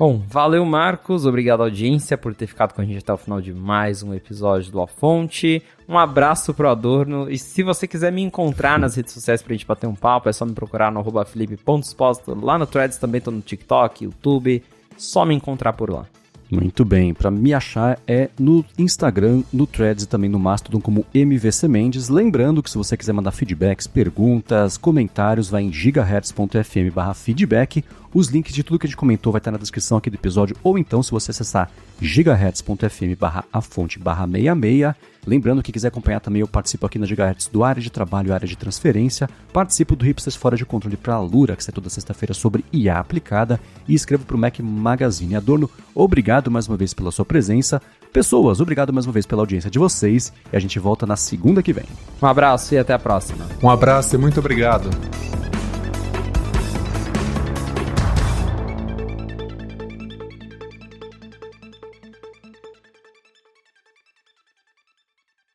[0.01, 3.53] Bom, valeu Marcos, obrigado audiência por ter ficado com a gente até o final de
[3.53, 5.61] mais um episódio do A Fonte.
[5.87, 9.63] Um abraço pro Adorno e se você quiser me encontrar nas redes sociais pra gente
[9.63, 11.23] bater um papo, é só me procurar no arroba
[12.41, 14.63] lá no Threads também tô no TikTok, YouTube,
[14.97, 16.07] só me encontrar por lá.
[16.51, 21.05] Muito bem, para me achar é no Instagram, no Threads e também no Mastodon como
[21.13, 22.09] MVC Mendes.
[22.09, 27.85] Lembrando que se você quiser mandar feedbacks, perguntas, comentários, vai em gigahertz.fm feedback.
[28.13, 30.55] Os links de tudo que a gente comentou vai estar na descrição aqui do episódio,
[30.63, 31.71] ou então se você acessar
[32.01, 33.15] gigahertz.fm
[33.53, 34.95] a fonte 66.
[35.25, 38.31] Lembrando que quiser acompanhar também, eu participo aqui na Gigahertz do área de trabalho e
[38.31, 39.29] área de transferência.
[39.53, 42.97] Participo do Hipsters Fora de Controle para a Lura, que sai toda sexta-feira sobre IA
[42.97, 43.59] aplicada.
[43.87, 45.35] E escrevo para o Mac Magazine.
[45.35, 47.79] Adorno, obrigado mais uma vez pela sua presença.
[48.11, 50.33] Pessoas, obrigado mais uma vez pela audiência de vocês.
[50.51, 51.85] E a gente volta na segunda que vem.
[52.19, 53.45] Um abraço e até a próxima.
[53.61, 54.89] Um abraço e muito obrigado.